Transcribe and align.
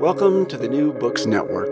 Welcome 0.00 0.46
to 0.46 0.56
the 0.56 0.66
New 0.66 0.94
Books 0.94 1.26
Network. 1.26 1.68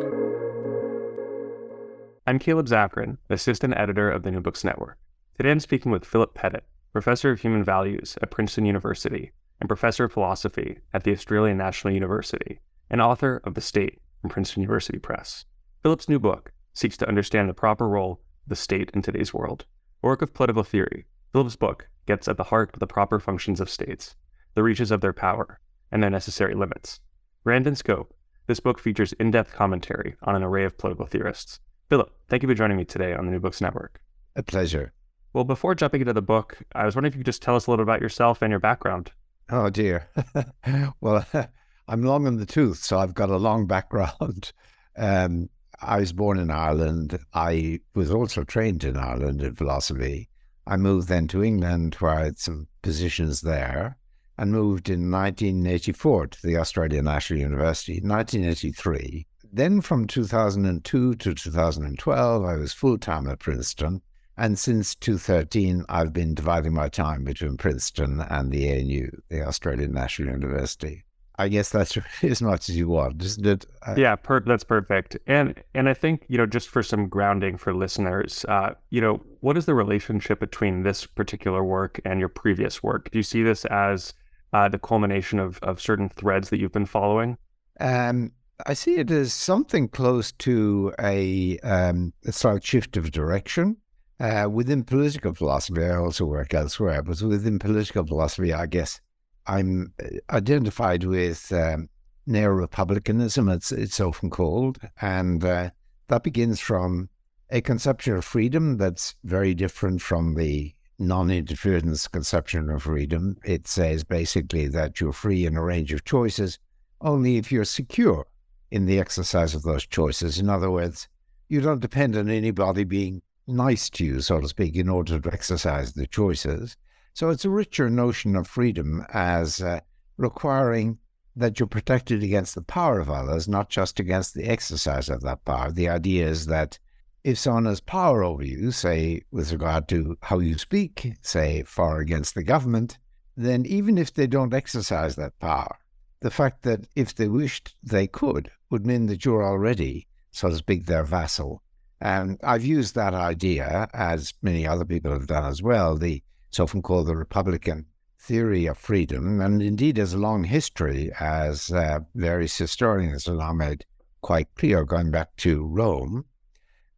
I'm 2.26 2.38
Caleb 2.38 2.66
Zakarin, 2.66 3.16
Assistant 3.30 3.72
Editor 3.74 4.10
of 4.10 4.22
the 4.22 4.30
New 4.30 4.42
Books 4.42 4.62
Network. 4.62 4.98
Today 5.38 5.50
I'm 5.50 5.60
speaking 5.60 5.90
with 5.90 6.04
Philip 6.04 6.34
Pettit, 6.34 6.64
Professor 6.92 7.30
of 7.30 7.40
Human 7.40 7.64
Values 7.64 8.18
at 8.20 8.30
Princeton 8.30 8.66
University 8.66 9.32
and 9.60 9.66
Professor 9.66 10.04
of 10.04 10.12
Philosophy 10.12 10.80
at 10.92 11.04
the 11.04 11.12
Australian 11.12 11.56
National 11.56 11.94
University 11.94 12.60
and 12.90 13.00
author 13.00 13.40
of 13.44 13.54
The 13.54 13.62
State 13.62 13.98
from 14.20 14.28
Princeton 14.28 14.60
University 14.60 14.98
Press. 14.98 15.46
Philip's 15.82 16.10
new 16.10 16.18
book 16.18 16.52
seeks 16.74 16.98
to 16.98 17.08
understand 17.08 17.48
the 17.48 17.54
proper 17.54 17.88
role 17.88 18.20
of 18.42 18.48
the 18.48 18.56
state 18.56 18.90
in 18.92 19.00
today's 19.00 19.32
world. 19.32 19.64
A 20.04 20.06
work 20.06 20.20
of 20.20 20.34
political 20.34 20.64
theory, 20.64 21.06
Philip's 21.32 21.56
book 21.56 21.88
gets 22.04 22.28
at 22.28 22.36
the 22.36 22.44
heart 22.44 22.72
of 22.74 22.80
the 22.80 22.86
proper 22.86 23.20
functions 23.20 23.58
of 23.58 23.70
states, 23.70 24.16
the 24.52 24.62
reaches 24.62 24.90
of 24.90 25.00
their 25.00 25.14
power, 25.14 25.60
and 25.90 26.02
their 26.02 26.10
necessary 26.10 26.54
limits. 26.54 27.00
Rand 27.44 27.66
in 27.66 27.74
scope, 27.74 28.12
this 28.48 28.58
book 28.60 28.80
features 28.80 29.12
in 29.14 29.30
depth 29.30 29.52
commentary 29.52 30.16
on 30.22 30.34
an 30.34 30.42
array 30.42 30.64
of 30.64 30.76
political 30.76 31.06
theorists. 31.06 31.60
Philip, 31.90 32.10
thank 32.28 32.42
you 32.42 32.48
for 32.48 32.54
joining 32.54 32.78
me 32.78 32.84
today 32.84 33.14
on 33.14 33.26
the 33.26 33.30
New 33.30 33.38
Books 33.38 33.60
Network. 33.60 34.00
A 34.34 34.42
pleasure. 34.42 34.92
Well, 35.34 35.44
before 35.44 35.74
jumping 35.74 36.00
into 36.00 36.14
the 36.14 36.22
book, 36.22 36.58
I 36.74 36.84
was 36.86 36.96
wondering 36.96 37.12
if 37.12 37.16
you 37.16 37.20
could 37.20 37.26
just 37.26 37.42
tell 37.42 37.54
us 37.54 37.66
a 37.66 37.70
little 37.70 37.82
about 37.82 38.00
yourself 38.00 38.40
and 38.42 38.50
your 38.50 38.58
background. 38.58 39.12
Oh, 39.50 39.68
dear. 39.68 40.08
well, 41.00 41.24
I'm 41.88 42.02
long 42.02 42.26
in 42.26 42.38
the 42.38 42.46
tooth, 42.46 42.78
so 42.78 42.98
I've 42.98 43.14
got 43.14 43.30
a 43.30 43.36
long 43.36 43.66
background. 43.66 44.52
Um, 45.00 45.48
I 45.80 46.00
was 46.00 46.12
born 46.12 46.40
in 46.40 46.50
Ireland. 46.50 47.20
I 47.32 47.78
was 47.94 48.10
also 48.10 48.42
trained 48.42 48.82
in 48.82 48.96
Ireland 48.96 49.40
in 49.42 49.54
philosophy. 49.54 50.28
I 50.66 50.76
moved 50.76 51.06
then 51.06 51.28
to 51.28 51.44
England, 51.44 51.94
where 52.00 52.10
I 52.10 52.24
had 52.24 52.40
some 52.40 52.66
positions 52.82 53.42
there 53.42 53.96
and 54.38 54.52
moved 54.52 54.88
in 54.88 55.10
1984 55.10 56.28
to 56.28 56.42
the 56.42 56.56
Australian 56.56 57.04
National 57.06 57.40
University. 57.40 57.98
In 57.98 58.08
1983, 58.08 59.26
then 59.52 59.80
from 59.80 60.06
2002 60.06 61.14
to 61.16 61.34
2012, 61.34 62.44
I 62.44 62.54
was 62.56 62.72
full 62.72 62.98
time 62.98 63.28
at 63.28 63.40
Princeton. 63.40 64.00
And 64.36 64.56
since 64.56 64.94
2013, 64.94 65.84
I've 65.88 66.12
been 66.12 66.34
dividing 66.34 66.72
my 66.72 66.88
time 66.88 67.24
between 67.24 67.56
Princeton 67.56 68.20
and 68.20 68.52
the 68.52 68.70
ANU, 68.70 69.10
the 69.28 69.42
Australian 69.42 69.92
National 69.92 70.32
University. 70.32 71.04
I 71.40 71.48
guess 71.48 71.70
that's 71.70 71.96
as 72.22 72.42
much 72.42 72.68
as 72.68 72.76
you 72.76 72.88
want, 72.88 73.22
isn't 73.22 73.46
it? 73.46 73.66
yeah, 73.96 74.14
per- 74.16 74.40
that's 74.40 74.64
perfect. 74.64 75.16
And 75.26 75.60
and 75.74 75.88
I 75.88 75.94
think 75.94 76.24
you 76.28 76.36
know 76.36 76.46
just 76.46 76.68
for 76.68 76.82
some 76.82 77.08
grounding 77.08 77.56
for 77.56 77.72
listeners, 77.72 78.44
uh, 78.48 78.74
you 78.90 79.00
know, 79.00 79.22
what 79.40 79.56
is 79.56 79.66
the 79.66 79.74
relationship 79.74 80.40
between 80.40 80.82
this 80.82 81.06
particular 81.06 81.64
work 81.64 82.00
and 82.04 82.18
your 82.20 82.28
previous 82.28 82.82
work? 82.82 83.10
Do 83.10 83.18
you 83.18 83.22
see 83.22 83.42
this 83.42 83.64
as 83.66 84.14
uh, 84.52 84.68
the 84.68 84.78
culmination 84.78 85.38
of, 85.38 85.58
of 85.62 85.80
certain 85.80 86.08
threads 86.08 86.50
that 86.50 86.58
you've 86.58 86.72
been 86.72 86.86
following? 86.86 87.36
Um, 87.80 88.32
I 88.66 88.74
see 88.74 88.96
it 88.96 89.10
as 89.10 89.32
something 89.32 89.88
close 89.88 90.32
to 90.32 90.92
a, 91.00 91.58
um, 91.60 92.12
a 92.26 92.32
slight 92.32 92.64
shift 92.64 92.96
of 92.96 93.12
direction. 93.12 93.76
Uh, 94.20 94.48
within 94.50 94.82
political 94.82 95.32
philosophy, 95.32 95.84
I 95.84 95.96
also 95.96 96.24
work 96.24 96.52
elsewhere, 96.52 97.02
but 97.02 97.22
within 97.22 97.60
political 97.60 98.04
philosophy, 98.04 98.52
I 98.52 98.66
guess 98.66 99.00
I'm 99.46 99.92
uh, 100.02 100.34
identified 100.34 101.04
with 101.04 101.52
um, 101.52 101.88
neo 102.26 102.48
republicanism, 102.48 103.48
it's, 103.48 103.70
it's 103.70 104.00
often 104.00 104.30
called. 104.30 104.78
And 105.00 105.44
uh, 105.44 105.70
that 106.08 106.24
begins 106.24 106.58
from 106.58 107.08
a 107.50 107.60
conception 107.60 108.16
of 108.16 108.24
freedom 108.24 108.76
that's 108.76 109.14
very 109.24 109.54
different 109.54 110.02
from 110.02 110.34
the 110.34 110.74
non 110.98 111.30
interference 111.30 112.08
conception 112.08 112.70
of 112.70 112.82
freedom. 112.82 113.36
It 113.44 113.66
says 113.66 114.04
basically 114.04 114.66
that 114.68 115.00
you're 115.00 115.12
free 115.12 115.46
in 115.46 115.56
a 115.56 115.62
range 115.62 115.92
of 115.92 116.04
choices 116.04 116.58
only 117.00 117.36
if 117.36 117.52
you're 117.52 117.64
secure 117.64 118.26
in 118.70 118.86
the 118.86 118.98
exercise 118.98 119.54
of 119.54 119.62
those 119.62 119.86
choices. 119.86 120.38
In 120.38 120.48
other 120.48 120.70
words, 120.70 121.08
you 121.48 121.60
don't 121.60 121.80
depend 121.80 122.16
on 122.16 122.28
anybody 122.28 122.84
being 122.84 123.22
nice 123.46 123.88
to 123.90 124.04
you, 124.04 124.20
so 124.20 124.40
to 124.40 124.48
speak, 124.48 124.76
in 124.76 124.88
order 124.88 125.18
to 125.18 125.32
exercise 125.32 125.92
the 125.92 126.06
choices. 126.06 126.76
So 127.14 127.30
it's 127.30 127.44
a 127.44 127.50
richer 127.50 127.88
notion 127.88 128.36
of 128.36 128.46
freedom 128.46 129.04
as 129.12 129.60
uh, 129.60 129.80
requiring 130.16 130.98
that 131.34 131.58
you're 131.58 131.66
protected 131.66 132.22
against 132.22 132.54
the 132.54 132.62
power 132.62 132.98
of 132.98 133.08
others, 133.08 133.48
not 133.48 133.70
just 133.70 134.00
against 134.00 134.34
the 134.34 134.44
exercise 134.44 135.08
of 135.08 135.22
that 135.22 135.44
power. 135.44 135.70
The 135.70 135.88
idea 135.88 136.26
is 136.26 136.46
that 136.46 136.78
if 137.24 137.38
someone 137.38 137.66
has 137.66 137.80
power 137.80 138.22
over 138.22 138.44
you, 138.44 138.70
say 138.70 139.22
with 139.30 139.52
regard 139.52 139.88
to 139.88 140.16
how 140.22 140.38
you 140.38 140.56
speak, 140.56 141.14
say 141.22 141.62
for 141.64 141.96
or 141.96 142.00
against 142.00 142.34
the 142.34 142.42
government, 142.42 142.98
then 143.36 143.66
even 143.66 143.98
if 143.98 144.12
they 144.12 144.26
don't 144.26 144.54
exercise 144.54 145.16
that 145.16 145.38
power, 145.38 145.78
the 146.20 146.30
fact 146.30 146.62
that 146.62 146.86
if 146.96 147.14
they 147.14 147.28
wished 147.28 147.76
they 147.82 148.06
could 148.06 148.50
would 148.70 148.86
mean 148.86 149.06
that 149.06 149.24
you're 149.24 149.44
already, 149.44 150.06
so 150.30 150.48
to 150.48 150.56
speak, 150.56 150.86
their 150.86 151.04
vassal. 151.04 151.62
And 152.00 152.38
I've 152.42 152.64
used 152.64 152.94
that 152.94 153.14
idea, 153.14 153.88
as 153.92 154.34
many 154.42 154.66
other 154.66 154.84
people 154.84 155.12
have 155.12 155.26
done 155.26 155.44
as 155.44 155.62
well, 155.62 155.96
the 155.96 156.22
it's 156.48 156.60
often 156.60 156.80
called 156.80 157.06
the 157.06 157.16
Republican 157.16 157.86
theory 158.18 158.66
of 158.66 158.78
freedom, 158.78 159.40
and 159.40 159.62
indeed 159.62 159.96
has 159.96 160.14
a 160.14 160.18
long 160.18 160.44
history, 160.44 161.10
as 161.20 161.70
uh, 161.70 162.00
various 162.14 162.56
historians 162.56 163.26
have 163.26 163.36
now 163.36 163.52
made 163.52 163.84
quite 164.22 164.48
clear, 164.54 164.84
going 164.84 165.10
back 165.10 165.34
to 165.36 165.64
Rome. 165.66 166.24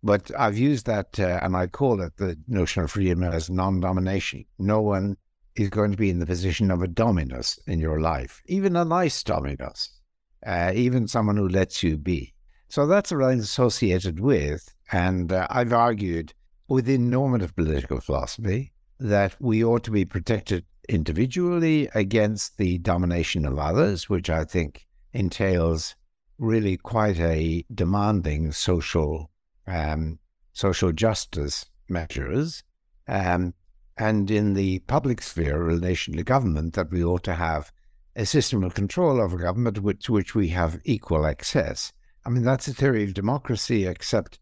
But 0.03 0.31
I've 0.39 0.57
used 0.57 0.87
that, 0.87 1.21
uh, 1.21 1.41
and 1.43 1.55
I 1.57 1.67
call 1.67 2.01
it 2.01 2.17
the 2.17 2.39
notion 2.49 2.83
of 2.83 2.91
freedom 2.91 3.23
as 3.23 3.51
non 3.51 3.81
domination. 3.81 4.47
No 4.59 4.81
one 4.81 5.17
is 5.57 5.69
going 5.69 5.91
to 5.91 5.97
be 5.97 6.11
in 6.11 6.21
the 6.21 6.27
position 6.27 6.71
of 6.71 6.83
a 6.83 6.89
dominus 6.89 7.59
in 7.67 7.81
your 7.81 8.01
life, 8.01 8.41
even 8.47 8.77
a 8.77 8.85
nice 8.85 9.23
dominus, 9.23 10.01
uh, 10.47 10.73
even 10.75 11.07
someone 11.07 11.37
who 11.37 11.49
lets 11.49 11.83
you 11.83 11.99
be. 11.99 12.33
So 12.69 12.87
that's 12.87 13.11
what 13.11 13.25
I'm 13.25 13.41
associated 13.41 14.21
with. 14.21 14.73
And 14.93 15.33
uh, 15.33 15.47
I've 15.51 15.73
argued 15.73 16.33
within 16.69 17.11
normative 17.11 17.55
political 17.55 18.01
philosophy 18.01 18.73
that 19.01 19.37
we 19.41 19.65
ought 19.65 19.85
to 19.85 19.91
be 19.91 20.05
protected 20.05 20.65
individually 20.89 21.89
against 21.95 22.59
the 22.59 22.79
domination 22.79 23.45
of 23.45 23.59
others, 23.59 24.09
which 24.09 24.31
I 24.31 24.45
think 24.45 24.87
entails 25.13 25.95
really 26.39 26.77
quite 26.77 27.19
a 27.19 27.65
demanding 27.75 28.53
social 28.53 29.31
um, 29.71 30.19
social 30.53 30.93
justice 30.93 31.67
measures, 31.89 32.63
um, 33.09 33.55
and 33.97 34.31
in 34.31 34.55
the 34.55 34.79
public 34.81 35.21
sphere, 35.23 35.63
relation 35.63 36.17
to 36.17 36.23
government, 36.23 36.75
that 36.75 36.91
we 36.91 37.05
ought 37.05 37.25
to 37.25 37.35
have 37.35 37.73
a 38.17 38.27
system 38.27 38.65
of 38.65 38.75
control 38.75 39.21
over 39.21 39.39
government 39.39 39.79
which, 39.79 40.05
to 40.05 40.13
which 40.13 40.35
we 40.35 40.49
have 40.49 40.81
equal 40.85 41.27
access. 41.27 41.93
I 42.25 42.31
mean, 42.31 42.45
that's 42.45 42.69
a 42.69 42.75
theory 42.75 43.05
of 43.05 43.15
democracy, 43.15 43.87
except 43.87 44.39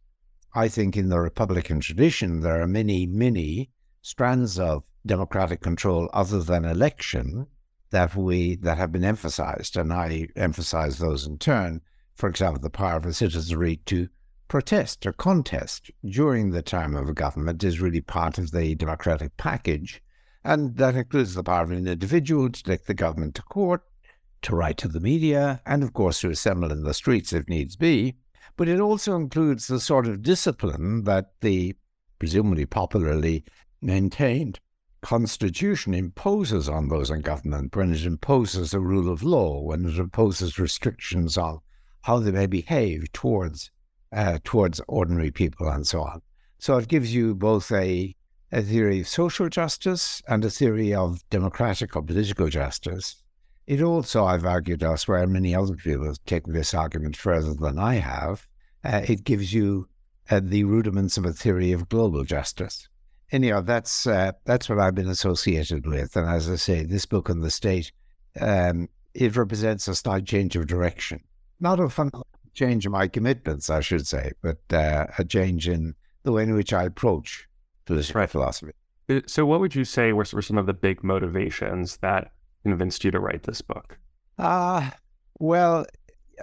I 0.55 0.69
think 0.69 0.97
in 0.97 1.09
the 1.09 1.21
Republican 1.21 1.81
tradition, 1.81 2.41
there 2.41 2.61
are 2.61 2.67
many, 2.67 3.07
many 3.07 3.71
strands 4.03 4.59
of 4.59 4.85
democratic 5.05 5.61
control 5.61 6.09
other 6.13 6.43
than 6.43 6.65
election 6.65 7.47
that 7.91 8.15
we 8.15 8.57
that 8.57 8.79
have 8.79 8.93
been 8.93 9.05
emphasized, 9.05 9.77
and 9.77 9.93
I 9.93 10.29
emphasize 10.37 10.99
those 10.99 11.27
in 11.27 11.39
turn. 11.39 11.81
For 12.15 12.29
example, 12.29 12.61
the 12.61 12.71
power 12.71 12.97
of 12.97 13.07
a 13.07 13.13
citizenry 13.13 13.77
to 13.87 14.09
protest 14.49 15.07
or 15.07 15.13
contest 15.13 15.91
during 16.05 16.51
the 16.51 16.63
term 16.63 16.97
of 16.97 17.09
a 17.09 17.15
government 17.15 17.63
is 17.63 17.81
really 17.81 18.01
part 18.01 18.39
of 18.39 18.51
the 18.51 18.75
democratic 18.75 19.37
package. 19.37 20.03
And 20.43 20.77
that 20.77 20.97
includes 20.97 21.35
the 21.35 21.45
power 21.45 21.65
of 21.65 21.71
an 21.71 21.87
individual 21.87 22.51
to 22.51 22.63
take 22.63 22.87
the 22.87 22.95
government 22.95 23.35
to 23.35 23.43
court, 23.43 23.83
to 24.43 24.57
write 24.57 24.79
to 24.79 24.89
the 24.89 25.01
media, 25.01 25.61
and 25.67 25.83
of 25.83 25.93
course 25.93 26.23
to 26.23 26.31
assemble 26.31 26.73
in 26.73 26.83
the 26.83 26.95
streets 26.95 27.33
if 27.33 27.49
needs 27.49 27.77
be. 27.77 28.17
But 28.57 28.69
it 28.69 28.81
also 28.81 29.15
includes 29.15 29.67
the 29.67 29.81
sort 29.81 30.07
of 30.07 30.23
discipline 30.23 31.05
that 31.05 31.33
the 31.41 31.77
presumably 32.19 32.67
popularly 32.67 33.45
maintained 33.81 34.59
constitution 35.03 35.95
imposes 35.95 36.69
on 36.69 36.89
those 36.89 37.11
in 37.11 37.21
government 37.21 37.77
when 37.77 37.93
it 37.93 38.05
imposes 38.05 38.75
a 38.75 38.81
rule 38.81 39.13
of 39.13 39.23
law, 39.23 39.61
when 39.61 39.85
it 39.85 39.97
imposes 39.97 40.59
restrictions 40.59 41.37
on 41.37 41.61
how 42.03 42.19
they 42.19 42.33
may 42.33 42.47
behave 42.47 43.13
towards 43.13 43.71
uh, 44.13 44.39
towards 44.45 44.81
ordinary 44.89 45.31
people 45.31 45.69
and 45.69 45.87
so 45.87 46.03
on. 46.03 46.23
So 46.59 46.77
it 46.79 46.89
gives 46.89 47.15
you 47.15 47.35
both 47.35 47.71
a 47.73 48.15
a 48.51 48.63
theory 48.63 49.01
of 49.01 49.09
social 49.09 49.49
justice 49.51 50.23
and 50.27 50.43
a 50.43 50.51
theory 50.51 50.95
of 50.95 51.23
democratic 51.29 51.95
or 51.95 52.03
political 52.03 52.49
justice. 52.49 53.23
It 53.67 53.83
also, 53.83 54.25
I've 54.25 54.47
argued 54.47 54.83
elsewhere, 54.83 55.23
and 55.23 55.35
many 55.35 55.55
other 55.55 55.75
people 55.75 56.07
have 56.07 56.25
taken 56.25 56.55
this 56.55 56.73
argument 56.73 57.15
further 57.15 57.53
than 57.53 57.79
I 57.79 57.97
have. 57.97 58.47
Uh, 58.83 59.03
it 59.07 59.25
gives 59.25 59.53
you 59.53 59.87
uh, 60.31 60.41
the 60.43 60.65
rudiments 60.65 61.19
of 61.19 61.27
a 61.27 61.35
theory 61.35 61.73
of 61.73 61.91
global 61.91 62.25
justice. 62.25 62.89
Anyhow, 63.31 63.61
that's 63.61 64.07
uh, 64.07 64.33
that's 64.47 64.71
what 64.71 64.79
I've 64.79 64.95
been 64.95 65.11
associated 65.11 65.87
with, 65.87 66.17
and 66.17 66.27
as 66.27 66.49
I 66.49 66.57
say, 66.57 66.85
this 66.85 67.05
book 67.05 67.29
on 67.29 67.41
the 67.41 67.51
state 67.51 67.93
um, 68.41 68.89
it 69.15 69.37
represents 69.37 69.89
a 69.89 69.95
slight 69.95 70.25
change 70.25 70.57
of 70.57 70.67
direction, 70.67 71.21
not 71.61 71.81
a 71.81 71.89
fundamental 71.89 72.27
change 72.59 72.87
in 72.87 72.93
my 72.93 73.09
commitments, 73.09 73.71
I 73.71 73.81
should 73.81 74.07
say, 74.07 74.33
but 74.43 74.59
uh, 74.73 75.07
a 75.19 75.25
change 75.25 75.69
in 75.69 75.95
the 76.25 76.33
way 76.33 76.43
in 76.43 76.55
which 76.55 76.73
I 76.73 76.85
approach 76.85 77.49
political 77.87 78.21
right. 78.21 78.31
philosophy. 78.31 78.73
Uh, 79.09 79.21
so, 79.27 79.47
what 79.47 79.61
would 79.61 79.75
you 79.75 79.85
say 79.85 80.13
were, 80.13 80.27
were 80.33 80.43
some 80.43 80.59
of 80.59 80.67
the 80.67 80.75
big 80.75 81.03
motivations 81.03 81.99
that 81.99 82.33
convinced 82.65 83.05
you 83.05 83.11
to 83.11 83.21
write 83.21 83.45
this 83.45 83.63
book? 83.63 83.99
Ah, 84.39 84.89
uh, 84.89 84.97
well, 85.39 85.87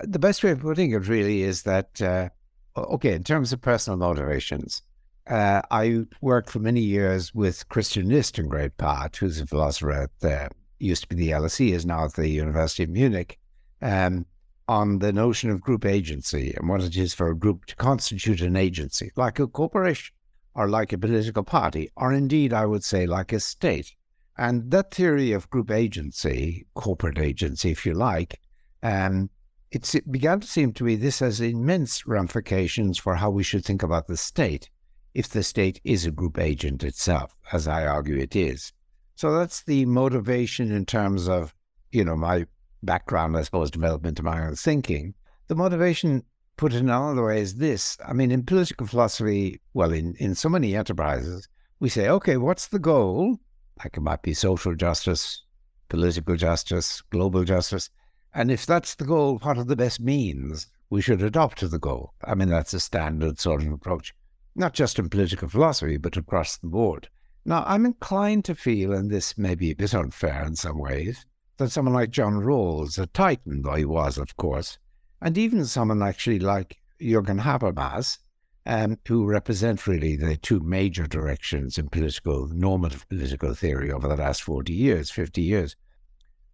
the 0.03 0.19
best 0.19 0.43
way 0.43 0.51
of 0.51 0.61
putting 0.61 0.91
it 0.91 1.07
really 1.07 1.43
is 1.43 1.63
that 1.63 2.01
uh, 2.01 2.29
okay, 2.77 3.13
in 3.13 3.23
terms 3.23 3.53
of 3.53 3.61
personal 3.61 3.97
motivations, 3.97 4.81
uh, 5.27 5.61
I 5.71 6.05
worked 6.21 6.49
for 6.49 6.59
many 6.59 6.81
years 6.81 7.33
with 7.33 7.67
Christian 7.69 8.09
List 8.09 8.37
in 8.37 8.47
great 8.47 8.77
part, 8.77 9.15
who's 9.17 9.39
a 9.39 9.47
philosopher 9.47 9.91
at 9.91 10.09
the, 10.19 10.49
used 10.79 11.03
to 11.03 11.07
be 11.07 11.15
the 11.15 11.31
LSE, 11.31 11.71
is 11.71 11.85
now 11.85 12.05
at 12.05 12.13
the 12.13 12.27
University 12.27 12.83
of 12.83 12.89
Munich, 12.89 13.39
um, 13.81 14.25
on 14.67 14.99
the 14.99 15.13
notion 15.13 15.49
of 15.49 15.61
group 15.61 15.85
agency 15.85 16.53
and 16.57 16.67
what 16.67 16.81
it 16.81 16.97
is 16.97 17.13
for 17.13 17.29
a 17.29 17.37
group 17.37 17.65
to 17.65 17.75
constitute 17.75 18.41
an 18.41 18.55
agency, 18.55 19.11
like 19.15 19.39
a 19.39 19.47
corporation 19.47 20.13
or 20.55 20.67
like 20.67 20.93
a 20.93 20.97
political 20.97 21.43
party, 21.43 21.89
or 21.95 22.13
indeed, 22.13 22.53
I 22.53 22.65
would 22.65 22.83
say, 22.83 23.05
like 23.05 23.33
a 23.33 23.39
state. 23.39 23.93
And 24.37 24.71
that 24.71 24.93
theory 24.93 25.31
of 25.31 25.49
group 25.49 25.69
agency, 25.71 26.65
corporate 26.73 27.19
agency, 27.19 27.71
if 27.71 27.85
you 27.85 27.93
like, 27.93 28.39
um, 28.83 29.29
it 29.71 30.11
began 30.11 30.39
to 30.39 30.47
seem 30.47 30.71
to 30.73 30.83
me 30.83 30.95
this 30.95 31.19
has 31.19 31.41
immense 31.41 32.07
ramifications 32.07 32.97
for 32.97 33.15
how 33.15 33.29
we 33.29 33.43
should 33.43 33.65
think 33.65 33.83
about 33.83 34.07
the 34.07 34.17
state 34.17 34.69
if 35.13 35.29
the 35.29 35.43
state 35.43 35.79
is 35.83 36.05
a 36.05 36.11
group 36.11 36.37
agent 36.37 36.83
itself, 36.83 37.35
as 37.51 37.67
I 37.67 37.85
argue 37.85 38.17
it 38.17 38.35
is. 38.35 38.73
So 39.15 39.31
that's 39.37 39.63
the 39.63 39.85
motivation 39.85 40.71
in 40.71 40.85
terms 40.85 41.27
of, 41.27 41.53
you 41.91 42.03
know, 42.03 42.15
my 42.17 42.45
background, 42.85 43.37
I 43.37 43.41
suppose, 43.43 43.71
development 43.71 44.19
of 44.19 44.25
my 44.25 44.45
own 44.45 44.55
thinking. 44.55 45.13
The 45.47 45.55
motivation, 45.55 46.23
put 46.57 46.73
in 46.73 46.89
another 46.89 47.25
way, 47.25 47.41
is 47.41 47.55
this. 47.55 47.97
I 48.05 48.13
mean, 48.13 48.31
in 48.31 48.43
political 48.43 48.87
philosophy, 48.87 49.61
well, 49.73 49.91
in, 49.91 50.15
in 50.19 50.35
so 50.35 50.49
many 50.49 50.75
enterprises, 50.75 51.47
we 51.79 51.89
say, 51.89 52.07
okay, 52.09 52.37
what's 52.37 52.67
the 52.67 52.79
goal? 52.79 53.37
Like 53.83 53.97
it 53.97 54.01
might 54.01 54.21
be 54.21 54.33
social 54.33 54.75
justice, 54.75 55.43
political 55.89 56.35
justice, 56.35 57.01
global 57.09 57.43
justice. 57.43 57.89
And 58.33 58.51
if 58.51 58.65
that's 58.65 58.95
the 58.95 59.05
goal, 59.05 59.39
what 59.41 59.57
are 59.57 59.63
the 59.63 59.75
best 59.75 59.99
means 59.99 60.67
we 60.89 61.01
should 61.01 61.21
adopt 61.21 61.57
to 61.59 61.67
the 61.67 61.79
goal? 61.79 62.13
I 62.23 62.35
mean, 62.35 62.49
that's 62.49 62.73
a 62.73 62.79
standard 62.79 63.39
sort 63.39 63.61
of 63.61 63.71
approach 63.71 64.13
not 64.55 64.73
just 64.73 64.97
in 64.97 65.09
political 65.09 65.49
philosophy, 65.49 65.97
but 65.97 66.17
across 66.17 66.57
the 66.57 66.67
board. 66.67 67.09
Now, 67.43 67.63
I'm 67.67 67.85
inclined 67.85 68.45
to 68.45 68.55
feel, 68.55 68.93
and 68.93 69.11
this 69.11 69.37
may 69.37 69.53
be 69.53 69.71
a 69.71 69.75
bit 69.75 69.93
unfair 69.93 70.43
in 70.45 70.55
some 70.55 70.79
ways, 70.79 71.25
that 71.57 71.71
someone 71.71 71.93
like 71.93 72.09
John 72.09 72.33
Rawls, 72.33 72.99
a 72.99 73.07
titan 73.07 73.61
though 73.61 73.75
he 73.75 73.85
was, 73.85 74.17
of 74.17 74.35
course, 74.37 74.77
and 75.21 75.37
even 75.37 75.65
someone 75.65 76.03
actually 76.03 76.39
like 76.39 76.77
Jürgen 77.01 77.41
Habermas, 77.41 78.19
um, 78.65 78.97
who 79.07 79.25
represent 79.25 79.87
really 79.87 80.15
the 80.15 80.37
two 80.37 80.59
major 80.59 81.05
directions 81.07 81.77
in 81.77 81.89
political, 81.89 82.47
normative 82.47 83.07
political 83.09 83.53
theory 83.53 83.91
over 83.91 84.07
the 84.07 84.15
last 84.15 84.41
40 84.41 84.73
years, 84.73 85.11
50 85.11 85.41
years, 85.41 85.75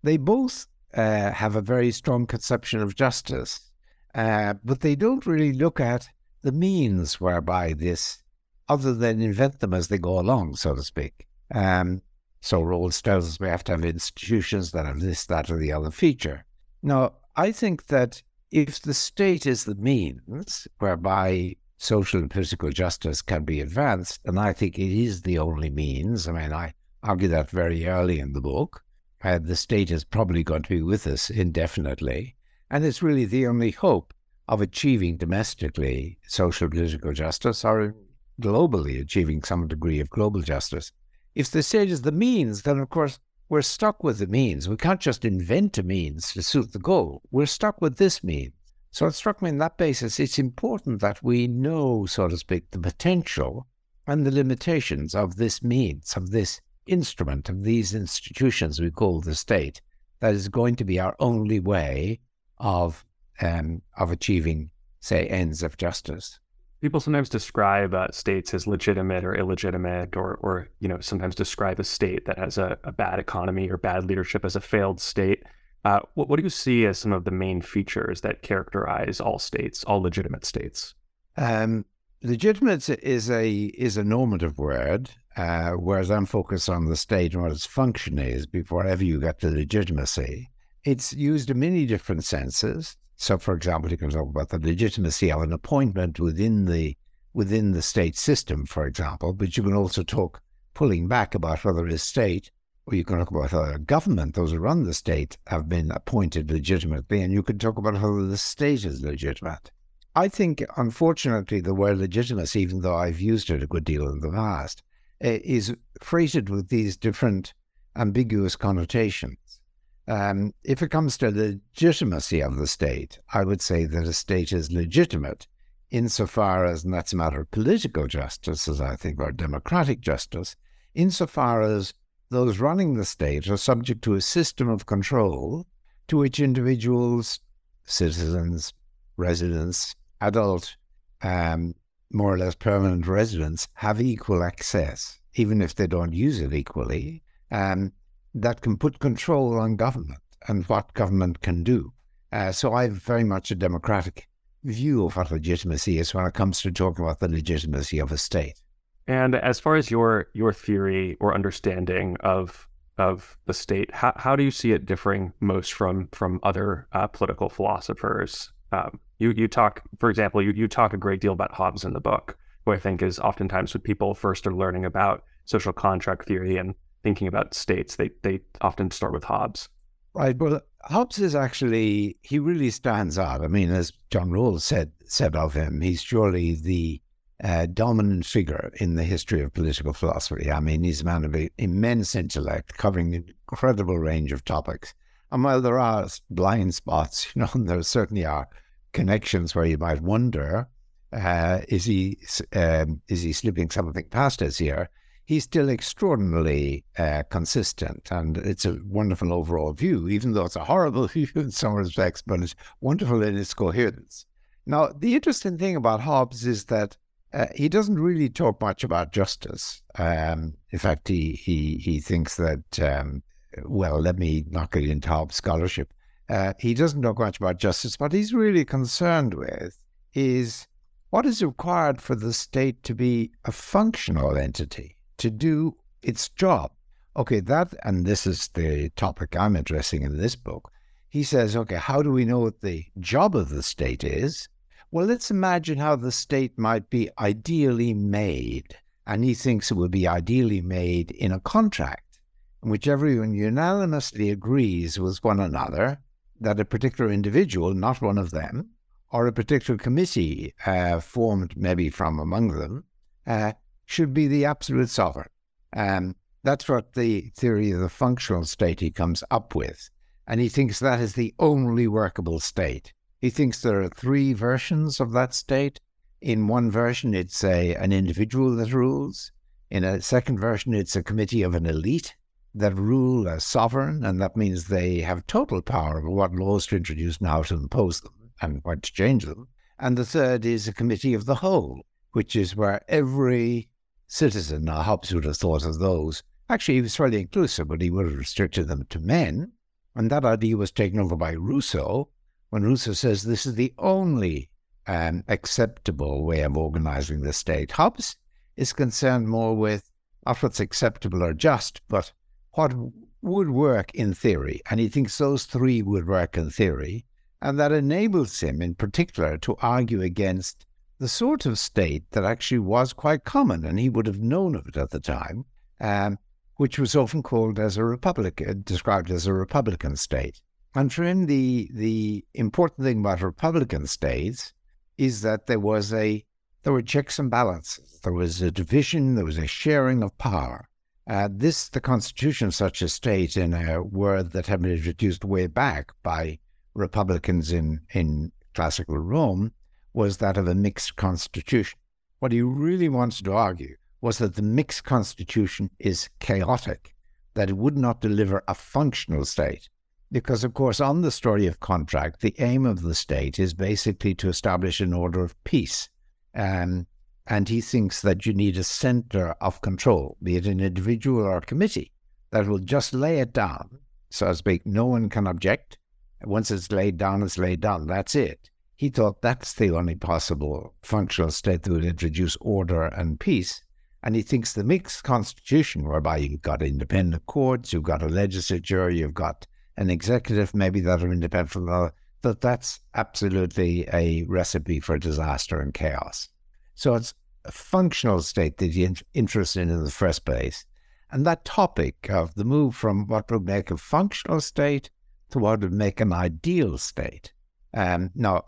they 0.04 0.18
both 0.18 0.68
uh, 0.94 1.32
have 1.32 1.56
a 1.56 1.62
very 1.62 1.92
strong 1.92 2.26
conception 2.26 2.82
of 2.82 2.96
justice, 2.96 3.72
uh, 4.14 4.56
but 4.64 4.82
they 4.82 4.96
don't 4.96 5.26
really 5.26 5.54
look 5.54 5.80
at 5.80 6.10
the 6.42 6.52
means 6.52 7.22
whereby 7.22 7.74
this, 7.74 8.22
other 8.68 8.94
than 8.94 9.22
invent 9.22 9.60
them 9.60 9.74
as 9.74 9.88
they 9.88 9.98
go 9.98 10.20
along, 10.20 10.56
so 10.56 10.76
to 10.76 10.84
speak. 10.84 11.28
Um, 11.54 12.02
so 12.42 12.62
Rawls 12.62 13.02
tells 13.02 13.28
us 13.28 13.40
we 13.40 13.48
have 13.48 13.64
to 13.66 13.74
have 13.74 13.86
institutions 13.86 14.72
that 14.72 14.86
have 14.86 15.00
this, 15.00 15.26
that, 15.28 15.50
or 15.50 15.58
the 15.58 15.72
other 15.72 15.92
feature. 15.92 16.44
Now, 16.82 17.14
I 17.36 17.52
think 17.52 17.88
that 17.88 18.22
if 18.50 18.82
the 18.82 18.94
state 18.94 19.46
is 19.46 19.64
the 19.64 19.76
means 19.76 20.68
whereby 20.80 21.56
social 21.78 22.20
and 22.20 22.30
political 22.30 22.70
justice 22.70 23.22
can 23.22 23.46
be 23.46 23.62
advanced, 23.62 24.20
and 24.26 24.40
I 24.40 24.54
think 24.54 24.78
it 24.78 24.92
is 24.92 25.22
the 25.22 25.38
only 25.38 25.70
means, 25.70 26.28
I 26.28 26.32
mean, 26.32 26.52
I 26.52 26.74
argue 27.04 27.28
that 27.30 27.50
very 27.50 27.88
early 27.88 28.20
in 28.20 28.34
the 28.34 28.42
book, 28.42 28.84
uh, 29.24 29.40
the 29.40 29.56
state 29.56 29.92
is 29.92 30.04
probably 30.04 30.44
going 30.44 30.64
to 30.64 30.70
be 30.70 30.82
with 30.82 31.06
us 31.06 31.30
indefinitely, 31.30 32.36
and 32.70 32.84
it's 32.84 33.04
really 33.04 33.26
the 33.26 33.48
only 33.48 33.72
hope 33.72 34.14
of 34.48 34.62
achieving 34.62 35.18
domestically 35.18 36.18
social 36.28 36.66
and 36.66 36.74
political 36.74 37.14
justice 37.14 37.64
or 37.64 37.96
globally 38.42 39.00
achieving 39.00 39.44
some 39.44 39.68
degree 39.68 40.00
of 40.00 40.10
global 40.10 40.42
justice. 40.42 40.92
If 41.34 41.50
the 41.50 41.64
state 41.64 41.90
is 41.90 42.02
the 42.02 42.12
means, 42.12 42.64
then 42.64 42.80
of 42.80 42.90
course 42.90 43.20
we're 43.48 43.62
stuck 43.62 44.04
with 44.04 44.20
the 44.20 44.28
means. 44.28 44.68
We 44.68 44.78
can't 44.78 45.00
just 45.00 45.26
invent 45.26 45.78
a 45.78 45.84
means 45.84 46.34
to 46.34 46.42
suit 46.42 46.74
the 46.74 46.80
goal. 46.80 47.22
We're 47.32 47.46
stuck 47.46 47.82
with 47.82 47.98
this 47.98 48.24
means. 48.24 48.54
So 48.92 49.06
it 49.06 49.14
struck 49.14 49.42
me 49.42 49.50
on 49.50 49.58
that 49.60 49.78
basis 49.78 50.20
it's 50.20 50.38
important 50.38 51.00
that 51.00 51.24
we 51.24 51.48
know, 51.48 52.06
so 52.06 52.28
to 52.28 52.36
speak, 52.36 52.72
the 52.72 52.80
potential 52.80 53.68
and 54.06 54.26
the 54.26 54.32
limitations 54.32 55.16
of 55.16 55.38
this 55.38 55.64
means, 55.64 56.18
of 56.18 56.32
this 56.32 56.60
instrument, 56.88 57.48
of 57.48 57.64
these 57.64 57.94
institutions 57.94 58.82
we 58.82 58.92
call 58.92 59.22
the 59.22 59.36
state, 59.36 59.80
that 60.20 60.34
is 60.34 60.50
going 60.50 60.76
to 60.76 60.84
be 60.84 61.00
our 61.00 61.16
only 61.20 61.62
way 61.62 62.20
of 62.58 63.06
um, 63.40 63.82
of 63.98 64.12
achieving, 64.12 64.70
say, 65.00 65.26
ends 65.28 65.64
of 65.64 65.78
justice. 65.78 66.41
People 66.82 67.00
sometimes 67.00 67.30
describe 67.30 67.94
uh, 67.94 68.08
states 68.12 68.54
as 68.56 68.66
legitimate 68.66 69.24
or 69.24 69.36
illegitimate, 69.36 70.18
or, 70.18 70.40
or 70.42 70.68
you 70.80 70.88
know, 70.88 71.00
sometimes 71.00 71.36
describe 71.36 71.80
a 71.80 71.84
state 71.84 72.26
that 72.26 72.40
has 72.40 72.58
a, 72.58 72.78
a 72.84 72.92
bad 72.92 73.20
economy 73.20 73.70
or 73.70 73.78
bad 73.78 74.06
leadership 74.06 74.44
as 74.44 74.56
a 74.56 74.62
failed 74.62 75.00
state. 75.00 75.44
Uh, 75.86 76.00
what, 76.16 76.28
what, 76.28 76.38
do 76.38 76.44
you 76.44 76.50
see 76.50 76.86
as 76.86 76.98
some 76.98 77.14
of 77.14 77.24
the 77.24 77.32
main 77.32 77.62
features 77.62 78.22
that 78.22 78.42
characterize 78.42 79.22
all 79.22 79.38
states, 79.38 79.84
all 79.84 80.02
legitimate 80.02 80.44
states? 80.44 80.96
Um, 81.38 81.86
legitimate 82.24 82.90
is 82.90 83.30
a 83.30 83.52
is 83.52 83.98
a 83.98 84.04
normative 84.04 84.58
word, 84.58 85.12
uh, 85.38 85.72
whereas 85.72 86.10
I'm 86.12 86.26
focused 86.26 86.70
on 86.70 86.86
the 86.86 86.96
state 86.96 87.34
and 87.34 87.44
what 87.44 87.52
its 87.52 87.66
function 87.66 88.20
is 88.20 88.46
before 88.46 88.86
ever 88.86 89.04
you 89.04 89.20
get 89.20 89.40
to 89.42 89.50
legitimacy. 89.50 90.50
It's 90.84 91.14
used 91.14 91.52
in 91.52 91.60
many 91.60 91.86
different 91.86 92.24
senses. 92.24 92.98
So, 93.22 93.38
for 93.38 93.54
example, 93.54 93.92
you 93.92 93.98
can 93.98 94.10
talk 94.10 94.28
about 94.28 94.50
the 94.50 94.58
legitimacy 94.58 95.32
of 95.32 95.44
an 95.44 95.54
appointment 95.54 96.20
within 96.20 96.66
the 96.66 96.98
within 97.36 97.72
the 97.72 97.84
state 97.84 98.18
system, 98.18 98.66
for 98.66 98.88
example, 98.88 99.32
but 99.32 99.56
you 99.56 99.62
can 99.62 99.76
also 99.76 100.02
talk 100.02 100.42
pulling 100.74 101.08
back 101.08 101.36
about 101.36 101.64
whether 101.64 101.86
a 101.86 102.00
state, 102.00 102.50
or 102.88 102.96
you 102.96 103.06
can 103.06 103.20
talk 103.20 103.30
about 103.30 103.52
whether 103.52 103.74
a 103.74 103.78
government, 103.78 104.34
those 104.34 104.54
who 104.54 104.58
run 104.58 104.86
the 104.86 104.94
state, 104.96 105.38
have 105.46 105.70
been 105.70 105.92
appointed 105.92 106.50
legitimately, 106.50 107.22
and 107.22 107.32
you 107.32 107.44
can 107.44 107.60
talk 107.60 107.78
about 107.78 107.94
whether 107.94 108.26
the 108.26 108.38
state 108.38 108.86
is 108.86 109.04
legitimate. 109.04 109.70
I 110.16 110.28
think, 110.28 110.66
unfortunately, 110.76 111.62
the 111.62 111.76
word 111.76 112.00
legitimacy, 112.00 112.62
even 112.62 112.82
though 112.82 112.96
I've 112.96 113.22
used 113.22 113.52
it 113.52 113.62
a 113.62 113.68
good 113.68 113.84
deal 113.84 114.10
in 114.10 114.22
the 114.22 114.32
past, 114.32 114.82
eh, 115.22 115.38
is 115.44 115.76
freighted 116.02 116.50
with 116.50 116.70
these 116.70 116.98
different 116.98 117.54
ambiguous 117.96 118.56
connotations. 118.56 119.61
Um, 120.08 120.54
if 120.64 120.82
it 120.82 120.90
comes 120.90 121.18
to 121.18 121.30
legitimacy 121.30 122.42
of 122.42 122.58
the 122.58 122.68
state, 122.68 123.20
I 123.34 123.44
would 123.44 123.62
say 123.62 123.86
that 123.86 124.08
a 124.08 124.14
state 124.14 124.52
is 124.52 124.72
legitimate 124.72 125.48
insofar 125.92 126.66
as, 126.66 126.84
and 126.84 126.94
that's 126.94 127.14
a 127.14 127.18
matter 127.18 127.42
of 127.42 127.52
political 127.52 128.08
justice, 128.08 128.68
as 128.68 128.82
I 128.82 128.96
think, 128.96 129.20
or 129.20 129.32
democratic 129.32 130.02
justice, 130.02 130.56
insofar 130.96 131.62
as 131.62 131.94
those 132.30 132.60
running 132.60 132.96
the 132.96 133.06
state 133.06 133.50
are 133.50 133.58
subject 133.58 134.02
to 134.04 134.14
a 134.16 134.22
system 134.22 134.70
of 134.70 134.86
control 134.86 135.68
to 136.08 136.18
which 136.18 136.40
individuals, 136.40 137.40
citizens, 137.86 138.74
residents, 139.18 139.96
adult, 140.22 140.76
um, 141.22 141.76
more 142.12 142.34
or 142.34 142.38
less 142.38 142.56
permanent 142.56 143.08
residents 143.08 143.68
have 143.76 144.02
equal 144.02 144.44
access, 144.44 145.20
even 145.36 145.62
if 145.62 145.76
they 145.76 145.88
don't 145.88 146.14
use 146.14 146.40
it 146.40 146.54
equally. 146.54 147.22
Um, 147.52 147.92
that 148.34 148.62
can 148.62 148.78
put 148.78 149.00
control 149.00 149.60
on 149.60 149.76
government. 149.76 150.20
and 150.48 150.66
what 150.68 150.94
government 150.94 151.42
can 151.42 151.64
do. 151.64 151.94
Uh, 152.32 152.52
so 152.52 152.74
I 152.74 152.84
have 152.84 152.94
very 152.94 153.24
much 153.24 153.52
a 153.52 153.56
democratic 153.56 154.28
view 154.64 155.06
of 155.06 155.16
what 155.16 155.32
legitimacy 155.32 156.00
is 156.00 156.14
when 156.14 156.26
it 156.26 156.34
comes 156.34 156.62
to 156.62 156.72
talking 156.72 157.04
about 157.04 157.20
the 157.20 157.28
legitimacy 157.28 158.00
of 158.00 158.12
a 158.12 158.18
state. 158.18 158.60
And 159.08 159.36
as 159.36 159.60
far 159.60 159.76
as 159.76 159.92
your 159.92 160.28
your 160.34 160.54
theory 160.54 161.18
or 161.20 161.34
understanding 161.34 162.18
of 162.22 162.68
of 162.98 163.38
the 163.48 163.54
state, 163.54 163.94
how, 163.94 164.14
how 164.16 164.36
do 164.36 164.44
you 164.44 164.52
see 164.52 164.72
it 164.72 164.86
differing 164.86 165.34
most 165.40 165.74
from 165.74 166.08
from 166.12 166.40
other 166.44 166.88
uh, 166.94 167.08
political 167.08 167.50
philosophers? 167.50 168.52
Um, 168.72 169.00
you 169.20 169.34
you 169.36 169.48
talk, 169.48 169.84
for 170.00 170.10
example, 170.10 170.42
you 170.42 170.52
you 170.52 170.68
talk 170.68 170.94
a 170.94 170.98
great 170.98 171.20
deal 171.20 171.34
about 171.34 171.54
Hobbes 171.54 171.84
in 171.84 171.94
the 171.94 172.00
book, 172.00 172.38
who 172.66 172.72
I 172.72 172.80
think 172.80 173.02
is 173.02 173.20
oftentimes 173.20 173.74
when 173.74 173.82
people 173.82 174.14
first 174.14 174.46
are 174.48 174.54
learning 174.54 174.86
about 174.86 175.24
social 175.46 175.74
contract 175.74 176.28
theory 176.28 176.58
and 176.58 176.76
thinking 177.04 177.28
about 177.28 177.54
states, 177.54 177.96
they 177.96 178.12
they 178.24 178.42
often 178.62 178.92
start 178.92 179.14
with 179.14 179.24
Hobbes. 179.24 179.70
Right. 180.14 180.38
Well, 180.38 180.62
Hobbes 180.84 181.20
is 181.20 181.36
actually 181.36 182.18
he 182.22 182.40
really 182.40 182.70
stands 182.70 183.18
out. 183.18 183.44
I 183.44 183.48
mean, 183.48 183.72
as 183.72 183.94
John 184.10 184.32
Rawls 184.32 184.62
said 184.62 184.92
said 185.06 185.36
of 185.36 185.54
him, 185.54 185.82
he's 185.82 186.02
surely 186.02 186.56
the 186.56 187.02
uh, 187.44 187.66
dominant 187.74 188.26
figure 188.26 188.72
in 188.80 188.96
the 188.96 189.04
history 189.04 189.42
of 189.42 189.54
political 189.54 189.94
philosophy. 189.94 190.52
I 190.52 190.60
mean, 190.60 190.84
he's 190.84 191.02
a 191.02 191.06
man 191.06 191.24
of 191.26 191.36
immense 191.58 192.16
intellect, 192.16 192.78
covering 192.78 193.16
an 193.16 193.26
incredible 193.50 193.98
range 193.98 194.32
of 194.32 194.46
topics. 194.46 194.94
And 195.32 195.44
while 195.44 195.62
there 195.62 195.80
are 195.80 196.08
blind 196.30 196.76
spots, 196.76 197.32
you 197.36 197.42
know, 197.42 197.50
there 197.56 197.82
certainly 197.84 198.26
are 198.26 198.48
connections 198.92 199.56
where 199.56 199.66
you 199.66 199.78
might 199.78 200.02
wonder, 200.02 200.68
uh, 201.14 201.62
is 201.68 201.86
he 201.86 202.20
um, 202.54 203.02
is 203.08 203.22
he 203.22 203.34
slipping 203.34 203.70
something 203.70 204.06
past 204.10 204.42
us 204.42 204.58
here? 204.58 204.90
He's 205.26 205.44
still 205.44 205.70
extraordinarily 205.70 206.84
uh, 206.98 207.24
consistent, 207.30 208.10
and 208.12 208.38
it's 208.38 208.66
a 208.66 208.80
wonderful 208.86 209.32
overall 209.32 209.74
view, 209.74 210.10
even 210.10 210.34
though 210.34 210.46
it's 210.46 210.56
a 210.56 210.64
horrible 210.64 211.08
view 211.08 211.28
in 211.36 211.52
some 211.52 211.74
respects, 211.74 212.22
but 212.22 212.42
it's 212.42 212.56
wonderful 212.82 213.24
in 213.24 213.38
its 213.38 213.54
coherence. 213.54 214.26
Now, 214.66 214.90
the 214.96 215.16
interesting 215.16 215.58
thing 215.58 215.76
about 215.76 216.02
Hobbes 216.02 216.46
is 216.46 216.66
that 216.66 216.98
uh, 217.34 217.48
he 217.56 217.70
doesn't 217.70 218.00
really 218.00 218.30
talk 218.30 218.60
much 218.60 218.84
about 218.84 219.14
justice. 219.14 219.82
Um, 219.98 220.56
in 220.72 220.80
fact, 220.80 221.08
he 221.08 221.32
he 221.32 221.78
he 221.78 222.00
thinks 222.00 222.36
that 222.36 222.80
um, 222.80 223.24
well, 223.64 224.00
let 224.00 224.18
me 224.18 224.46
not 224.50 224.72
get 224.72 224.86
into 224.86 225.10
Hobbes 225.10 225.36
scholarship. 225.36 225.94
Uh, 226.30 226.54
he 226.60 226.74
doesn't 226.74 227.02
talk 227.02 227.20
much 227.20 227.38
about 227.38 227.60
justice. 227.60 228.00
What 228.00 228.14
he's 228.14 228.34
really 228.34 228.66
concerned 228.66 229.34
with 229.34 229.78
is 230.14 230.68
what 231.10 231.26
is 231.26 231.44
required 231.44 232.02
for 232.02 232.16
the 232.16 232.32
state 232.32 232.84
to 232.84 232.96
be 232.96 233.32
a 233.46 233.52
functional 233.52 234.38
entity, 234.38 234.98
to 235.22 235.30
do 235.30 235.78
its 236.02 236.30
job. 236.30 236.72
Okay, 237.16 237.42
that, 237.42 237.74
and 237.84 238.06
this 238.06 238.26
is 238.26 238.48
the 238.50 238.90
topic 238.96 239.36
I'm 239.36 239.56
addressing 239.56 240.02
in 240.02 240.18
this 240.18 240.36
book. 240.36 240.72
He 241.10 241.24
says, 241.24 241.56
okay, 241.56 241.76
how 241.76 242.02
do 242.02 242.12
we 242.12 242.26
know 242.26 242.40
what 242.40 242.62
the 242.62 242.86
job 243.00 243.36
of 243.36 243.50
the 243.50 243.62
state 243.62 244.04
is? 244.04 244.50
Well, 244.90 245.06
let's 245.06 245.30
imagine 245.30 245.78
how 245.78 245.96
the 245.96 246.12
state 246.12 246.58
might 246.58 246.90
be 246.90 247.10
ideally 247.20 247.94
made. 247.94 248.76
And 249.06 249.24
he 249.24 249.36
thinks 249.36 249.70
it 249.70 249.76
would 249.76 249.92
be 249.92 250.08
ideally 250.08 250.62
made 250.62 251.12
in 251.12 251.32
a 251.32 251.40
contract 251.40 252.20
in 252.64 252.70
which 252.70 252.88
everyone 252.88 253.34
unanimously 253.34 254.30
agrees 254.30 255.00
with 255.00 255.24
one 255.24 255.40
another 255.40 256.00
that 256.40 256.60
a 256.60 256.66
particular 256.66 257.12
individual, 257.12 257.74
not 257.74 258.02
one 258.02 258.18
of 258.18 258.32
them, 258.32 258.70
or 259.12 259.28
a 259.28 259.34
particular 259.34 259.78
committee 259.78 260.54
uh, 260.66 261.00
formed 261.00 261.56
maybe 261.56 261.90
from 261.90 262.20
among 262.20 262.48
them, 262.58 262.86
uh, 263.28 263.52
should 263.92 264.14
be 264.14 264.28
the 264.28 264.46
absolute 264.46 264.90
sovereign. 264.90 265.28
Um, 265.76 266.16
that's 266.44 266.70
what 266.70 266.94
the 266.94 267.32
theory 267.36 267.72
of 267.72 267.80
the 267.80 267.90
functional 267.90 268.46
state 268.46 268.80
he 268.80 268.90
comes 268.90 269.24
up 269.30 269.54
with. 269.54 269.90
And 270.26 270.40
he 270.40 270.50
thinks 270.50 270.80
that 270.80 271.00
is 271.00 271.14
the 271.14 271.34
only 271.40 271.88
workable 271.88 272.40
state. 272.40 272.94
He 273.20 273.30
thinks 273.30 273.62
there 273.62 273.82
are 273.82 273.90
three 273.90 274.34
versions 274.34 275.00
of 275.00 275.12
that 275.12 275.34
state. 275.34 275.80
In 276.22 276.48
one 276.48 276.72
version, 276.72 277.14
it's 277.14 277.44
a, 277.44 277.76
an 277.76 277.92
individual 277.92 278.56
that 278.56 278.74
rules. 278.74 279.32
In 279.70 279.84
a 279.84 280.02
second 280.02 280.40
version, 280.40 280.74
it's 280.74 280.96
a 280.96 281.04
committee 281.04 281.44
of 281.44 281.54
an 281.54 281.66
elite 281.66 282.16
that 282.56 282.76
rule 282.76 283.28
as 283.28 283.44
sovereign, 283.44 284.04
and 284.06 284.22
that 284.22 284.38
means 284.38 284.68
they 284.68 285.00
have 285.00 285.28
total 285.28 285.62
power 285.62 286.00
over 286.00 286.10
what 286.10 286.34
laws 286.34 286.66
to 286.68 286.78
introduce 286.78 287.18
and 287.18 287.28
how 287.28 287.44
to 287.44 287.56
impose 287.56 288.02
them 288.02 288.14
and 288.42 288.62
what 288.64 288.84
to 288.84 288.94
change 288.94 289.26
them. 289.26 289.48
And 289.80 289.98
the 289.98 290.06
third 290.06 290.46
is 290.46 290.68
a 290.68 290.74
committee 290.74 291.14
of 291.14 291.26
the 291.26 291.36
whole, 291.36 291.82
which 292.12 292.36
is 292.36 292.56
where 292.56 292.82
every 292.88 293.70
citizen, 294.12 294.66
now 294.66 294.82
Hobbes 294.82 295.14
would 295.14 295.24
have 295.24 295.38
thought 295.38 295.66
of 295.66 295.80
those. 295.80 296.22
Actually, 296.50 296.76
he 296.76 296.82
was 296.82 296.96
fairly 296.96 297.22
inclusive, 297.22 297.70
but 297.70 297.82
he 297.82 297.90
would 297.90 298.06
have 298.06 298.18
restricted 298.18 298.68
them 298.68 298.86
to 298.90 299.00
men. 299.00 299.54
And 299.96 300.12
that 300.12 300.26
idea 300.26 300.58
was 300.58 300.72
taken 300.72 301.00
over 301.00 301.16
by 301.16 301.32
Rousseau, 301.32 302.10
when 302.50 302.64
Rousseau 302.64 302.92
says 302.92 303.24
this 303.24 303.46
is 303.46 303.56
the 303.56 303.74
only 303.78 304.50
um, 304.86 305.24
acceptable 305.30 306.26
way 306.26 306.42
of 306.42 306.58
organizing 306.58 307.22
the 307.22 307.32
state. 307.32 307.72
Hobbes 307.72 308.18
is 308.58 308.74
concerned 308.74 309.30
more 309.30 309.56
with 309.56 309.90
not 310.26 310.44
what's 310.44 310.60
acceptable 310.60 311.24
or 311.24 311.34
just, 311.34 311.82
but 311.88 312.12
what 312.52 312.74
would 313.22 313.50
work 313.50 313.96
in 313.96 314.14
theory. 314.14 314.62
And 314.70 314.80
he 314.80 314.90
thinks 314.90 315.18
those 315.18 315.46
three 315.46 315.82
would 315.82 316.06
work 316.06 316.38
in 316.38 316.50
theory. 316.50 317.06
And 317.42 317.58
that 317.60 317.72
enables 317.72 318.42
him, 318.42 318.62
in 318.62 318.76
particular, 318.76 319.38
to 319.40 319.56
argue 319.62 320.02
against 320.02 320.66
the 321.02 321.08
sort 321.08 321.48
of 321.48 321.58
state 321.58 322.04
that 322.12 322.24
actually 322.24 322.60
was 322.60 322.94
quite 322.94 323.24
common, 323.24 323.66
and 323.66 323.80
he 323.80 323.90
would 323.90 324.06
have 324.06 324.20
known 324.20 324.54
of 324.54 324.68
it 324.68 324.78
at 324.78 324.92
the 324.92 325.00
time, 325.00 325.44
um, 325.80 326.20
which 326.58 326.78
was 326.78 326.96
often 326.96 327.24
called 327.24 327.58
as 327.58 327.76
a 327.76 327.84
republic, 327.84 328.40
uh, 328.48 328.54
described 328.64 329.10
as 329.10 329.26
a 329.26 329.34
republican 329.34 329.96
state. 329.96 330.40
And 330.76 330.94
for 330.94 331.04
him, 331.04 331.26
the 331.26 331.72
the 331.74 332.24
important 332.36 332.86
thing 332.86 333.00
about 333.00 333.24
Republican 333.24 333.88
states 333.88 334.54
is 335.00 335.24
that 335.24 335.48
there 335.48 335.60
was 335.60 335.92
a 335.92 336.24
there 336.62 336.72
were 336.72 336.84
checks 336.84 337.18
and 337.18 337.32
balances. 337.32 338.00
There 338.04 338.14
was 338.14 338.40
a 338.44 338.52
division. 338.52 339.16
There 339.16 339.26
was 339.26 339.40
a 339.40 339.48
sharing 339.48 340.04
of 340.04 340.16
power. 340.20 340.70
Uh, 341.08 341.30
this, 341.32 341.68
the 341.70 341.82
constitution 341.82 342.50
of 342.50 342.54
such 342.54 342.84
a 342.84 342.88
state, 342.88 343.36
in 343.36 343.56
a 343.56 343.82
word 343.82 344.34
that 344.34 344.46
had 344.46 344.62
been 344.62 344.74
introduced 344.74 345.26
way 345.26 345.48
back 345.48 345.94
by 346.04 346.38
Republicans 346.76 347.52
in 347.52 347.80
in 347.92 348.32
classical 348.54 349.00
Rome, 349.00 349.52
was 349.94 350.18
that 350.18 350.38
of 350.38 350.48
a 350.48 350.56
mixed 350.56 350.96
constitution. 350.96 351.80
What 352.20 352.32
he 352.32 352.42
really 352.42 352.90
wanted 352.90 353.26
to 353.26 353.34
argue 353.34 353.76
was 354.02 354.18
that 354.18 354.36
the 354.36 354.42
mixed 354.42 354.84
constitution 354.84 355.70
is 355.80 356.10
chaotic, 356.20 356.96
that 357.34 357.50
it 357.50 357.58
would 357.58 357.78
not 357.78 358.02
deliver 358.02 358.44
a 358.48 358.54
functional 358.54 359.26
state. 359.26 359.70
Because, 360.12 360.44
of 360.44 360.54
course, 360.54 360.82
on 360.82 361.02
the 361.02 361.12
story 361.12 361.48
of 361.48 361.62
contract, 361.62 362.22
the 362.22 362.36
aim 362.40 362.66
of 362.66 362.82
the 362.82 362.96
state 362.96 363.40
is 363.40 363.54
basically 363.54 364.14
to 364.16 364.28
establish 364.28 364.82
an 364.82 364.94
order 364.94 365.24
of 365.24 365.42
peace. 365.46 365.90
Um, 366.36 366.86
and 367.28 367.48
he 367.48 367.62
thinks 367.62 368.02
that 368.02 368.26
you 368.26 368.34
need 368.34 368.58
a 368.58 368.64
center 368.64 369.36
of 369.40 369.62
control, 369.62 370.18
be 370.22 370.36
it 370.36 370.48
an 370.48 370.60
individual 370.60 371.22
or 371.22 371.38
a 371.38 371.42
committee, 371.42 371.92
that 372.32 372.48
will 372.48 372.60
just 372.60 372.94
lay 372.94 373.20
it 373.20 373.32
down, 373.32 373.80
so 374.10 374.28
to 374.28 374.36
speak. 374.36 374.66
No 374.66 374.86
one 374.86 375.08
can 375.10 375.28
object. 375.28 375.78
Once 376.24 376.52
it's 376.52 376.72
laid 376.72 376.98
down, 376.98 377.24
it's 377.24 377.38
laid 377.38 377.62
down. 377.62 377.88
That's 377.88 378.16
it. 378.16 378.51
He 378.82 378.90
thought 378.90 379.22
that's 379.22 379.54
the 379.54 379.70
only 379.70 379.94
possible 379.94 380.74
functional 380.82 381.30
state 381.30 381.62
that 381.62 381.72
would 381.72 381.86
introduce 381.86 382.36
order 382.42 382.86
and 382.86 383.20
peace. 383.20 383.64
And 384.02 384.16
he 384.16 384.24
thinks 384.24 384.54
the 384.54 384.64
mixed 384.64 385.04
constitution, 385.04 385.88
whereby 385.88 386.18
you've 386.18 386.42
got 386.42 386.64
independent 386.64 387.28
courts, 387.28 387.72
you've 387.72 387.84
got 387.84 388.02
a 388.02 388.08
legislature, 388.08 388.90
you've 388.90 389.14
got 389.14 389.46
an 389.78 389.92
executive 389.92 390.56
maybe 390.56 390.80
that 390.80 391.04
are 391.04 391.12
independent 391.12 391.52
from 391.52 391.68
the 391.68 391.94
that 392.24 392.42
that's 392.42 392.80
absolutely 392.96 393.88
a 393.94 394.24
recipe 394.24 394.80
for 394.80 394.98
disaster 394.98 395.62
and 395.62 395.76
chaos. 395.76 396.30
So 396.74 396.96
it's 396.96 397.14
a 397.46 397.52
functional 397.52 398.24
state 398.24 398.58
that 398.58 398.70
you're 398.70 398.94
interested 399.14 399.62
in 399.62 399.70
in 399.70 399.84
the 399.84 399.92
first 399.92 400.26
place. 400.26 400.66
And 401.12 401.24
that 401.28 401.46
topic 401.46 402.10
of 402.10 402.34
the 402.34 402.46
move 402.46 402.76
from 402.76 403.06
what 403.06 403.30
would 403.30 403.46
make 403.46 403.70
a 403.70 403.78
functional 403.78 404.42
state 404.42 404.90
to 405.30 405.38
what 405.38 405.60
would 405.60 405.72
make 405.72 406.02
an 406.02 406.12
ideal 406.12 406.80
state. 406.80 407.32
Um, 407.76 408.10
now, 408.16 408.44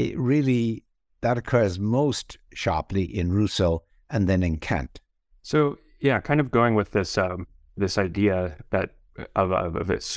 it 0.00 0.18
really, 0.18 0.84
that 1.20 1.38
occurs 1.38 1.78
most 1.78 2.38
sharply 2.54 3.04
in 3.04 3.32
Rousseau 3.32 3.82
and 4.08 4.28
then 4.28 4.42
in 4.42 4.56
Kant. 4.56 5.00
So, 5.42 5.78
yeah, 6.00 6.20
kind 6.20 6.40
of 6.40 6.50
going 6.50 6.74
with 6.74 6.92
this 6.92 7.18
um, 7.18 7.46
this 7.76 7.98
idea 7.98 8.56
that 8.70 8.90
of, 9.36 9.52
of, 9.52 9.76
of 9.76 9.90
it, 9.90 10.16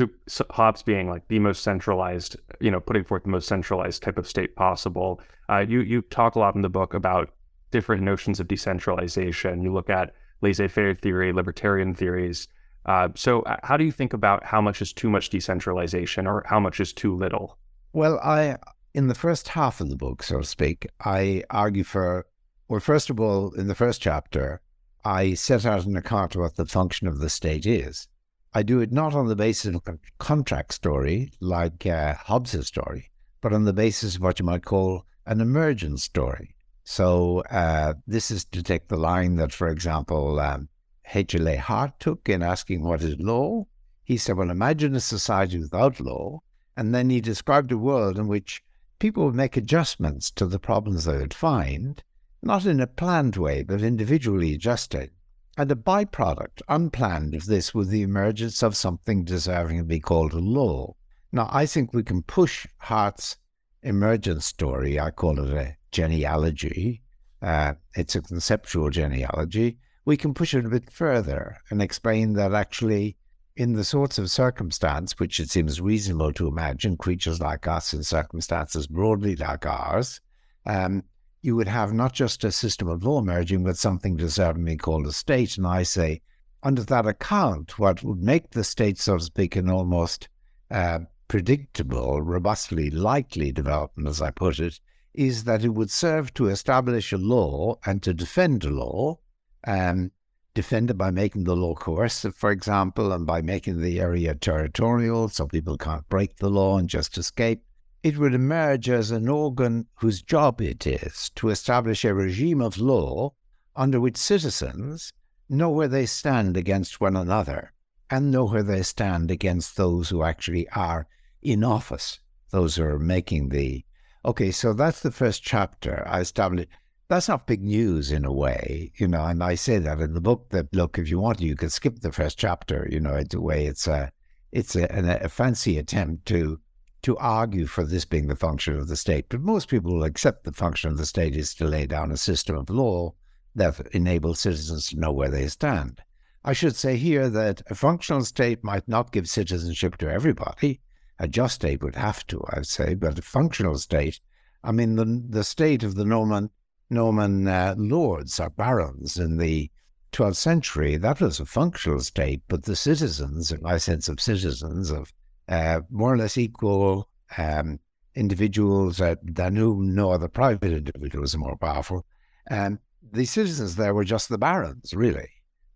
Hobbes 0.51 0.83
being 0.83 1.09
like 1.09 1.27
the 1.27 1.39
most 1.39 1.63
centralized, 1.63 2.37
you 2.59 2.71
know, 2.71 2.79
putting 2.79 3.03
forth 3.03 3.23
the 3.23 3.29
most 3.29 3.47
centralized 3.47 4.01
type 4.01 4.17
of 4.17 4.27
state 4.27 4.55
possible. 4.55 5.19
Uh, 5.49 5.65
you 5.67 5.81
you 5.81 6.01
talk 6.01 6.35
a 6.35 6.39
lot 6.39 6.55
in 6.55 6.61
the 6.61 6.69
book 6.69 6.93
about 6.93 7.29
different 7.71 8.03
notions 8.03 8.39
of 8.39 8.47
decentralization. 8.47 9.61
You 9.61 9.73
look 9.73 9.89
at 9.89 10.13
laissez-faire 10.41 10.95
theory, 10.95 11.33
libertarian 11.33 11.93
theories. 11.93 12.47
Uh, 12.85 13.09
so, 13.15 13.41
uh, 13.43 13.57
how 13.63 13.77
do 13.77 13.83
you 13.83 13.91
think 13.91 14.13
about 14.13 14.43
how 14.45 14.61
much 14.61 14.81
is 14.81 14.93
too 14.93 15.09
much 15.09 15.29
decentralization, 15.29 16.27
or 16.27 16.43
how 16.45 16.59
much 16.59 16.79
is 16.79 16.93
too 16.93 17.15
little? 17.15 17.57
Well, 17.93 18.19
I 18.19 18.57
in 18.93 19.07
the 19.07 19.15
first 19.15 19.50
half 19.50 19.81
of 19.81 19.89
the 19.89 19.95
book, 19.95 20.21
so 20.23 20.39
to 20.39 20.45
speak, 20.45 20.88
I 21.03 21.43
argue 21.50 21.83
for 21.83 22.27
well, 22.67 22.79
first 22.79 23.09
of 23.09 23.19
all, 23.19 23.51
in 23.53 23.67
the 23.67 23.75
first 23.75 24.01
chapter, 24.01 24.62
I 25.03 25.33
set 25.33 25.65
out 25.65 25.85
an 25.85 25.97
account 25.97 26.35
of 26.35 26.41
what 26.41 26.55
the 26.55 26.65
function 26.65 27.07
of 27.07 27.19
the 27.19 27.29
state 27.29 27.65
is. 27.65 28.07
I 28.53 28.63
do 28.63 28.79
it 28.79 28.91
not 28.91 29.13
on 29.13 29.27
the 29.27 29.35
basis 29.35 29.75
of 29.75 29.81
a 29.88 30.00
contract 30.17 30.73
story 30.73 31.31
like 31.39 31.85
uh, 31.85 32.13
Hobbes's 32.13 32.67
story, 32.67 33.12
but 33.41 33.51
on 33.51 33.65
the 33.65 33.73
basis 33.73 34.15
of 34.15 34.21
what 34.21 34.39
you 34.39 34.45
might 34.45 34.63
call 34.63 35.05
an 35.25 35.41
emergent 35.41 36.00
story. 36.00 36.55
So 36.83 37.41
uh, 37.51 37.95
this 38.07 38.31
is 38.31 38.45
to 38.45 38.63
take 38.63 38.88
the 38.88 38.97
line 38.97 39.35
that, 39.35 39.51
for 39.51 39.67
example, 39.67 40.39
um, 40.39 40.69
H.L.A. 41.13 41.57
Hart 41.57 42.00
took 42.00 42.29
in 42.29 42.41
asking 42.41 42.83
what 42.83 43.01
is 43.01 43.19
law. 43.19 43.65
He 44.03 44.17
said, 44.17 44.38
well, 44.38 44.50
imagine 44.50 44.95
a 44.95 45.00
society 45.00 45.59
without 45.59 46.00
law. 46.00 46.41
And 46.75 46.93
then 46.93 47.09
he 47.09 47.21
described 47.21 47.71
a 47.71 47.77
world 47.77 48.17
in 48.17 48.27
which 48.27 48.63
people 49.03 49.25
would 49.25 49.36
make 49.36 49.57
adjustments 49.57 50.31
to 50.31 50.45
the 50.45 50.57
problems 50.57 51.03
they 51.03 51.17
would 51.17 51.33
find, 51.33 52.01
not 52.41 52.65
in 52.65 52.79
a 52.79 52.88
planned 52.88 53.36
way, 53.36 53.62
but 53.62 53.81
individually 53.81 54.53
adjusted. 54.53 55.12
And 55.57 55.69
a 55.69 55.75
byproduct, 55.75 56.62
unplanned, 56.69 57.36
of 57.36 57.45
this 57.45 57.75
was 57.75 57.89
the 57.89 58.01
emergence 58.01 58.63
of 58.63 58.77
something 58.77 59.25
deserving 59.25 59.79
to 59.79 59.83
be 59.83 60.00
called 60.00 60.31
a 60.31 60.39
law. 60.39 60.95
Now, 61.33 61.50
I 61.51 61.65
think 61.65 61.91
we 61.91 62.01
can 62.01 62.22
push 62.22 62.65
Hart's 62.77 63.36
emergence 63.81 64.45
story, 64.45 64.98
I 64.98 65.12
call 65.12 65.38
it 65.38 65.53
a 65.53 65.75
genealogy, 65.91 67.01
uh, 67.41 67.74
it's 67.98 68.15
a 68.15 68.22
conceptual 68.22 68.89
genealogy, 68.89 69.79
we 70.05 70.15
can 70.15 70.33
push 70.33 70.53
it 70.53 70.65
a 70.65 70.69
bit 70.69 70.89
further 70.89 71.57
and 71.69 71.81
explain 71.81 72.36
that 72.36 72.53
actually, 72.53 73.17
in 73.55 73.74
the 73.74 73.83
sorts 73.83 74.17
of 74.17 74.31
circumstance 74.31 75.19
which 75.19 75.39
it 75.39 75.50
seems 75.50 75.81
reasonable 75.81 76.33
to 76.33 76.48
imagine, 76.48 76.98
creatures 76.98 77.39
like 77.39 77.67
us 77.67 77.93
in 77.93 78.03
circumstances 78.03 78.88
broadly 78.88 79.36
like 79.36 79.65
ours, 79.65 80.19
um, 80.65 81.03
you 81.41 81.55
would 81.55 81.67
have 81.67 81.93
not 81.93 82.13
just 82.13 82.43
a 82.43 82.51
system 82.51 82.88
of 82.88 83.03
law 83.03 83.19
emerging, 83.19 83.63
but 83.63 83.77
something 83.77 84.17
deservingly 84.17 84.79
called 84.79 85.05
a 85.05 85.12
state. 85.12 85.57
And 85.57 85.67
I 85.67 85.83
say, 85.83 86.22
under 86.63 86.83
that 86.83 87.05
account, 87.05 87.77
what 87.77 88.01
would 88.03 88.24
make 88.24 88.51
the 88.51 88.63
state, 88.63 88.98
so 88.98 89.17
to 89.17 89.24
speak, 89.24 89.57
an 89.57 89.69
almost 89.69 90.29
uh, 90.72 91.00
predictable, 91.27 92.22
robustly 92.22 92.89
likely 92.89 93.51
development, 93.51 94.07
as 94.07 94.22
I 94.22 94.31
put 94.31 94.60
it, 94.60 94.79
is 95.13 95.43
that 95.43 95.63
it 95.63 95.69
would 95.69 95.91
serve 95.91 96.33
to 96.36 96.48
establish 96.48 97.12
a 97.12 97.17
law 97.17 97.75
and 97.86 98.01
to 98.03 98.13
defend 98.13 98.63
a 98.63 98.69
law, 98.69 99.19
um, 99.67 100.12
defend 100.53 100.91
it 100.91 100.98
by 100.98 101.10
making 101.10 101.43
the 101.43 101.55
law 101.55 101.74
coercive, 101.74 102.36
for 102.36 102.51
example, 102.51 103.12
and 103.12 103.25
by 103.25 103.41
making 103.41 103.81
the 103.81 104.00
area 104.00 104.36
territorial 104.36 105.27
so 105.29 105.48
people 105.48 105.77
can't 105.77 106.07
break 106.10 106.38
the 106.38 106.50
law 106.50 106.77
and 106.77 106.89
just 106.89 107.17
escape. 107.17 107.63
It 108.03 108.17
would 108.17 108.33
emerge 108.33 108.89
as 108.89 109.12
an 109.12 109.29
organ 109.29 109.88
whose 109.95 110.22
job 110.22 110.62
it 110.62 110.86
is 110.86 111.31
to 111.36 111.50
establish 111.50 112.05
a 112.05 112.13
regime 112.13 112.62
of 112.62 112.77
law 112.77 113.33
under 113.75 114.00
which 114.00 114.17
citizens 114.17 115.12
know 115.50 115.69
where 115.69 115.88
they 115.88 116.05
stand 116.05 116.57
against 116.57 117.01
one 117.01 117.15
another 117.15 117.74
and 118.10 118.29
know 118.29 118.45
where 118.45 118.63
they 118.63 118.83
stand 118.83 119.31
against 119.31 119.77
those 119.77 120.10
who 120.10 120.24
actually 120.24 120.67
are 120.69 121.07
in 121.41 121.63
office, 121.63 122.19
those 122.51 122.75
who 122.75 122.83
are 122.83 123.00
making 123.00 123.50
the 123.50 123.83
Okay, 124.25 124.51
so 124.51 124.72
that's 124.72 125.01
the 125.01 125.12
first 125.12 125.43
chapter. 125.43 126.07
I 126.07 126.22
established 126.22 126.69
that's 127.07 127.27
not 127.27 127.48
big 127.48 127.62
news 127.62 128.12
in 128.12 128.25
a 128.25 128.31
way, 128.31 128.91
you 128.95 129.07
know, 129.07 129.24
and 129.25 129.43
I 129.43 129.55
say 129.55 129.77
that 129.77 130.00
in 130.00 130.13
the 130.13 130.22
book 130.22 130.50
that 130.50 130.74
look, 130.74 130.98
if 130.98 131.10
you 131.10 131.19
want 131.19 131.41
you 131.41 131.55
can 131.55 131.69
skip 131.69 132.00
the 132.00 132.12
first 132.12 132.38
chapter, 132.38 132.88
you 132.89 133.00
know, 133.00 133.15
it's 133.15 133.33
a 133.33 133.41
way 133.41 133.65
it's 133.65 133.88
a 133.88 134.12
it's 134.51 134.75
a, 134.75 134.88
a, 135.22 135.29
fancy 135.29 135.77
attempt 135.77 136.27
to 136.27 136.60
to 137.01 137.17
argue 137.17 137.65
for 137.65 137.83
this 137.83 138.05
being 138.05 138.27
the 138.27 138.36
function 138.36 138.77
of 138.77 138.88
the 138.88 138.95
state. 138.95 139.25
But 139.29 139.41
most 139.41 139.67
people 139.67 139.93
will 139.93 140.03
accept 140.03 140.43
the 140.43 140.53
function 140.53 140.91
of 140.91 140.98
the 140.98 141.05
state 141.05 141.36
is 141.36 141.53
to 141.55 141.65
lay 141.65 141.86
down 141.86 142.12
a 142.12 142.17
system 142.17 142.55
of 142.55 142.69
law 142.69 143.13
that 143.55 143.79
enables 143.91 144.39
citizens 144.39 144.89
to 144.89 145.00
know 145.00 145.12
where 145.12 145.29
they 145.29 145.48
stand. 145.48 146.01
I 146.45 146.53
should 146.53 146.75
say 146.75 146.98
here 146.98 147.29
that 147.29 147.62
a 147.69 147.75
functional 147.75 148.24
state 148.24 148.63
might 148.63 148.88
not 148.88 149.12
give 149.12 149.27
citizenship 149.29 149.98
to 149.98 150.10
everybody. 150.10 150.81
A 151.19 151.27
just 151.27 151.55
state 151.55 151.83
would 151.83 151.95
have 151.95 152.25
to, 152.27 152.43
I'd 152.50 152.65
say, 152.65 152.95
but 152.95 153.19
a 153.19 153.22
functional 153.22 153.77
state, 153.77 154.19
I 154.63 154.72
mean, 154.72 154.95
the, 154.95 155.24
the 155.29 155.43
state 155.43 155.83
of 155.83 155.95
the 155.95 156.05
Norman, 156.05 156.50
Norman 156.93 157.47
uh, 157.47 157.75
lords 157.77 158.39
or 158.39 158.49
barons 158.49 159.17
in 159.17 159.38
the 159.38 159.69
12th 160.12 160.36
century, 160.36 160.95
that 160.97 161.19
was 161.19 161.39
a 161.39 161.45
functional 161.45 161.99
state, 161.99 162.41
but 162.47 162.63
the 162.63 162.75
citizens, 162.75 163.51
in 163.51 163.62
my 163.62 163.77
sense 163.77 164.08
of 164.08 164.21
citizens, 164.21 164.91
of 164.91 165.12
uh, 165.49 165.82
more 165.89 166.13
or 166.13 166.17
less 166.17 166.38
equal 166.38 167.10
um, 167.38 167.79
individuals 168.15 169.01
uh, 169.01 169.15
than 169.23 169.56
whom 169.56 169.93
no 169.93 170.12
other 170.12 170.27
private 170.27 170.71
individuals 170.71 171.34
are 171.34 171.39
more 171.39 171.58
powerful, 171.58 172.06
um, 172.51 172.79
the 173.12 173.25
citizens 173.25 173.75
there 173.75 173.93
were 173.93 174.03
just 174.03 174.29
the 174.29 174.38
barons, 174.38 174.93
really. 174.93 175.29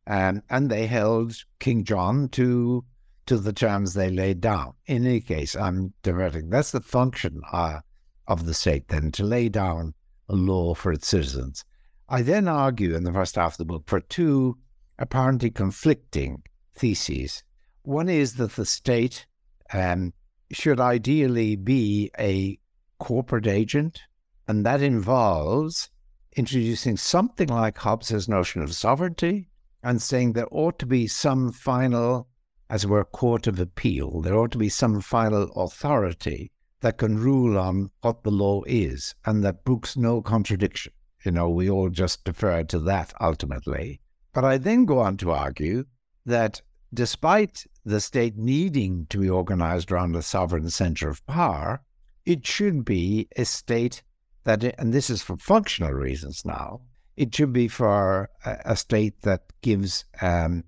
Um, 0.06 0.42
and 0.50 0.70
they 0.70 0.88
held 0.88 1.36
King 1.60 1.84
John 1.84 2.30
to 2.30 2.86
to 3.26 3.38
the 3.38 3.52
terms 3.52 3.94
they 3.94 4.10
laid 4.10 4.40
down. 4.40 4.74
In 4.86 5.06
any 5.06 5.20
case, 5.20 5.54
I'm 5.54 5.94
diverting. 6.02 6.50
That's 6.50 6.72
the 6.72 6.80
function 6.80 7.42
uh, 7.52 7.82
of 8.26 8.46
the 8.46 8.54
state, 8.54 8.88
then, 8.88 9.12
to 9.12 9.24
lay 9.24 9.50
down 9.50 9.94
law 10.28 10.74
for 10.74 10.92
its 10.92 11.08
citizens. 11.08 11.64
I 12.10 12.22
then 12.22 12.48
argue 12.48 12.96
in 12.96 13.04
the 13.04 13.14
first 13.14 13.36
half 13.36 13.54
of 13.54 13.58
the 13.58 13.66
book 13.66 13.84
for 13.88 14.00
two 14.00 14.58
apparently 15.00 15.50
conflicting 15.50 16.44
theses. 16.76 17.44
One 17.84 18.10
is 18.10 18.36
that 18.36 18.54
the 18.54 18.66
state 18.66 19.26
um, 19.74 20.14
should 20.52 20.80
ideally 20.80 21.56
be 21.56 22.12
a 22.20 22.58
corporate 23.00 23.48
agent, 23.48 24.02
and 24.48 24.66
that 24.66 24.82
involves 24.82 25.90
introducing 26.36 26.98
something 26.98 27.50
like 27.50 27.78
Hobbes's 27.78 28.30
notion 28.30 28.62
of 28.62 28.74
sovereignty 28.74 29.50
and 29.84 30.02
saying 30.02 30.34
there 30.34 30.48
ought 30.52 30.80
to 30.80 30.86
be 30.86 31.08
some 31.08 31.52
final 31.52 32.28
as 32.70 32.84
it 32.84 32.90
were, 32.90 33.04
court 33.06 33.48
of 33.48 33.60
appeal. 33.60 34.22
There 34.22 34.36
ought 34.36 34.52
to 34.52 34.58
be 34.58 34.70
some 34.70 35.00
final 35.02 35.44
authority 35.56 36.52
that 36.82 36.98
can 36.98 37.18
rule 37.18 37.58
on 37.58 37.92
what 38.02 38.24
the 38.24 38.32
law 38.32 38.64
is 38.68 39.16
and 39.26 39.44
that 39.44 39.64
brooks 39.64 39.98
no 39.98 40.22
contradiction. 40.22 40.94
You 41.26 41.32
know, 41.32 41.50
we 41.50 41.70
all 41.70 41.90
just 41.90 42.24
defer 42.24 42.64
to 42.64 42.80
that 42.80 43.14
ultimately. 43.20 44.02
But 44.34 44.46
I 44.46 44.58
then 44.58 44.86
go 44.86 45.00
on 45.00 45.18
to 45.18 45.32
argue 45.32 45.86
that 46.26 46.62
despite 46.94 47.66
the 47.84 48.00
state 48.00 48.38
needing 48.38 49.08
to 49.08 49.20
be 49.20 49.30
organized 49.30 49.92
around 49.92 50.16
a 50.16 50.22
sovereign 50.22 50.70
center 50.70 51.10
of 51.10 51.26
power, 51.26 51.82
it 52.26 52.46
should 52.46 52.86
be 52.86 53.28
a 53.36 53.46
state 53.46 54.04
that, 54.44 54.64
and 54.80 54.94
this 54.94 55.10
is 55.10 55.22
for 55.22 55.38
functional 55.38 55.92
reasons 55.92 56.46
now, 56.46 56.82
it 57.16 57.34
should 57.34 57.52
be 57.52 57.68
for 57.68 58.30
a, 58.46 58.76
state 58.76 59.22
that 59.24 59.42
gives 59.62 60.06
um, 60.22 60.64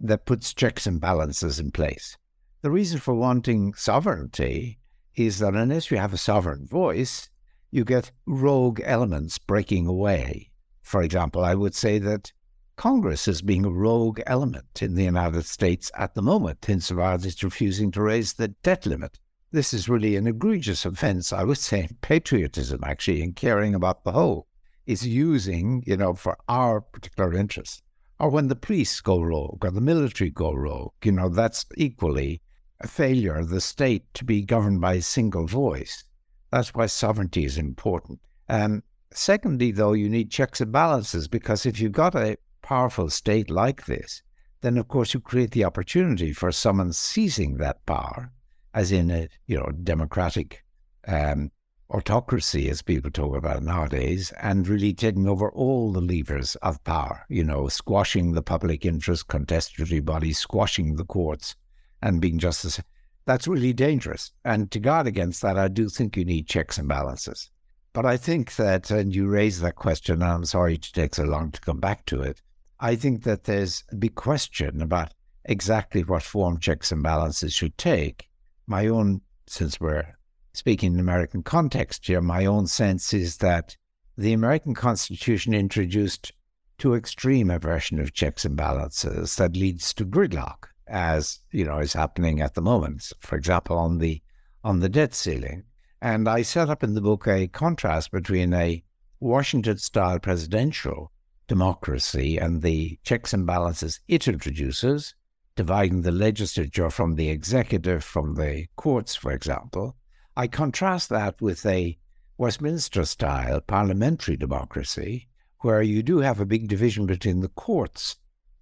that 0.00 0.26
puts 0.26 0.54
checks 0.54 0.86
and 0.86 1.00
balances 1.00 1.58
in 1.58 1.72
place. 1.72 2.16
The 2.62 2.70
reason 2.70 3.00
for 3.00 3.14
wanting 3.14 3.74
sovereignty 3.74 4.78
is 5.26 5.38
that 5.38 5.54
unless 5.54 5.90
you 5.90 5.96
have 5.96 6.12
a 6.12 6.18
sovereign 6.18 6.66
voice, 6.66 7.28
you 7.70 7.84
get 7.84 8.10
rogue 8.26 8.80
elements 8.84 9.38
breaking 9.38 9.86
away. 9.86 10.50
For 10.82 11.02
example, 11.02 11.44
I 11.44 11.54
would 11.54 11.74
say 11.74 11.98
that 11.98 12.32
Congress 12.76 13.26
is 13.26 13.42
being 13.42 13.64
a 13.64 13.70
rogue 13.70 14.20
element 14.26 14.82
in 14.82 14.94
the 14.94 15.04
United 15.04 15.44
States 15.44 15.90
at 15.96 16.14
the 16.14 16.22
moment, 16.22 16.68
insofar 16.68 17.14
as 17.14 17.26
it's 17.26 17.42
refusing 17.42 17.90
to 17.92 18.02
raise 18.02 18.34
the 18.34 18.48
debt 18.48 18.86
limit. 18.86 19.18
This 19.50 19.74
is 19.74 19.88
really 19.88 20.16
an 20.16 20.26
egregious 20.26 20.84
offense, 20.84 21.32
I 21.32 21.42
would 21.42 21.58
say, 21.58 21.88
patriotism, 22.00 22.80
actually, 22.84 23.22
in 23.22 23.32
caring 23.32 23.74
about 23.74 24.04
the 24.04 24.12
whole. 24.12 24.46
It's 24.86 25.04
using, 25.04 25.82
you 25.86 25.96
know, 25.96 26.14
for 26.14 26.36
our 26.48 26.80
particular 26.80 27.34
interests 27.34 27.82
or 28.20 28.30
when 28.30 28.48
the 28.48 28.56
police 28.56 29.00
go 29.00 29.20
rogue 29.20 29.64
or 29.64 29.70
the 29.70 29.80
military 29.80 30.30
go 30.30 30.52
rogue. 30.52 30.92
You 31.04 31.12
know, 31.12 31.28
that's 31.28 31.66
equally 31.76 32.40
a 32.80 32.88
failure 32.88 33.34
of 33.34 33.48
the 33.48 33.60
state 33.60 34.04
to 34.14 34.24
be 34.24 34.42
governed 34.42 34.80
by 34.80 34.94
a 34.94 35.02
single 35.02 35.46
voice. 35.46 36.04
That's 36.50 36.74
why 36.74 36.86
sovereignty 36.86 37.44
is 37.44 37.58
important. 37.58 38.20
Um, 38.48 38.82
secondly, 39.12 39.72
though, 39.72 39.92
you 39.92 40.08
need 40.08 40.30
checks 40.30 40.60
and 40.60 40.72
balances 40.72 41.28
because 41.28 41.66
if 41.66 41.80
you've 41.80 41.92
got 41.92 42.14
a 42.14 42.36
powerful 42.62 43.10
state 43.10 43.50
like 43.50 43.86
this, 43.86 44.22
then 44.60 44.76
of 44.78 44.88
course 44.88 45.14
you 45.14 45.20
create 45.20 45.52
the 45.52 45.64
opportunity 45.64 46.32
for 46.32 46.50
someone 46.50 46.92
seizing 46.92 47.56
that 47.56 47.84
power, 47.86 48.32
as 48.74 48.92
in 48.92 49.10
a 49.10 49.28
you 49.46 49.56
know 49.56 49.70
democratic 49.82 50.64
um, 51.06 51.50
autocracy, 51.90 52.68
as 52.68 52.82
people 52.82 53.10
talk 53.10 53.36
about 53.36 53.62
nowadays, 53.62 54.32
and 54.40 54.68
really 54.68 54.92
taking 54.92 55.28
over 55.28 55.50
all 55.52 55.92
the 55.92 56.00
levers 56.00 56.56
of 56.56 56.82
power, 56.84 57.24
you 57.28 57.44
know, 57.44 57.68
squashing 57.68 58.32
the 58.32 58.42
public 58.42 58.84
interest, 58.84 59.28
contestatory 59.28 60.00
bodies, 60.00 60.38
squashing 60.38 60.96
the 60.96 61.04
courts, 61.04 61.54
and 62.02 62.20
being 62.20 62.38
just 62.38 62.64
as 62.64 62.80
that's 63.28 63.46
really 63.46 63.74
dangerous. 63.74 64.32
And 64.44 64.70
to 64.70 64.80
guard 64.80 65.06
against 65.06 65.42
that, 65.42 65.58
I 65.58 65.68
do 65.68 65.90
think 65.90 66.16
you 66.16 66.24
need 66.24 66.48
checks 66.48 66.78
and 66.78 66.88
balances. 66.88 67.50
But 67.92 68.06
I 68.06 68.16
think 68.16 68.56
that, 68.56 68.90
and 68.90 69.14
you 69.14 69.28
raise 69.28 69.60
that 69.60 69.76
question, 69.76 70.22
and 70.22 70.24
I'm 70.24 70.44
sorry 70.46 70.74
it 70.74 70.88
takes 70.94 71.18
so 71.18 71.24
long 71.24 71.50
to 71.50 71.60
come 71.60 71.78
back 71.78 72.06
to 72.06 72.22
it. 72.22 72.40
I 72.80 72.96
think 72.96 73.24
that 73.24 73.44
there's 73.44 73.84
a 73.90 73.96
big 73.96 74.14
question 74.14 74.80
about 74.80 75.12
exactly 75.44 76.04
what 76.04 76.22
form 76.22 76.58
checks 76.58 76.90
and 76.90 77.02
balances 77.02 77.52
should 77.52 77.76
take. 77.76 78.28
My 78.66 78.86
own, 78.86 79.20
since 79.46 79.78
we're 79.78 80.16
speaking 80.54 80.94
in 80.94 81.00
American 81.00 81.42
context 81.42 82.06
here, 82.06 82.22
my 82.22 82.46
own 82.46 82.66
sense 82.66 83.12
is 83.12 83.38
that 83.38 83.76
the 84.16 84.32
American 84.32 84.74
Constitution 84.74 85.52
introduced 85.52 86.32
too 86.78 86.94
extreme 86.94 87.50
a 87.50 87.58
version 87.58 88.00
of 88.00 88.14
checks 88.14 88.44
and 88.44 88.56
balances 88.56 89.36
that 89.36 89.56
leads 89.56 89.92
to 89.94 90.06
gridlock. 90.06 90.67
As 90.88 91.40
you 91.50 91.64
know 91.64 91.78
is 91.78 91.92
happening 91.92 92.40
at 92.40 92.54
the 92.54 92.62
moment. 92.62 93.12
For 93.20 93.36
example, 93.36 93.76
on 93.78 93.98
the 93.98 94.22
on 94.64 94.80
the 94.80 94.88
debt 94.88 95.14
ceiling, 95.14 95.64
and 96.00 96.28
I 96.28 96.42
set 96.42 96.68
up 96.70 96.82
in 96.82 96.94
the 96.94 97.00
book 97.00 97.26
a 97.26 97.48
contrast 97.48 98.10
between 98.10 98.52
a 98.52 98.82
Washington-style 99.20 100.20
presidential 100.20 101.12
democracy 101.48 102.38
and 102.38 102.62
the 102.62 102.98
checks 103.02 103.32
and 103.32 103.46
balances 103.46 104.00
it 104.06 104.28
introduces, 104.28 105.14
dividing 105.56 106.02
the 106.02 106.12
legislature 106.12 106.90
from 106.90 107.16
the 107.16 107.30
executive, 107.30 108.04
from 108.04 108.34
the 108.34 108.66
courts, 108.76 109.16
for 109.16 109.32
example. 109.32 109.96
I 110.36 110.46
contrast 110.46 111.08
that 111.08 111.40
with 111.40 111.66
a 111.66 111.98
Westminster 112.36 113.04
style 113.04 113.60
parliamentary 113.60 114.36
democracy, 114.36 115.28
where 115.62 115.82
you 115.82 116.04
do 116.04 116.18
have 116.18 116.38
a 116.38 116.46
big 116.46 116.68
division 116.68 117.06
between 117.06 117.40
the 117.40 117.48
courts 117.48 118.16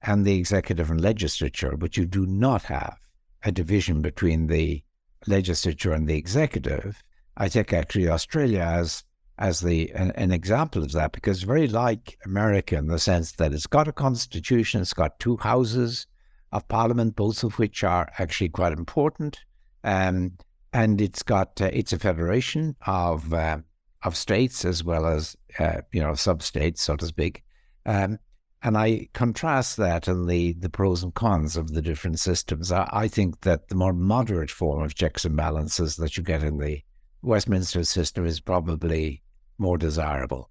and 0.07 0.25
the 0.25 0.37
executive 0.37 0.91
and 0.91 1.01
legislature, 1.01 1.77
but 1.77 1.97
you 1.97 2.07
do 2.07 2.27
not 2.27 2.63
have 2.65 2.97
a 3.45 3.53
division 3.53 4.03
between 4.03 4.47
the 4.47 4.83
legislature 5.27 5.93
and 5.93 6.09
the 6.09 6.17
executive. 6.17 7.03
I 7.37 7.49
take 7.49 7.73
actually 7.73 8.09
Australia 8.09 8.61
as 8.61 9.05
as 9.39 9.61
the 9.61 9.91
an, 9.93 10.13
an, 10.13 10.33
example 10.33 10.83
of 10.83 10.93
that 10.93 11.13
because 11.13 11.43
very 11.43 11.69
like 11.69 12.17
America 12.25 12.75
in 12.75 12.87
the 12.87 12.99
sense 12.99 13.33
that 13.33 13.53
it's 13.53 13.67
got 13.67 13.87
a 13.87 13.93
constitution, 13.93 14.81
it's 14.81 14.95
got 14.95 15.21
two 15.21 15.37
houses 15.37 16.07
of 16.53 16.67
parliament, 16.69 17.17
both 17.17 17.45
of 17.45 17.59
which 17.59 17.85
are 17.85 18.09
actually 18.19 18.49
quite 18.49 18.73
important, 18.73 19.39
um, 19.85 20.33
and 20.73 21.03
it's 21.03 21.23
got 21.23 21.61
uh, 21.61 21.69
it's 21.71 21.93
a 21.93 21.99
federation 21.99 22.77
of 22.87 23.35
uh, 23.35 23.59
of 24.05 24.17
states 24.17 24.65
as 24.65 24.83
well 24.83 25.07
as 25.07 25.37
uh, 25.59 25.83
you 25.93 26.01
know 26.01 26.15
sub 26.15 26.43
states, 26.43 26.81
so 26.81 26.97
to 26.97 27.07
speak. 27.07 27.43
Um, 27.85 28.19
and 28.67 28.77
I 28.77 29.07
contrast 29.15 29.77
that 29.77 30.09
and 30.09 30.29
the, 30.29 30.53
the 30.55 30.69
pros 30.69 31.05
and 31.05 31.15
cons 31.15 31.57
of 31.57 31.73
the 31.73 31.81
different 31.81 32.19
systems. 32.19 32.73
I, 32.73 32.89
I 32.93 33.07
think 33.07 33.43
that 33.43 33.69
the 33.69 33.77
more 33.77 33.93
moderate 33.93 34.51
form 34.51 34.83
of 34.83 34.97
checks 34.97 35.25
and 35.25 35.37
balances 35.37 35.95
that 35.99 36.17
you 36.17 36.25
get 36.25 36.43
in 36.43 36.59
the 36.59 36.83
Westminster 37.23 37.85
system 37.85 38.27
is 38.27 38.41
probably 38.41 39.23
more 39.57 39.79
desirable. 39.79 40.51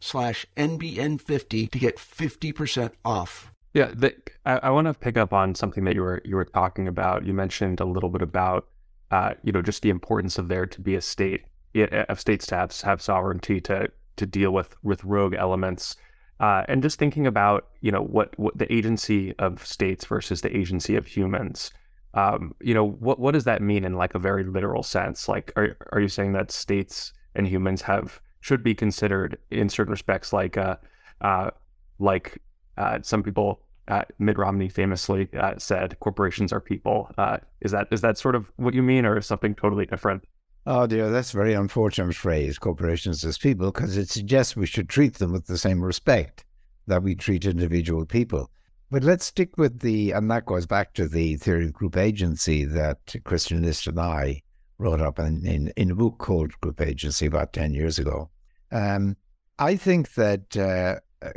slash 0.01 0.45
NBN50 0.57 1.71
to 1.71 1.79
get 1.79 1.95
50% 1.95 2.91
off. 3.05 3.51
Yeah, 3.73 3.91
the, 3.93 4.13
I, 4.45 4.57
I 4.57 4.69
want 4.71 4.87
to 4.87 4.93
pick 4.93 5.15
up 5.15 5.31
on 5.31 5.55
something 5.55 5.85
that 5.85 5.95
you 5.95 6.01
were 6.01 6.21
you 6.25 6.35
were 6.35 6.45
talking 6.45 6.89
about. 6.89 7.25
You 7.25 7.33
mentioned 7.33 7.79
a 7.79 7.85
little 7.85 8.09
bit 8.09 8.21
about, 8.21 8.67
uh, 9.11 9.35
you 9.43 9.53
know, 9.53 9.61
just 9.61 9.81
the 9.81 9.89
importance 9.89 10.37
of 10.37 10.49
there 10.49 10.65
to 10.65 10.81
be 10.81 10.95
a 10.95 11.01
state 11.01 11.45
of 11.73 12.19
states 12.19 12.47
to 12.47 12.55
have, 12.57 12.81
have 12.81 13.01
sovereignty 13.01 13.61
to 13.61 13.89
to 14.17 14.25
deal 14.25 14.51
with 14.51 14.75
with 14.83 15.03
rogue 15.05 15.35
elements, 15.35 15.95
uh, 16.41 16.63
and 16.67 16.83
just 16.83 16.99
thinking 16.99 17.25
about 17.25 17.69
you 17.79 17.93
know 17.93 18.01
what 18.01 18.37
what 18.37 18.57
the 18.57 18.71
agency 18.73 19.33
of 19.39 19.65
states 19.65 20.03
versus 20.05 20.41
the 20.41 20.55
agency 20.55 20.97
of 20.97 21.07
humans. 21.07 21.71
Um, 22.13 22.53
you 22.59 22.73
know, 22.73 22.85
what 22.85 23.19
what 23.19 23.31
does 23.31 23.45
that 23.45 23.61
mean 23.61 23.85
in 23.85 23.93
like 23.93 24.15
a 24.15 24.19
very 24.19 24.43
literal 24.43 24.83
sense? 24.83 25.29
Like, 25.29 25.53
are 25.55 25.77
are 25.93 26.01
you 26.01 26.09
saying 26.09 26.33
that 26.33 26.51
states 26.51 27.13
and 27.35 27.47
humans 27.47 27.83
have 27.83 28.19
should 28.41 28.63
be 28.63 28.75
considered 28.75 29.37
in 29.49 29.69
certain 29.69 29.91
respects, 29.91 30.33
like 30.33 30.57
uh, 30.57 30.75
uh, 31.21 31.51
like 31.99 32.41
uh, 32.77 32.99
some 33.01 33.23
people. 33.23 33.61
Uh, 33.87 34.03
Mitt 34.19 34.37
Romney 34.37 34.69
famously 34.69 35.27
uh, 35.37 35.55
said, 35.57 35.99
"Corporations 35.99 36.53
are 36.53 36.61
people." 36.61 37.09
Uh, 37.17 37.37
is 37.61 37.71
that 37.71 37.87
is 37.91 38.01
that 38.01 38.17
sort 38.17 38.35
of 38.35 38.51
what 38.57 38.73
you 38.73 38.83
mean, 38.83 39.05
or 39.05 39.19
something 39.21 39.55
totally 39.55 39.85
different? 39.85 40.23
Oh 40.65 40.85
dear, 40.85 41.09
that's 41.09 41.33
a 41.33 41.37
very 41.37 41.53
unfortunate 41.53 42.15
phrase. 42.15 42.59
Corporations 42.59 43.23
as 43.25 43.37
people, 43.37 43.71
because 43.71 43.97
it 43.97 44.09
suggests 44.09 44.55
we 44.55 44.67
should 44.67 44.89
treat 44.89 45.15
them 45.15 45.31
with 45.31 45.47
the 45.47 45.57
same 45.57 45.83
respect 45.83 46.45
that 46.87 47.03
we 47.03 47.15
treat 47.15 47.45
individual 47.45 48.05
people. 48.05 48.49
But 48.91 49.03
let's 49.05 49.25
stick 49.25 49.57
with 49.57 49.79
the, 49.79 50.11
and 50.11 50.29
that 50.29 50.45
goes 50.45 50.65
back 50.65 50.93
to 50.95 51.07
the 51.07 51.37
theory 51.37 51.65
of 51.65 51.73
group 51.73 51.95
agency 51.95 52.65
that 52.65 53.15
Christian 53.23 53.61
List 53.61 53.87
and 53.87 53.99
I 53.99 54.41
wrote 54.77 54.99
up 54.99 55.17
in, 55.17 55.45
in, 55.45 55.71
in 55.77 55.91
a 55.91 55.95
book 55.95 56.17
called 56.17 56.59
Group 56.59 56.81
Agency 56.81 57.25
about 57.25 57.53
10 57.53 57.73
years 57.73 57.99
ago. 57.99 58.29
Um, 58.71 59.17
I 59.59 59.75
think 59.75 60.13
that 60.13 60.57
uh, 60.57 60.95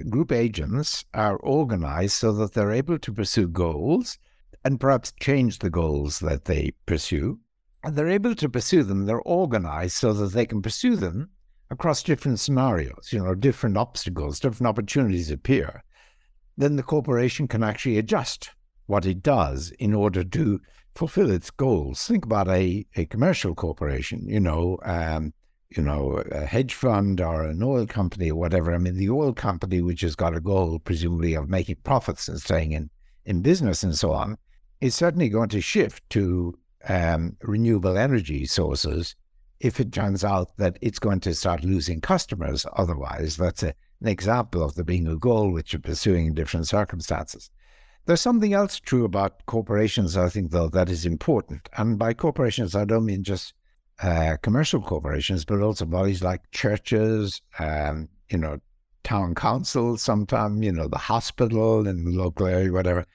group 0.08 0.32
agents 0.32 1.04
are 1.14 1.36
organized 1.36 2.14
so 2.14 2.32
that 2.32 2.54
they're 2.54 2.72
able 2.72 2.98
to 2.98 3.12
pursue 3.12 3.48
goals 3.48 4.18
and 4.64 4.80
perhaps 4.80 5.12
change 5.20 5.58
the 5.58 5.70
goals 5.70 6.20
that 6.20 6.46
they 6.46 6.72
pursue. 6.86 7.38
And 7.82 7.94
they're 7.94 8.08
able 8.08 8.34
to 8.36 8.48
pursue 8.48 8.82
them, 8.82 9.04
they're 9.04 9.20
organized 9.20 9.96
so 9.96 10.14
that 10.14 10.32
they 10.32 10.46
can 10.46 10.62
pursue 10.62 10.96
them 10.96 11.30
across 11.70 12.02
different 12.02 12.40
scenarios, 12.40 13.10
you 13.12 13.22
know, 13.22 13.34
different 13.34 13.76
obstacles, 13.76 14.40
different 14.40 14.68
opportunities 14.68 15.30
appear. 15.30 15.84
Then 16.56 16.76
the 16.76 16.82
corporation 16.82 17.46
can 17.48 17.62
actually 17.62 17.98
adjust 17.98 18.50
what 18.86 19.04
it 19.04 19.22
does 19.22 19.70
in 19.78 19.92
order 19.92 20.24
to 20.24 20.60
fulfill 20.94 21.30
its 21.30 21.50
goals. 21.50 22.06
Think 22.06 22.24
about 22.24 22.48
a, 22.48 22.86
a 22.96 23.04
commercial 23.06 23.54
corporation, 23.54 24.26
you 24.28 24.40
know, 24.40 24.78
um, 24.84 25.34
you 25.76 25.82
know, 25.82 26.22
a 26.30 26.44
hedge 26.44 26.74
fund 26.74 27.20
or 27.20 27.44
an 27.44 27.62
oil 27.62 27.86
company 27.86 28.30
or 28.30 28.36
whatever. 28.36 28.74
I 28.74 28.78
mean, 28.78 28.96
the 28.96 29.10
oil 29.10 29.32
company, 29.32 29.82
which 29.82 30.02
has 30.02 30.14
got 30.16 30.36
a 30.36 30.40
goal, 30.40 30.78
presumably, 30.78 31.34
of 31.34 31.48
making 31.48 31.76
profits 31.84 32.28
and 32.28 32.40
staying 32.40 32.72
in, 32.72 32.90
in 33.24 33.42
business 33.42 33.82
and 33.82 33.96
so 33.96 34.12
on, 34.12 34.36
is 34.80 34.94
certainly 34.94 35.28
going 35.28 35.48
to 35.50 35.60
shift 35.60 36.08
to 36.10 36.58
um, 36.88 37.36
renewable 37.42 37.96
energy 37.96 38.46
sources 38.46 39.16
if 39.60 39.80
it 39.80 39.92
turns 39.92 40.24
out 40.24 40.56
that 40.58 40.78
it's 40.82 40.98
going 40.98 41.20
to 41.20 41.34
start 41.34 41.64
losing 41.64 42.00
customers 42.00 42.66
otherwise. 42.76 43.36
That's 43.36 43.62
a, 43.62 43.74
an 44.00 44.08
example 44.08 44.62
of 44.62 44.74
there 44.74 44.84
being 44.84 45.06
a 45.06 45.16
goal 45.16 45.50
which 45.50 45.72
you're 45.72 45.80
pursuing 45.80 46.26
in 46.26 46.34
different 46.34 46.68
circumstances. 46.68 47.50
There's 48.06 48.20
something 48.20 48.52
else 48.52 48.78
true 48.78 49.06
about 49.06 49.46
corporations, 49.46 50.16
I 50.16 50.28
think, 50.28 50.50
though, 50.50 50.68
that 50.68 50.90
is 50.90 51.06
important. 51.06 51.70
And 51.78 51.98
by 51.98 52.12
corporations, 52.12 52.74
I 52.74 52.84
don't 52.84 53.06
mean 53.06 53.22
just 53.22 53.54
uh, 54.02 54.36
commercial 54.42 54.80
corporations, 54.80 55.44
but 55.44 55.60
also 55.60 55.84
bodies 55.84 56.22
like 56.22 56.50
churches, 56.50 57.40
um, 57.58 58.08
you 58.30 58.38
know, 58.38 58.58
town 59.02 59.34
councils, 59.34 60.02
sometimes, 60.02 60.64
you 60.64 60.72
know, 60.72 60.88
the 60.88 60.98
hospital 60.98 61.86
in 61.86 62.04
the 62.04 62.10
local 62.10 62.46
area, 62.46 62.72
whatever, 62.72 63.06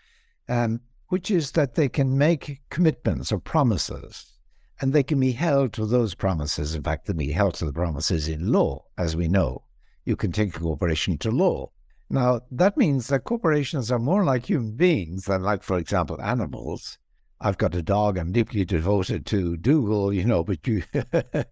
um, 0.48 0.80
which 1.08 1.32
is 1.32 1.52
that 1.52 1.76
they 1.76 1.90
can 1.90 2.18
make 2.18 2.62
commitments 2.70 3.32
or 3.32 3.40
promises 3.40 4.38
and 4.80 4.94
they 4.94 5.04
can 5.04 5.20
be 5.20 5.32
held 5.32 5.74
to 5.74 5.86
those 5.86 6.16
promises. 6.16 6.76
In 6.76 6.84
fact, 6.84 7.06
they 7.06 7.12
can 7.12 7.18
be 7.18 7.32
held 7.32 7.56
to 7.56 7.66
the 7.66 7.74
promises 7.74 8.28
in 8.28 8.52
law, 8.52 8.86
as 8.98 9.16
we 9.16 9.28
know. 9.28 9.64
You 10.06 10.16
can 10.16 10.32
take 10.32 10.56
a 10.56 10.60
corporation 10.60 11.18
to 11.20 11.32
law. 11.32 11.72
Now, 12.10 12.42
that 12.52 12.78
means 12.78 13.08
that 13.08 13.26
corporations 13.26 13.92
are 13.92 14.00
more 14.00 14.24
like 14.24 14.46
human 14.46 14.76
beings 14.76 15.26
than, 15.26 15.44
like, 15.44 15.64
for 15.64 15.78
example, 15.78 16.22
animals. 16.22 16.98
I've 17.42 17.58
got 17.58 17.76
a 17.76 17.82
dog 17.82 18.18
I'm 18.18 18.34
deeply 18.34 18.66
devoted 18.66 19.26
to, 19.28 19.56
Dougal, 19.56 20.12
you 20.12 20.26
know, 20.26 20.44
but 20.44 20.68
you, 20.68 20.84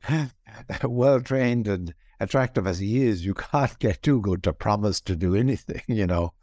well 0.83 1.21
trained 1.21 1.67
and 1.67 1.93
attractive 2.19 2.67
as 2.67 2.79
he 2.79 3.03
is, 3.03 3.25
you 3.25 3.33
can't 3.33 3.77
get 3.79 4.01
Dougal 4.01 4.37
to 4.39 4.51
promise 4.51 4.99
to 5.01 5.15
do 5.15 5.35
anything, 5.35 5.81
you 5.87 6.05
know. 6.05 6.33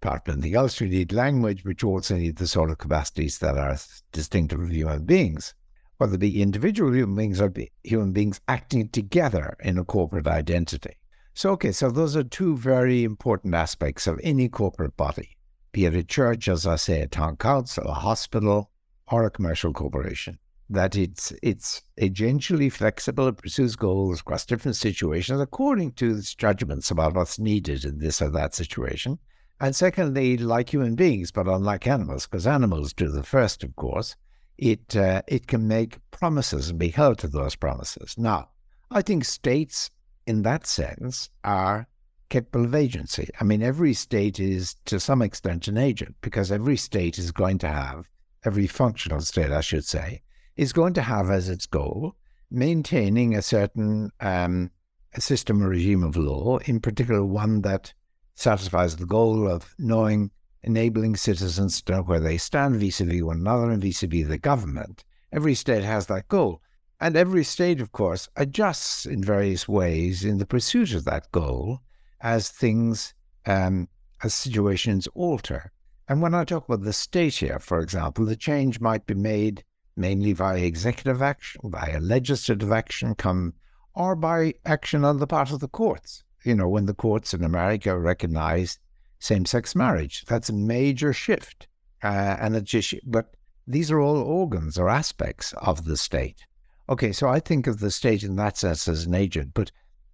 Apart 0.00 0.24
from 0.24 0.34
anything 0.34 0.56
else, 0.56 0.80
you 0.80 0.88
need 0.88 1.12
language, 1.12 1.62
but 1.64 1.80
you 1.80 1.88
also 1.88 2.16
need 2.16 2.36
the 2.36 2.46
sort 2.46 2.70
of 2.70 2.78
capacities 2.78 3.38
that 3.38 3.56
are 3.56 3.76
distinctive 4.10 4.60
of 4.60 4.72
human 4.72 5.04
beings. 5.04 5.54
Whether 5.98 6.16
they 6.16 6.30
be 6.30 6.42
individual 6.42 6.92
human 6.92 7.14
beings 7.14 7.40
or 7.40 7.48
be 7.48 7.70
human 7.84 8.12
beings 8.12 8.40
acting 8.48 8.88
together 8.88 9.56
in 9.60 9.78
a 9.78 9.84
corporate 9.84 10.26
identity. 10.26 10.96
So, 11.34 11.50
okay, 11.52 11.70
so 11.70 11.90
those 11.90 12.16
are 12.16 12.24
two 12.24 12.56
very 12.56 13.04
important 13.04 13.54
aspects 13.54 14.08
of 14.08 14.20
any 14.24 14.48
corporate 14.48 14.96
body, 14.96 15.36
be 15.70 15.84
it 15.84 15.94
a 15.94 16.02
church, 16.02 16.48
as 16.48 16.66
I 16.66 16.76
say, 16.76 17.00
a 17.00 17.06
town 17.06 17.36
council, 17.36 17.84
a 17.84 17.94
hospital, 17.94 18.71
or 19.12 19.24
a 19.24 19.30
commercial 19.30 19.72
corporation. 19.72 20.38
that 20.72 20.96
it's 20.96 21.32
it's 21.42 21.82
agentially 22.00 22.72
flexible, 22.72 23.28
it 23.28 23.36
pursues 23.36 23.76
goals 23.76 24.20
across 24.20 24.46
different 24.46 24.76
situations 24.76 25.40
according 25.40 25.92
to 25.92 26.16
its 26.16 26.34
judgments 26.34 26.90
about 26.90 27.14
what's 27.14 27.38
needed 27.38 27.84
in 27.84 27.98
this 27.98 28.22
or 28.22 28.30
that 28.30 28.54
situation. 28.54 29.18
And 29.60 29.76
secondly, 29.76 30.38
like 30.38 30.70
human 30.70 30.94
beings, 30.94 31.30
but 31.30 31.46
unlike 31.46 31.86
animals, 31.86 32.26
because 32.26 32.46
animals 32.46 32.92
do 32.92 33.08
the 33.10 33.22
first, 33.22 33.62
of 33.62 33.76
course, 33.76 34.16
it 34.58 34.96
uh, 34.96 35.22
it 35.28 35.46
can 35.46 35.68
make 35.68 35.98
promises 36.10 36.70
and 36.70 36.78
be 36.78 36.88
held 36.88 37.18
to 37.18 37.28
those 37.28 37.54
promises. 37.54 38.16
Now, 38.16 38.48
I 38.90 39.02
think 39.02 39.24
states, 39.24 39.90
in 40.26 40.42
that 40.42 40.66
sense, 40.66 41.30
are 41.44 41.86
capable 42.30 42.64
of 42.64 42.74
agency. 42.74 43.28
I 43.40 43.44
mean, 43.44 43.62
every 43.62 43.92
state 43.92 44.40
is 44.40 44.74
to 44.86 44.98
some 44.98 45.20
extent 45.22 45.68
an 45.68 45.76
agent 45.76 46.16
because 46.22 46.50
every 46.50 46.78
state 46.78 47.18
is 47.18 47.30
going 47.30 47.58
to 47.58 47.68
have 47.68 48.08
every 48.44 48.66
functional 48.66 49.20
state, 49.20 49.50
I 49.50 49.60
should 49.60 49.84
say, 49.84 50.22
is 50.56 50.72
going 50.72 50.94
to 50.94 51.02
have 51.02 51.30
as 51.30 51.48
its 51.48 51.66
goal 51.66 52.16
maintaining 52.50 53.34
a 53.34 53.42
certain 53.42 54.10
um, 54.20 54.70
system 55.18 55.62
or 55.62 55.70
regime 55.70 56.02
of 56.02 56.16
law, 56.16 56.58
in 56.58 56.80
particular 56.80 57.24
one 57.24 57.62
that 57.62 57.92
satisfies 58.34 58.96
the 58.96 59.06
goal 59.06 59.48
of 59.48 59.74
knowing, 59.78 60.30
enabling 60.62 61.16
citizens 61.16 61.80
to 61.80 61.92
know 61.92 62.02
where 62.02 62.20
they 62.20 62.36
stand 62.36 62.76
vis-a-vis 62.76 63.22
one 63.22 63.38
another 63.38 63.70
and 63.70 63.82
vis-a-vis 63.82 64.28
the 64.28 64.38
government. 64.38 65.04
Every 65.32 65.54
state 65.54 65.84
has 65.84 66.06
that 66.06 66.28
goal. 66.28 66.60
And 67.00 67.16
every 67.16 67.42
state, 67.42 67.80
of 67.80 67.90
course, 67.90 68.28
adjusts 68.36 69.06
in 69.06 69.24
various 69.24 69.66
ways 69.66 70.24
in 70.24 70.38
the 70.38 70.46
pursuit 70.46 70.94
of 70.94 71.04
that 71.06 71.32
goal 71.32 71.80
as 72.20 72.48
things, 72.48 73.12
um, 73.44 73.88
as 74.22 74.34
situations 74.34 75.08
alter. 75.14 75.71
And 76.08 76.20
when 76.20 76.34
I 76.34 76.44
talk 76.44 76.68
about 76.68 76.82
the 76.82 76.92
state 76.92 77.36
here, 77.36 77.58
for 77.58 77.80
example, 77.80 78.24
the 78.24 78.36
change 78.36 78.80
might 78.80 79.06
be 79.06 79.14
made 79.14 79.64
mainly 79.96 80.32
via 80.32 80.58
executive 80.58 81.22
action, 81.22 81.60
via 81.64 82.00
legislative 82.00 82.72
action, 82.72 83.14
come 83.14 83.54
or 83.94 84.16
by 84.16 84.54
action 84.64 85.04
on 85.04 85.18
the 85.18 85.26
part 85.26 85.50
of 85.50 85.60
the 85.60 85.68
courts. 85.68 86.24
You 86.44 86.54
know, 86.54 86.68
when 86.68 86.86
the 86.86 86.94
courts 86.94 87.34
in 87.34 87.44
America 87.44 87.96
recognize 87.98 88.78
same-sex 89.20 89.76
marriage, 89.76 90.24
that's 90.26 90.48
a 90.48 90.54
major 90.54 91.12
shift, 91.12 91.68
uh, 92.02 92.36
and 92.40 92.56
it 92.56 92.64
just. 92.64 92.94
But 93.04 93.34
these 93.66 93.90
are 93.90 94.00
all 94.00 94.16
organs 94.16 94.76
or 94.76 94.88
aspects 94.88 95.52
of 95.58 95.84
the 95.84 95.96
state. 95.96 96.44
Okay, 96.88 97.12
so 97.12 97.28
I 97.28 97.38
think 97.38 97.66
of 97.66 97.78
the 97.78 97.90
state 97.90 98.24
in 98.24 98.36
that 98.36 98.56
sense 98.56 98.88
as 98.88 99.06
an 99.06 99.14
agent, 99.14 99.52
but 99.54 99.70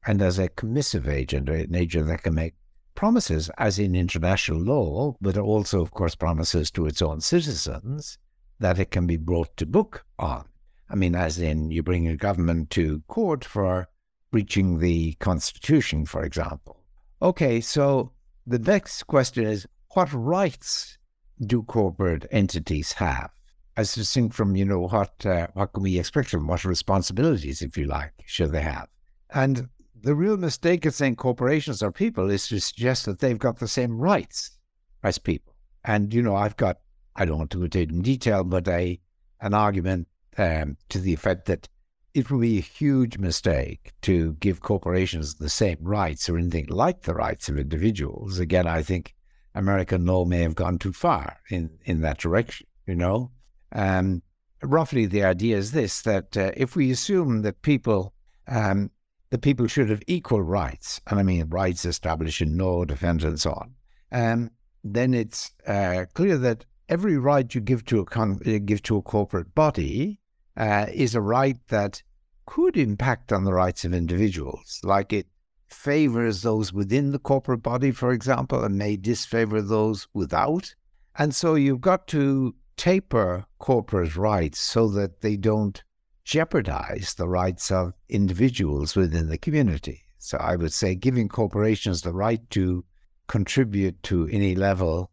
and 0.07 0.21
as 0.21 0.39
a 0.39 0.49
commissive 0.49 1.09
agent, 1.09 1.49
an 1.49 1.75
agent 1.75 2.09
that 2.09 2.23
can 2.23 2.35
make 2.35 2.55
promises, 2.99 3.49
as 3.59 3.79
in 3.79 3.95
international 3.95 4.61
law, 4.61 5.15
but 5.21 5.39
also, 5.39 5.81
of 5.81 5.93
course, 5.93 6.17
promises 6.17 6.69
to 6.69 6.85
its 6.85 7.01
own 7.01 7.21
citizens 7.21 8.19
that 8.59 8.81
it 8.81 8.91
can 8.91 9.07
be 9.07 9.17
brought 9.17 9.57
to 9.57 9.65
book 9.65 10.05
on. 10.19 10.45
I 10.91 10.97
mean, 10.97 11.15
as 11.15 11.39
in 11.39 11.71
you 11.71 11.85
bring 11.85 12.09
a 12.09 12.17
government 12.17 12.71
to 12.71 13.01
court 13.07 13.45
for 13.45 13.87
breaching 14.33 14.81
the 14.81 15.13
Constitution, 15.21 16.07
for 16.07 16.25
example. 16.25 16.83
Okay, 17.23 17.61
so 17.61 18.11
the 18.49 18.59
next 18.59 19.05
question 19.05 19.45
is 19.47 19.65
what 19.95 20.13
rights 20.13 20.99
do 21.41 21.63
corporate 21.63 22.27
entities 22.33 22.95
have? 22.95 23.31
As 23.77 23.95
distinct 23.95 24.35
from, 24.35 24.57
you 24.57 24.65
know, 24.65 24.89
what 24.89 25.25
uh, 25.25 25.47
what 25.53 25.73
can 25.73 25.85
we 25.85 26.01
expect 26.01 26.31
from? 26.31 26.49
What 26.49 26.65
responsibilities, 26.65 27.63
if 27.63 27.79
you 27.79 27.85
like, 27.85 28.15
should 28.27 28.51
they 28.51 28.63
have? 28.63 28.89
And 29.33 29.69
the 30.03 30.15
real 30.15 30.37
mistake 30.37 30.87
of 30.87 30.95
saying 30.95 31.17
corporations 31.17 31.83
are 31.83 31.93
people 31.93 32.31
is 32.31 32.49
to 32.49 32.61
suggest 32.61 33.07
that 33.07 33.19
they've 33.19 33.39
got 33.39 33.59
the 33.59 33.69
same 33.69 33.99
rights 33.99 34.59
as 35.03 35.19
people. 35.19 35.55
And, 35.85 36.13
you 36.13 36.23
know, 36.23 36.37
I've 36.37 36.57
got, 36.57 36.79
I 37.17 37.25
don't 37.25 37.39
want 37.39 37.51
to 37.51 37.59
go 37.59 37.65
into 37.65 37.81
in 37.81 38.03
detail, 38.03 38.45
but 38.45 38.69
a, 38.69 39.01
an 39.41 39.55
argument 39.55 40.09
um, 40.37 40.77
to 40.91 40.99
the 40.99 41.13
effect 41.13 41.47
that 41.47 41.69
it 42.15 42.31
would 42.31 42.41
be 42.41 42.59
a 42.59 42.63
huge 42.63 43.19
mistake 43.19 43.93
to 44.03 44.35
give 44.35 44.61
corporations 44.61 45.35
the 45.35 45.49
same 45.49 45.79
rights 45.81 46.29
or 46.29 46.39
anything 46.39 46.67
like 46.69 47.03
the 47.03 47.15
rights 47.15 47.49
of 47.49 47.59
individuals. 47.59 48.39
Again, 48.39 48.67
I 48.67 48.83
think 48.83 49.15
American 49.55 50.07
law 50.07 50.25
may 50.25 50.41
have 50.41 50.55
gone 50.55 50.79
too 50.79 50.93
far 50.93 51.39
in, 51.51 51.71
in 51.85 52.01
that 52.03 52.19
direction, 52.19 52.67
you 52.87 52.95
know. 52.95 53.31
Um, 53.73 54.23
roughly, 54.63 55.07
the 55.07 55.25
idea 55.25 55.57
is 55.57 55.73
this 55.73 56.03
that 56.03 56.37
uh, 56.37 56.53
if 56.57 56.75
we 56.75 56.91
assume 56.91 57.43
that 57.43 57.63
people 57.63 58.15
um, 58.49 58.91
that 59.31 59.43
people 59.43 59.67
should 59.67 59.91
have 59.91 60.03
equal 60.07 60.43
rights, 60.43 61.01
and 61.07 61.19
I 61.19 61.23
mean 61.23 61.49
rights 61.49 61.85
established 61.85 62.41
in 62.41 62.57
law, 62.57 62.85
defense, 62.85 63.25
and 63.25 63.41
so 63.41 63.53
on, 63.53 63.75
um, 64.13 64.51
then 64.83 65.15
it's 65.15 65.53
uh, 65.67 66.07
clear 66.15 66.39
that 66.39 66.65
every 66.89 67.19
right 67.19 67.55
you 67.55 67.61
give 67.61 67.85
to 67.87 68.01
a 68.01 68.05
con- 68.05 68.41
uh, 68.47 68.59
give 68.65 68.83
to 68.85 68.97
a 68.97 69.03
corporate 69.03 69.55
body 69.55 70.21
uh, 70.57 70.87
is 70.93 71.15
a 71.15 71.21
right 71.21 71.59
that 71.69 72.03
could 72.47 72.77
impact 72.77 73.33
on 73.33 73.45
the 73.45 73.53
rights 73.53 73.85
of 73.85 73.93
individuals, 73.93 74.81
like 74.83 75.13
it 75.13 75.27
favors 75.69 76.41
those 76.43 76.73
within 76.73 77.13
the 77.13 77.19
corporate 77.19 77.63
body, 77.63 77.91
for 77.91 78.13
example, 78.13 78.65
and 78.65 78.79
may 78.79 78.97
disfavor 78.97 79.61
those 79.61 80.09
without. 80.15 80.75
And 81.19 81.35
so 81.35 81.55
you've 81.55 81.83
got 81.83 82.07
to 82.09 82.55
taper 82.77 83.45
corporate 83.59 84.17
rights 84.17 84.61
so 84.61 84.89
that 84.89 85.21
they 85.21 85.37
don't 85.37 85.83
jeopardize 86.29 87.15
the 87.15 87.27
rights 87.27 87.71
of 87.71 87.95
individuals 88.11 88.95
within 88.95 89.31
the 89.31 89.39
community. 89.39 90.03
So 90.19 90.37
I 90.37 90.57
would 90.57 90.75
say 90.75 90.95
giving 90.95 91.27
corporations 91.27 92.03
the 92.03 92.13
right 92.13 92.43
to 92.51 92.85
contribute 93.29 94.03
to 94.03 94.29
any 94.31 94.55
level 94.55 95.11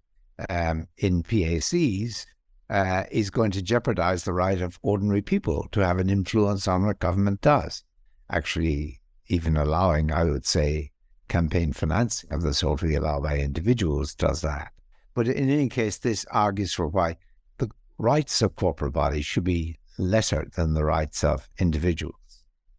um, 0.49 0.89
in 0.97 1.23
PACs 1.23 2.25
uh, 2.69 3.03
is 3.11 3.29
going 3.29 3.51
to 3.51 3.61
jeopardize 3.61 4.25
the 4.25 4.33
right 4.33 4.61
of 4.61 4.77
ordinary 4.81 5.21
people 5.21 5.69
to 5.71 5.79
have 5.85 5.99
an 5.99 6.09
influence 6.09 6.67
on 6.67 6.85
what 6.85 6.99
government 6.99 7.39
does. 7.39 7.85
Actually, 8.29 8.99
even 9.27 9.55
allowing, 9.55 10.11
I 10.11 10.25
would 10.25 10.45
say, 10.45 10.91
campaign 11.29 11.71
financing 11.71 12.33
of 12.33 12.41
the 12.41 12.53
sort 12.53 12.81
we 12.81 12.93
allow 12.95 13.21
by 13.21 13.37
individuals 13.39 14.13
does 14.13 14.41
that. 14.41 14.73
But 15.13 15.29
in 15.29 15.49
any 15.49 15.69
case, 15.69 15.97
this 15.97 16.25
argues 16.29 16.73
for 16.73 16.89
why 16.89 17.15
the 17.57 17.69
rights 17.97 18.41
of 18.41 18.57
corporate 18.57 18.91
bodies 18.91 19.25
should 19.25 19.45
be 19.45 19.79
lesser 19.97 20.49
than 20.55 20.73
the 20.73 20.83
rights 20.83 21.23
of 21.23 21.49
individuals. 21.59 22.15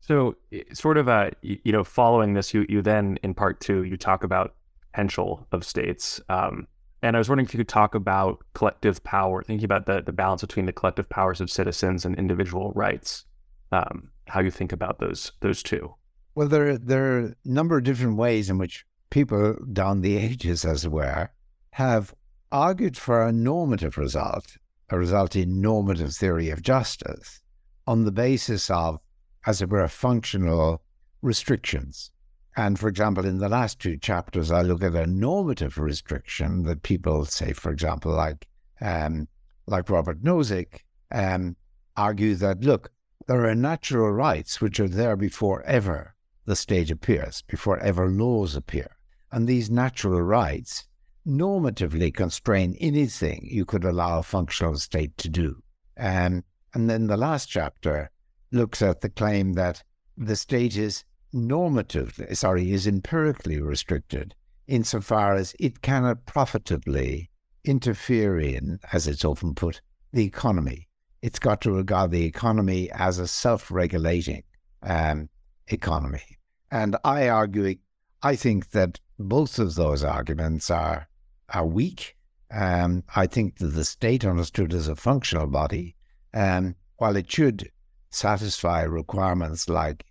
So, 0.00 0.36
sort 0.72 0.98
of, 0.98 1.08
uh, 1.08 1.30
you 1.42 1.72
know, 1.72 1.82
following 1.82 2.34
this, 2.34 2.54
you 2.54 2.64
you 2.68 2.80
then 2.80 3.18
in 3.22 3.34
part 3.34 3.60
two 3.60 3.82
you 3.82 3.96
talk 3.96 4.22
about 4.22 4.54
potential 4.92 5.46
of 5.50 5.64
states, 5.64 6.20
um, 6.28 6.68
and 7.02 7.16
I 7.16 7.18
was 7.18 7.28
wondering 7.28 7.46
if 7.46 7.54
you 7.54 7.58
could 7.58 7.68
talk 7.68 7.94
about 7.94 8.38
collective 8.54 9.02
power, 9.02 9.42
thinking 9.42 9.64
about 9.64 9.86
the 9.86 10.02
the 10.02 10.12
balance 10.12 10.42
between 10.42 10.66
the 10.66 10.72
collective 10.72 11.08
powers 11.08 11.40
of 11.40 11.50
citizens 11.50 12.04
and 12.04 12.16
individual 12.16 12.72
rights. 12.74 13.24
Um, 13.72 14.10
how 14.28 14.40
you 14.40 14.50
think 14.50 14.72
about 14.72 15.00
those 15.00 15.32
those 15.40 15.62
two? 15.62 15.94
Well, 16.36 16.48
there 16.48 16.78
there 16.78 17.04
are 17.12 17.18
a 17.18 17.34
number 17.44 17.78
of 17.78 17.84
different 17.84 18.16
ways 18.16 18.48
in 18.48 18.58
which 18.58 18.86
people 19.10 19.56
down 19.72 20.02
the 20.02 20.16
ages, 20.16 20.64
as 20.64 20.84
it 20.84 20.92
were, 20.92 21.30
have 21.70 22.14
argued 22.52 22.96
for 22.96 23.22
a 23.22 23.32
normative 23.32 23.98
result 23.98 24.56
a 24.90 24.98
result 24.98 25.36
in 25.36 25.60
normative 25.60 26.12
theory 26.12 26.50
of 26.50 26.62
justice 26.62 27.40
on 27.86 28.04
the 28.04 28.12
basis 28.12 28.70
of, 28.70 28.98
as 29.46 29.62
it 29.62 29.70
were, 29.70 29.88
functional 29.88 30.82
restrictions. 31.22 32.10
And 32.56 32.78
for 32.78 32.88
example, 32.88 33.26
in 33.26 33.38
the 33.38 33.48
last 33.48 33.80
two 33.80 33.96
chapters, 33.98 34.50
I 34.50 34.62
look 34.62 34.82
at 34.82 34.94
a 34.94 35.06
normative 35.06 35.78
restriction 35.78 36.62
that 36.64 36.82
people 36.82 37.26
say, 37.26 37.52
for 37.52 37.70
example, 37.70 38.12
like 38.12 38.46
um, 38.80 39.28
like 39.66 39.90
Robert 39.90 40.22
Nozick, 40.22 40.80
um, 41.10 41.56
argue 41.96 42.34
that 42.36 42.62
look, 42.62 42.90
there 43.26 43.46
are 43.46 43.54
natural 43.54 44.10
rights 44.10 44.60
which 44.60 44.78
are 44.80 44.88
there 44.88 45.16
before 45.16 45.62
ever 45.64 46.14
the 46.44 46.56
state 46.56 46.90
appears, 46.90 47.42
before 47.42 47.78
ever 47.80 48.08
laws 48.08 48.54
appear, 48.54 48.96
and 49.32 49.46
these 49.46 49.70
natural 49.70 50.22
rights 50.22 50.86
normatively 51.26 52.14
constrain 52.14 52.76
anything 52.80 53.46
you 53.50 53.64
could 53.64 53.84
allow 53.84 54.18
a 54.18 54.22
functional 54.22 54.76
state 54.76 55.16
to 55.18 55.28
do. 55.28 55.60
And 55.96 56.44
then 56.74 57.06
the 57.06 57.16
last 57.16 57.46
chapter 57.46 58.10
looks 58.52 58.82
at 58.82 59.00
the 59.00 59.08
claim 59.08 59.54
that 59.54 59.82
the 60.16 60.36
state 60.36 60.76
is 60.76 61.04
normatively, 61.34 62.36
sorry, 62.36 62.72
is 62.72 62.86
empirically 62.86 63.60
restricted 63.60 64.34
insofar 64.66 65.34
as 65.34 65.54
it 65.60 65.82
cannot 65.82 66.26
profitably 66.26 67.30
interfere 67.64 68.38
in, 68.38 68.78
as 68.92 69.06
it's 69.06 69.24
often 69.24 69.54
put, 69.54 69.80
the 70.12 70.24
economy. 70.24 70.88
It's 71.22 71.38
got 71.38 71.60
to 71.62 71.72
regard 71.72 72.10
the 72.10 72.24
economy 72.24 72.90
as 72.92 73.18
a 73.18 73.26
self 73.26 73.70
regulating 73.70 74.42
um, 74.82 75.28
economy. 75.68 76.22
And 76.70 76.96
I 77.04 77.28
argue, 77.28 77.76
I 78.22 78.36
think 78.36 78.70
that 78.70 79.00
both 79.18 79.58
of 79.58 79.74
those 79.74 80.04
arguments 80.04 80.70
are 80.70 81.08
are 81.52 81.66
weak. 81.66 82.16
Um, 82.50 83.02
I 83.14 83.26
think 83.26 83.58
that 83.58 83.68
the 83.68 83.84
state, 83.84 84.24
understood 84.24 84.72
as 84.72 84.88
a 84.88 84.96
functional 84.96 85.46
body, 85.46 85.96
um, 86.32 86.76
while 86.96 87.16
it 87.16 87.30
should 87.30 87.70
satisfy 88.10 88.82
requirements 88.82 89.68
like 89.68 90.04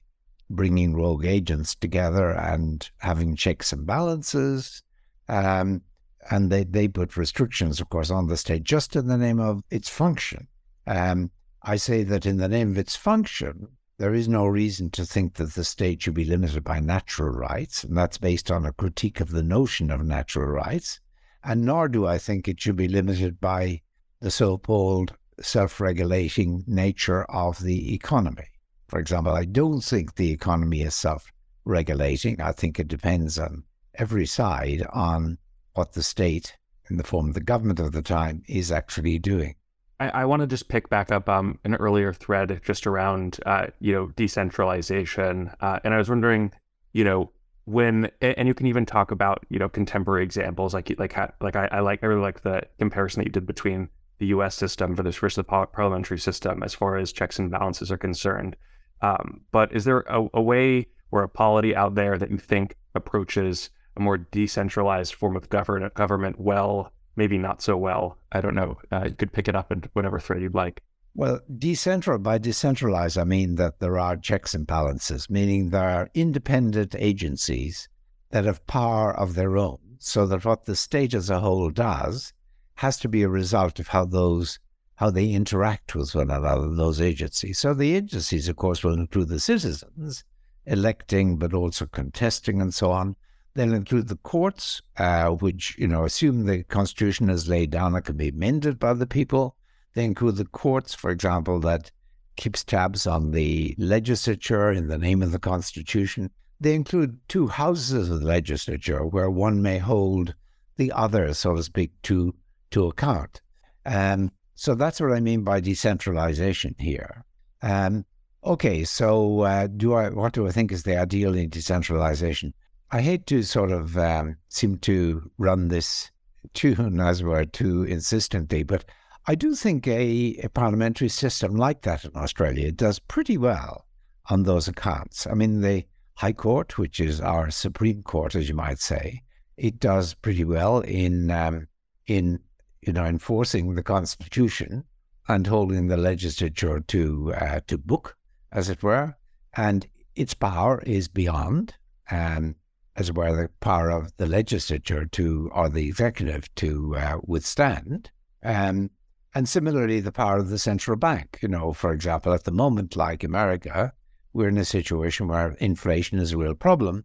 bringing 0.49 0.95
rogue 0.95 1.25
agents 1.25 1.75
together 1.75 2.31
and 2.31 2.89
having 2.97 3.35
checks 3.35 3.73
and 3.73 3.85
balances, 3.85 4.83
um, 5.27 5.81
and 6.29 6.51
they, 6.51 6.63
they 6.63 6.87
put 6.87 7.17
restrictions, 7.17 7.79
of 7.79 7.89
course, 7.89 8.11
on 8.11 8.27
the 8.27 8.37
state 8.37 8.63
just 8.63 8.95
in 8.95 9.07
the 9.07 9.17
name 9.17 9.39
of 9.39 9.63
its 9.69 9.89
function. 9.89 10.47
Um, 10.87 11.31
I 11.63 11.77
say 11.77 12.03
that 12.03 12.25
in 12.25 12.37
the 12.37 12.47
name 12.47 12.71
of 12.71 12.77
its 12.77 12.95
function, 12.95 13.67
there 13.97 14.13
is 14.13 14.27
no 14.27 14.45
reason 14.45 14.89
to 14.91 15.05
think 15.05 15.35
that 15.35 15.53
the 15.53 15.63
state 15.63 16.01
should 16.01 16.13
be 16.13 16.25
limited 16.25 16.63
by 16.63 16.79
natural 16.79 17.29
rights, 17.29 17.83
and 17.83 17.97
that's 17.97 18.17
based 18.17 18.51
on 18.51 18.65
a 18.65 18.73
critique 18.73 19.19
of 19.19 19.31
the 19.31 19.43
notion 19.43 19.89
of 19.89 20.03
natural 20.03 20.47
rights. 20.47 20.99
And 21.45 21.63
nor 21.63 21.87
do 21.87 22.07
I 22.07 22.17
think 22.17 22.47
it 22.47 22.59
should 22.59 22.75
be 22.75 22.87
limited 22.87 23.39
by 23.39 23.81
the 24.19 24.31
so 24.31 24.57
called 24.57 25.13
self 25.41 25.79
regulating 25.79 26.63
nature 26.65 27.23
of 27.25 27.59
the 27.59 27.93
economy. 27.93 28.47
For 28.87 28.99
example, 28.99 29.33
I 29.33 29.45
don't 29.45 29.81
think 29.81 30.15
the 30.15 30.31
economy 30.31 30.81
is 30.81 30.95
self 30.95 31.31
regulating. 31.63 32.41
I 32.41 32.51
think 32.51 32.79
it 32.79 32.87
depends 32.87 33.37
on 33.37 33.63
every 33.95 34.25
side 34.25 34.85
on 34.91 35.37
what 35.73 35.93
the 35.93 36.03
state, 36.03 36.55
in 36.89 36.97
the 36.97 37.03
form 37.03 37.27
of 37.27 37.33
the 37.35 37.41
government 37.41 37.79
of 37.79 37.91
the 37.91 38.01
time, 38.01 38.43
is 38.47 38.71
actually 38.71 39.19
doing. 39.19 39.55
I, 39.99 40.09
I 40.09 40.25
want 40.25 40.41
to 40.41 40.47
just 40.47 40.67
pick 40.67 40.89
back 40.89 41.11
up 41.11 41.29
um, 41.29 41.59
an 41.63 41.75
earlier 41.75 42.11
thread 42.11 42.61
just 42.63 42.87
around, 42.87 43.39
uh, 43.45 43.67
you 43.79 43.93
know, 43.93 44.07
decentralization. 44.15 45.51
Uh, 45.61 45.79
and 45.83 45.93
I 45.93 45.97
was 45.97 46.09
wondering, 46.09 46.51
you 46.93 47.03
know, 47.03 47.31
when 47.65 48.09
and 48.21 48.47
you 48.47 48.53
can 48.53 48.67
even 48.67 48.85
talk 48.85 49.11
about 49.11 49.45
you 49.49 49.59
know 49.59 49.69
contemporary 49.69 50.23
examples 50.23 50.73
like 50.73 50.93
like 50.97 51.15
like 51.41 51.55
I, 51.55 51.67
I 51.71 51.79
like 51.79 52.03
I 52.03 52.07
really 52.07 52.21
like 52.21 52.41
the 52.41 52.63
comparison 52.79 53.21
that 53.21 53.27
you 53.27 53.31
did 53.31 53.45
between 53.45 53.89
the 54.19 54.27
U.S. 54.27 54.55
system 54.55 54.95
versus 54.95 55.35
the 55.35 55.43
parliamentary 55.43 56.19
system 56.19 56.63
as 56.63 56.73
far 56.73 56.95
as 56.95 57.11
checks 57.11 57.37
and 57.37 57.51
balances 57.51 57.91
are 57.91 57.97
concerned. 57.97 58.55
Um, 59.01 59.41
but 59.51 59.75
is 59.75 59.83
there 59.83 60.05
a, 60.07 60.25
a, 60.33 60.41
way 60.41 60.87
or 61.11 61.21
a 61.23 61.27
polity 61.27 61.75
out 61.75 61.95
there 61.95 62.17
that 62.17 62.31
you 62.31 62.37
think 62.37 62.77
approaches 62.95 63.69
a 63.97 63.99
more 63.99 64.17
decentralized 64.17 65.13
form 65.13 65.35
of 65.35 65.49
govern- 65.49 65.91
government 65.95 66.39
well 66.39 66.93
maybe 67.15 67.37
not 67.37 67.61
so 67.61 67.77
well. 67.77 68.17
I 68.31 68.41
don't 68.41 68.55
know. 68.55 68.77
Uh, 68.91 69.05
you 69.05 69.15
could 69.15 69.31
pick 69.31 69.47
it 69.47 69.55
up 69.55 69.71
in 69.71 69.83
whatever 69.93 70.19
thread 70.19 70.41
you'd 70.41 70.55
like. 70.55 70.81
Well, 71.17 71.39
decentral 71.49 72.21
by 72.21 72.39
decentralized, 72.39 73.17
I 73.17 73.23
mean 73.23 73.55
that 73.55 73.79
there 73.79 73.97
are 73.97 74.17
checks 74.17 74.53
and 74.53 74.67
balances, 74.67 75.29
meaning 75.29 75.69
there 75.69 75.89
are 75.89 76.09
independent 76.13 76.93
agencies 76.99 77.87
that 78.31 78.43
have 78.43 78.67
power 78.67 79.17
of 79.17 79.33
their 79.33 79.55
own, 79.55 79.79
so 79.97 80.27
that 80.27 80.43
what 80.43 80.65
the 80.65 80.75
state 80.75 81.13
as 81.13 81.29
a 81.29 81.39
whole 81.39 81.69
does 81.69 82.33
has 82.75 82.97
to 82.97 83.07
be 83.07 83.23
a 83.23 83.29
result 83.29 83.79
of 83.79 83.87
how 83.87 84.03
those 84.03 84.59
how 84.95 85.09
they 85.09 85.29
interact 85.29 85.95
with 85.95 86.15
one 86.15 86.29
another, 86.29 86.69
those 86.69 86.99
agencies. 86.99 87.59
So 87.59 87.73
the 87.73 87.95
agencies, 87.95 88.49
of 88.49 88.57
course, 88.57 88.83
will 88.83 88.93
include 88.93 89.29
the 89.29 89.39
citizens 89.39 90.25
electing, 90.65 91.37
but 91.37 91.53
also 91.53 91.85
contesting 91.85 92.61
and 92.61 92.73
so 92.73 92.91
on. 92.91 93.15
They'll 93.53 93.73
include 93.73 94.09
the 94.09 94.17
courts, 94.17 94.81
uh, 94.97 95.29
which, 95.29 95.77
you 95.77 95.87
know, 95.87 96.03
assume 96.03 96.45
the 96.45 96.63
Constitution 96.63 97.29
is 97.29 97.47
laid 97.47 97.71
down 97.71 97.95
and 97.95 98.03
can 98.03 98.17
be 98.17 98.29
amended 98.29 98.79
by 98.79 98.93
the 98.93 99.07
people. 99.07 99.54
They 99.95 100.05
include 100.05 100.35
the 100.35 100.45
courts, 100.45 100.93
for 100.93 101.09
example, 101.09 101.59
that 101.61 101.91
keeps 102.35 102.63
tabs 102.63 103.07
on 103.07 103.31
the 103.31 103.73
legislature 103.77 104.71
in 104.71 104.87
the 104.87 104.97
name 104.97 105.23
of 105.23 105.31
the 105.31 105.39
Constitution. 105.39 106.29
They 106.59 106.75
include 106.75 107.17
two 107.27 107.47
houses 107.47 108.09
of 108.09 108.19
the 108.19 108.25
legislature 108.25 109.05
where 109.05 109.29
one 109.29 109.61
may 109.61 109.77
hold 109.77 110.35
the 110.77 110.91
other, 110.91 111.33
so 111.33 111.55
to 111.55 111.63
speak, 111.63 111.91
to, 112.03 112.35
to 112.71 112.87
account. 112.87 113.41
Um, 113.85 114.31
so 114.55 114.75
that's 114.75 114.99
what 114.99 115.13
I 115.13 115.21
mean 115.21 115.43
by 115.43 115.61
decentralization 115.61 116.75
here. 116.77 117.23
Um, 117.61 118.05
okay, 118.43 118.83
so 118.83 119.41
uh, 119.41 119.67
do 119.67 119.93
I? 119.93 120.09
What 120.09 120.33
do 120.33 120.47
I 120.47 120.51
think 120.51 120.71
is 120.71 120.83
the 120.83 120.97
ideal 120.97 121.35
in 121.35 121.49
decentralization? 121.49 122.53
I 122.91 123.01
hate 123.01 123.25
to 123.27 123.43
sort 123.43 123.71
of 123.71 123.97
um, 123.97 124.37
seem 124.49 124.77
to 124.79 125.29
run 125.37 125.69
this 125.69 126.11
tune, 126.53 126.99
as 126.99 127.21
it 127.21 127.25
were, 127.25 127.45
too 127.45 127.83
insistently, 127.83 128.63
but 128.63 128.85
I 129.27 129.33
do 129.33 129.55
think 129.55 129.87
a, 129.87 130.39
a, 130.43 130.49
parliamentary 130.49 131.09
system 131.09 131.55
like 131.55 131.81
that 131.81 132.05
in 132.05 132.11
Australia 132.15 132.71
does 132.71 132.99
pretty 132.99 133.39
well 133.39 133.87
on 134.29 134.43
those 134.43 134.67
accounts. 134.67 135.25
I 135.25 135.33
mean, 135.33 135.61
the 135.61 135.83
High 136.13 136.33
Court, 136.33 136.77
which 136.77 136.99
is 136.99 137.19
our 137.19 137.49
Supreme 137.49 138.03
Court, 138.03 138.35
as 138.35 138.47
you 138.47 138.53
might 138.53 138.77
say, 138.77 139.23
it 139.57 139.79
does 139.79 140.13
pretty 140.13 140.43
well 140.43 140.79
in 140.81 141.31
um, 141.31 141.67
in 142.05 142.39
you 142.81 142.93
know 142.93 143.05
enforcing 143.05 143.73
the 143.73 143.81
Constitution 143.81 144.83
and 145.27 145.47
holding 145.47 145.87
the 145.87 145.97
legislature 145.97 146.79
to 146.81 147.33
uh, 147.33 147.61
to 147.65 147.79
book, 147.79 148.15
as 148.51 148.69
it 148.69 148.83
were, 148.83 149.15
and 149.55 149.87
its 150.15 150.35
power 150.35 150.83
is 150.85 151.07
beyond. 151.07 151.73
Um, 152.11 152.55
as 152.95 153.09
it 153.09 153.15
were, 153.15 153.35
the 153.35 153.49
power 153.59 153.89
of 153.89 154.15
the 154.17 154.27
legislature 154.27 155.05
to 155.05 155.49
or 155.51 155.67
the 155.67 155.87
executive 155.87 156.53
to 156.55 156.95
uh, 156.95 157.17
withstand. 157.23 158.11
Um, 158.43 158.91
and 159.35 159.49
similarly, 159.49 159.99
the 159.99 160.13
power 160.13 160.37
of 160.37 160.47
the 160.47 160.57
central 160.57 160.95
bank. 160.95 161.39
You 161.41 161.49
know, 161.49 161.73
for 161.73 161.91
example, 161.91 162.33
at 162.33 162.45
the 162.45 162.51
moment, 162.51 162.95
like 162.95 163.21
America, 163.21 163.91
we're 164.31 164.47
in 164.47 164.57
a 164.57 164.63
situation 164.63 165.27
where 165.27 165.51
inflation 165.59 166.19
is 166.19 166.31
a 166.31 166.37
real 166.37 166.55
problem. 166.55 167.03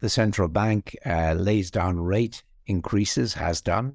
The 0.00 0.08
central 0.08 0.48
bank 0.48 0.96
uh, 1.06 1.34
lays 1.34 1.70
down 1.70 2.00
rate 2.00 2.42
increases, 2.66 3.34
has 3.34 3.60
done. 3.60 3.94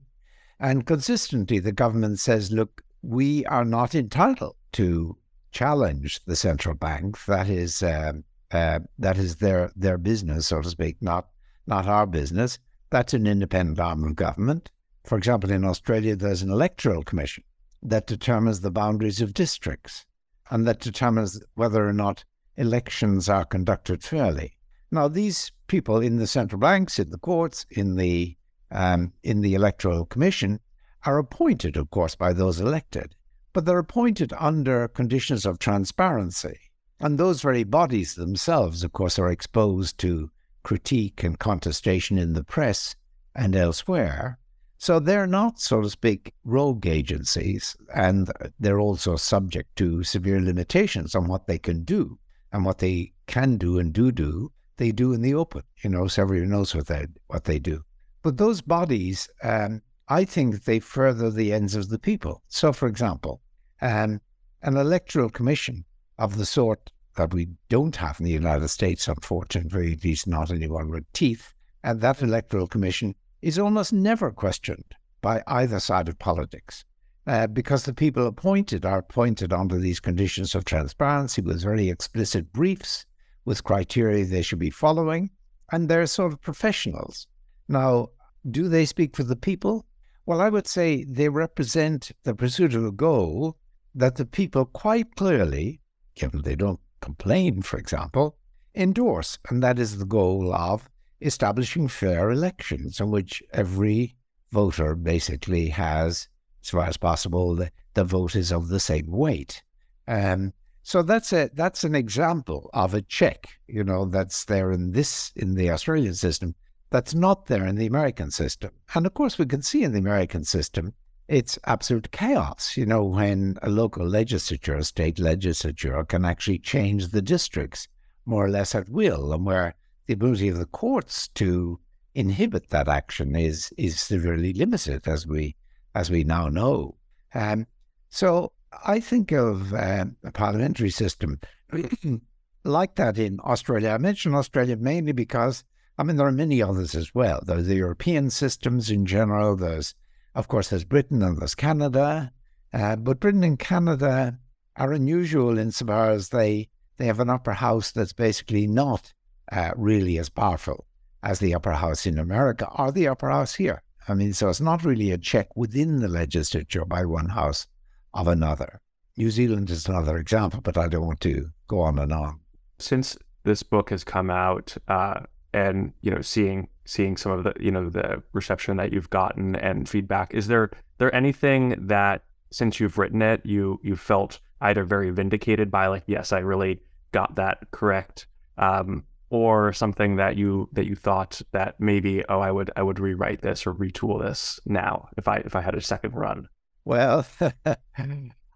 And 0.62 0.88
consistently, 0.88 1.60
the 1.60 1.74
government 1.74 2.20
says, 2.20 2.50
look, 2.50 2.82
we 3.02 3.46
are 3.48 3.66
not 3.66 3.94
entitled 3.94 4.56
to 4.74 5.18
challenge 5.52 6.24
the 6.24 6.38
central 6.38 6.76
bank. 6.76 7.26
That 7.26 7.50
is, 7.50 7.84
um, 7.84 8.24
uh, 8.52 8.80
that 9.00 9.18
is 9.18 9.36
their 9.36 9.72
their 9.76 9.98
business, 9.98 10.48
so 10.48 10.62
to 10.62 10.70
speak, 10.70 10.96
not 11.02 11.28
not 11.68 11.88
our 11.88 12.06
business. 12.06 12.58
That's 12.90 13.14
an 13.14 13.28
independent 13.28 13.80
arm 13.80 14.06
of 14.06 14.16
government. 14.16 14.72
For 15.04 15.18
example, 15.18 15.52
in 15.52 15.66
Australia, 15.66 16.16
there's 16.16 16.42
an 16.42 16.52
electoral 16.52 17.04
commission 17.04 17.44
that 17.82 18.08
determines 18.08 18.62
the 18.62 18.72
boundaries 18.72 19.22
of 19.22 19.34
districts 19.34 20.06
and 20.50 20.68
that 20.68 20.80
determines 20.80 21.42
whether 21.56 21.88
or 21.88 21.94
not 21.94 22.24
elections 22.58 23.30
are 23.30 23.46
conducted 23.46 24.04
fairly. 24.04 24.58
Now, 24.92 25.08
these 25.08 25.52
people 25.68 26.00
in 26.00 26.18
the 26.18 26.28
central 26.28 26.60
banks, 26.60 27.00
in 27.00 27.12
the 27.12 27.18
courts, 27.18 27.66
in 27.70 27.96
the 27.96 28.36
um, 28.72 29.14
in 29.24 29.42
the 29.42 29.56
electoral 29.56 30.06
commission, 30.06 30.60
are 31.04 31.18
appointed, 31.18 31.76
of 31.78 31.90
course, 31.90 32.16
by 32.16 32.34
those 32.34 32.60
elected, 32.60 33.16
but 33.54 33.66
they're 33.66 33.80
appointed 33.80 34.34
under 34.38 34.88
conditions 34.88 35.46
of 35.46 35.58
transparency. 35.58 36.60
And 37.00 37.18
those 37.18 37.42
very 37.42 37.64
bodies 37.64 38.16
themselves, 38.16 38.84
of 38.84 38.92
course, 38.92 39.18
are 39.18 39.32
exposed 39.32 39.98
to 40.00 40.30
critique 40.64 41.24
and 41.24 41.40
contestation 41.40 42.18
in 42.18 42.34
the 42.34 42.44
press 42.44 42.96
and 43.34 43.56
elsewhere. 43.56 44.38
So 44.82 44.98
they're 44.98 45.28
not, 45.28 45.60
so 45.60 45.82
to 45.82 45.90
speak, 45.90 46.34
rogue 46.46 46.88
agencies, 46.88 47.76
and 47.94 48.32
they're 48.62 48.80
also 48.80 49.18
subject 49.18 49.76
to 49.76 50.04
severe 50.04 50.40
limitations 50.40 51.16
on 51.16 51.28
what 51.28 51.48
they 51.48 51.60
can 51.60 51.84
do 51.84 52.18
and 52.54 52.64
what 52.64 52.78
they 52.78 53.12
can 53.28 53.58
do 53.58 53.78
and 53.78 53.92
do 53.92 54.10
do. 54.10 54.54
They 54.78 54.94
do 54.94 55.12
in 55.12 55.22
the 55.22 55.34
open, 55.34 55.64
you 55.84 55.90
know, 55.90 56.08
so 56.08 56.22
everyone 56.22 56.52
knows 56.52 56.74
what 56.74 56.88
they 56.88 57.08
what 57.28 57.44
they 57.44 57.60
do. 57.60 57.84
But 58.24 58.38
those 58.38 58.62
bodies, 58.62 59.28
um, 59.44 59.82
I 60.08 60.24
think, 60.24 60.64
they 60.64 60.80
further 60.80 61.30
the 61.30 61.52
ends 61.52 61.76
of 61.76 61.90
the 61.90 62.00
people. 62.00 62.42
So, 62.48 62.72
for 62.72 62.88
example, 62.88 63.42
um, 63.82 64.22
an 64.62 64.78
electoral 64.78 65.30
commission 65.30 65.84
of 66.18 66.38
the 66.38 66.46
sort 66.46 66.90
that 67.18 67.34
we 67.34 67.50
don't 67.68 67.98
have 67.98 68.18
in 68.22 68.26
the 68.26 68.32
United 68.32 68.70
States, 68.70 69.10
unfortunately, 69.10 69.92
at 69.92 70.06
least 70.06 70.26
not 70.26 70.52
anyone 70.52 70.90
with 70.90 71.12
teeth. 71.12 71.54
And 71.84 72.00
that 72.00 72.22
electoral 72.22 72.68
commission 72.68 73.14
is 73.42 73.60
almost 73.60 73.94
never 73.94 74.32
questioned 74.32 74.96
by 75.22 75.44
either 75.48 75.80
side 75.80 76.10
of 76.10 76.20
politics. 76.20 76.84
Uh, 77.28 77.46
because 77.48 77.84
the 77.84 77.94
people 77.94 78.26
appointed 78.26 78.86
are 78.86 79.00
appointed 79.00 79.54
under 79.54 79.78
these 79.78 80.00
conditions 80.00 80.56
of 80.56 80.66
transparency 80.66 81.42
with 81.42 81.62
very 81.62 81.90
explicit 81.90 82.52
briefs, 82.54 83.06
with 83.46 83.64
criteria 83.64 84.26
they 84.26 84.42
should 84.42 84.60
be 84.60 84.70
following, 84.70 85.30
and 85.72 85.88
they're 85.88 86.08
sort 86.08 86.34
of 86.34 86.42
professionals. 86.42 87.28
Now, 87.68 88.08
do 88.50 88.68
they 88.68 88.86
speak 88.86 89.16
for 89.16 89.24
the 89.24 89.36
people? 89.36 89.86
Well, 90.26 90.42
I 90.42 90.50
would 90.50 90.68
say 90.68 91.04
they 91.04 91.30
represent 91.30 92.12
the 92.24 92.34
pursuit 92.34 92.74
of 92.74 92.86
a 92.86 92.92
goal 92.92 93.58
that 93.94 94.16
the 94.16 94.26
people 94.26 94.66
quite 94.66 95.16
clearly 95.16 95.82
given 96.20 96.42
they 96.42 96.56
don't 96.56 96.80
complain, 97.02 97.62
for 97.62 97.78
example, 97.78 98.38
endorse. 98.76 99.40
And 99.50 99.64
that 99.64 99.80
is 99.80 99.98
the 99.98 100.06
goal 100.06 100.54
of 100.54 100.90
establishing 101.22 101.88
fair 101.88 102.32
elections 102.32 103.00
in 103.00 103.12
which 103.12 103.44
every 103.54 104.16
voter 104.52 104.96
basically 104.96 105.70
has, 105.70 106.28
as 106.64 106.70
far 106.70 106.86
as 106.86 106.98
possible, 106.98 107.56
the, 107.56 107.72
the 107.94 108.04
vote 108.04 108.36
is 108.36 108.52
of 108.52 108.68
the 108.68 108.80
same 108.80 109.08
weight. 109.08 109.62
Um, 110.08 110.54
so 110.84 111.04
that's 111.04 111.34
a 111.34 111.50
that's 111.54 111.84
an 111.84 111.94
example 111.94 112.70
of 112.74 112.94
a 112.94 113.02
check, 113.02 113.50
you 113.68 113.84
know, 113.84 114.06
that's 114.06 114.46
there 114.46 114.72
in 114.72 114.92
this 114.92 115.32
in 115.36 115.54
the 115.54 115.70
Australian 115.70 116.16
system 116.16 116.56
that's 116.90 117.14
not 117.14 117.46
there 117.46 117.66
in 117.66 117.76
the 117.76 117.86
American 117.86 118.32
system. 118.32 118.72
And 118.96 119.06
of 119.06 119.14
course, 119.14 119.38
we 119.38 119.46
can 119.46 119.62
see 119.62 119.84
in 119.84 119.92
the 119.92 120.00
American 120.00 120.44
system 120.44 120.94
it's 121.28 121.60
absolute 121.66 122.12
chaos, 122.12 122.76
you 122.76 122.88
know, 122.88 123.04
when 123.04 123.60
a 123.62 123.70
local 123.70 124.08
legislature, 124.08 124.76
a 124.76 124.84
state 124.84 125.20
legislature 125.20 126.04
can 126.06 126.26
actually 126.26 126.58
change 126.58 127.10
the 127.10 127.22
districts 127.22 127.88
more 128.26 128.46
or 128.46 128.50
less 128.50 128.74
at 128.74 128.90
will, 128.90 129.32
and 129.32 129.46
where 129.46 129.76
the 130.10 130.16
ability 130.16 130.48
of 130.48 130.58
the 130.58 130.66
courts 130.66 131.28
to 131.36 131.80
inhibit 132.16 132.72
that 132.72 132.88
action 132.88 133.36
is 133.36 133.72
is 133.78 134.00
severely 134.00 134.54
limited, 134.54 135.08
as 135.08 135.28
we 135.28 135.56
as 135.94 136.10
we 136.10 136.24
now 136.24 136.48
know. 136.48 136.96
Um, 137.36 137.68
so 138.10 138.52
I 138.84 139.02
think 139.02 139.32
of 139.32 139.72
uh, 139.72 140.06
a 140.24 140.32
parliamentary 140.32 140.90
system 140.90 141.40
like 142.64 142.96
that 142.96 143.20
in 143.20 143.40
Australia. 143.44 143.92
I 143.92 144.00
mention 144.00 144.34
Australia 144.34 144.78
mainly 144.78 145.12
because, 145.12 145.64
I 146.00 146.04
mean, 146.04 146.16
there 146.16 146.26
are 146.26 146.32
many 146.32 146.60
others 146.60 146.96
as 146.96 147.14
well. 147.14 147.44
There's 147.46 147.68
the 147.68 147.76
European 147.76 148.32
systems 148.32 148.90
in 148.90 149.06
general. 149.06 149.56
There's, 149.56 149.94
of 150.34 150.48
course, 150.48 150.70
there's 150.70 150.86
Britain 150.86 151.22
and 151.22 151.38
there's 151.38 151.54
Canada. 151.54 152.32
Uh, 152.74 152.96
but 152.96 153.20
Britain 153.20 153.44
and 153.44 153.60
Canada 153.60 154.40
are 154.76 154.92
unusual 154.92 155.60
insofar 155.60 156.10
as 156.10 156.30
they, 156.30 156.70
they 156.98 157.06
have 157.06 157.20
an 157.20 157.30
upper 157.30 157.54
house 157.54 157.92
that's 157.92 158.14
basically 158.14 158.66
not 158.66 159.14
uh, 159.52 159.72
really 159.76 160.18
as 160.18 160.30
powerful 160.30 160.86
as 161.24 161.40
the 161.40 161.54
upper 161.54 161.74
house 161.74 162.06
in 162.06 162.18
America 162.18 162.68
or 162.78 162.92
the 162.92 163.08
upper 163.08 163.30
house 163.30 163.56
here. 163.56 163.82
I 164.08 164.14
mean, 164.14 164.34
so 164.34 164.50
it's 164.50 164.62
not 164.62 164.86
really 164.86 165.12
a 165.12 165.18
check 165.18 165.56
within 165.56 166.00
the 166.00 166.08
legislature 166.08 166.86
by 166.86 167.06
one 167.06 167.30
house 167.30 167.68
of 168.14 168.28
another. 168.28 168.82
New 169.18 169.30
Zealand 169.30 169.70
is 169.70 169.88
another 169.88 170.18
example, 170.18 170.62
but 170.62 170.78
I 170.78 170.88
don't 170.88 171.06
want 171.06 171.20
to 171.22 171.50
go 171.68 171.82
on 171.82 172.00
and 172.00 172.14
on. 172.14 172.40
Since 172.80 173.18
this 173.44 173.64
book 173.64 173.90
has 173.90 174.04
come 174.04 174.30
out, 174.30 174.76
uh, 174.88 175.22
and 175.54 175.94
you 176.02 176.12
know, 176.12 176.22
seeing 176.22 176.70
seeing 176.86 177.18
some 177.18 177.32
of 177.32 177.44
the 177.44 177.54
you 177.60 177.72
know 177.72 177.90
the 177.90 178.24
reception 178.34 178.78
that 178.78 178.94
you've 178.94 179.10
gotten 179.10 179.56
and 179.58 179.90
feedback, 179.90 180.34
is 180.34 180.48
there 180.48 180.72
there 180.98 181.14
anything 181.14 181.76
that 181.88 182.24
since 182.52 182.80
you've 182.80 182.98
written 182.98 183.22
it, 183.22 183.46
you 183.46 183.80
you 183.84 183.96
felt 183.96 184.40
either 184.62 184.84
very 184.84 185.10
vindicated 185.12 185.72
by 185.72 185.88
like, 185.88 186.04
yes, 186.08 186.32
I 186.32 186.40
really 186.40 186.82
got 187.12 187.36
that 187.36 187.72
correct, 187.72 188.28
um, 188.58 189.04
or 189.30 189.74
something 189.74 190.16
that 190.16 190.38
you 190.38 190.70
that 190.74 190.86
you 190.86 190.96
thought 190.96 191.42
that 191.52 191.80
maybe 191.80 192.24
oh 192.30 192.40
I 192.40 192.52
would 192.52 192.72
I 192.76 192.84
would 192.84 193.00
rewrite 193.00 193.42
this 193.42 193.66
or 193.68 193.74
retool 193.74 194.22
this 194.22 194.60
now 194.66 195.10
if 195.18 195.28
I 195.28 195.38
if 195.38 195.56
I 195.56 195.62
had 195.62 195.76
a 195.76 195.82
second 195.82 196.16
run. 196.16 196.48
Well, 196.86 197.26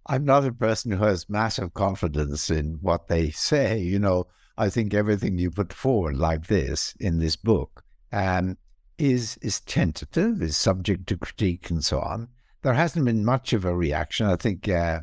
I'm 0.07 0.25
not 0.25 0.45
a 0.45 0.51
person 0.51 0.91
who 0.91 1.03
has 1.03 1.29
massive 1.29 1.73
confidence 1.73 2.49
in 2.49 2.79
what 2.81 3.07
they 3.07 3.29
say. 3.29 3.79
You 3.79 3.99
know, 3.99 4.25
I 4.57 4.69
think 4.69 4.93
everything 4.93 5.37
you 5.37 5.51
put 5.51 5.71
forward 5.71 6.17
like 6.17 6.47
this 6.47 6.93
in 6.99 7.19
this 7.19 7.35
book 7.35 7.83
um, 8.11 8.57
is 8.97 9.37
is 9.41 9.61
tentative, 9.61 10.41
is 10.41 10.57
subject 10.57 11.07
to 11.07 11.17
critique 11.17 11.69
and 11.69 11.83
so 11.83 11.99
on. 11.99 12.29
There 12.63 12.73
hasn't 12.73 13.05
been 13.05 13.25
much 13.25 13.53
of 13.53 13.65
a 13.65 13.75
reaction. 13.75 14.27
I 14.27 14.35
think. 14.35 14.67
Uh, 14.67 15.01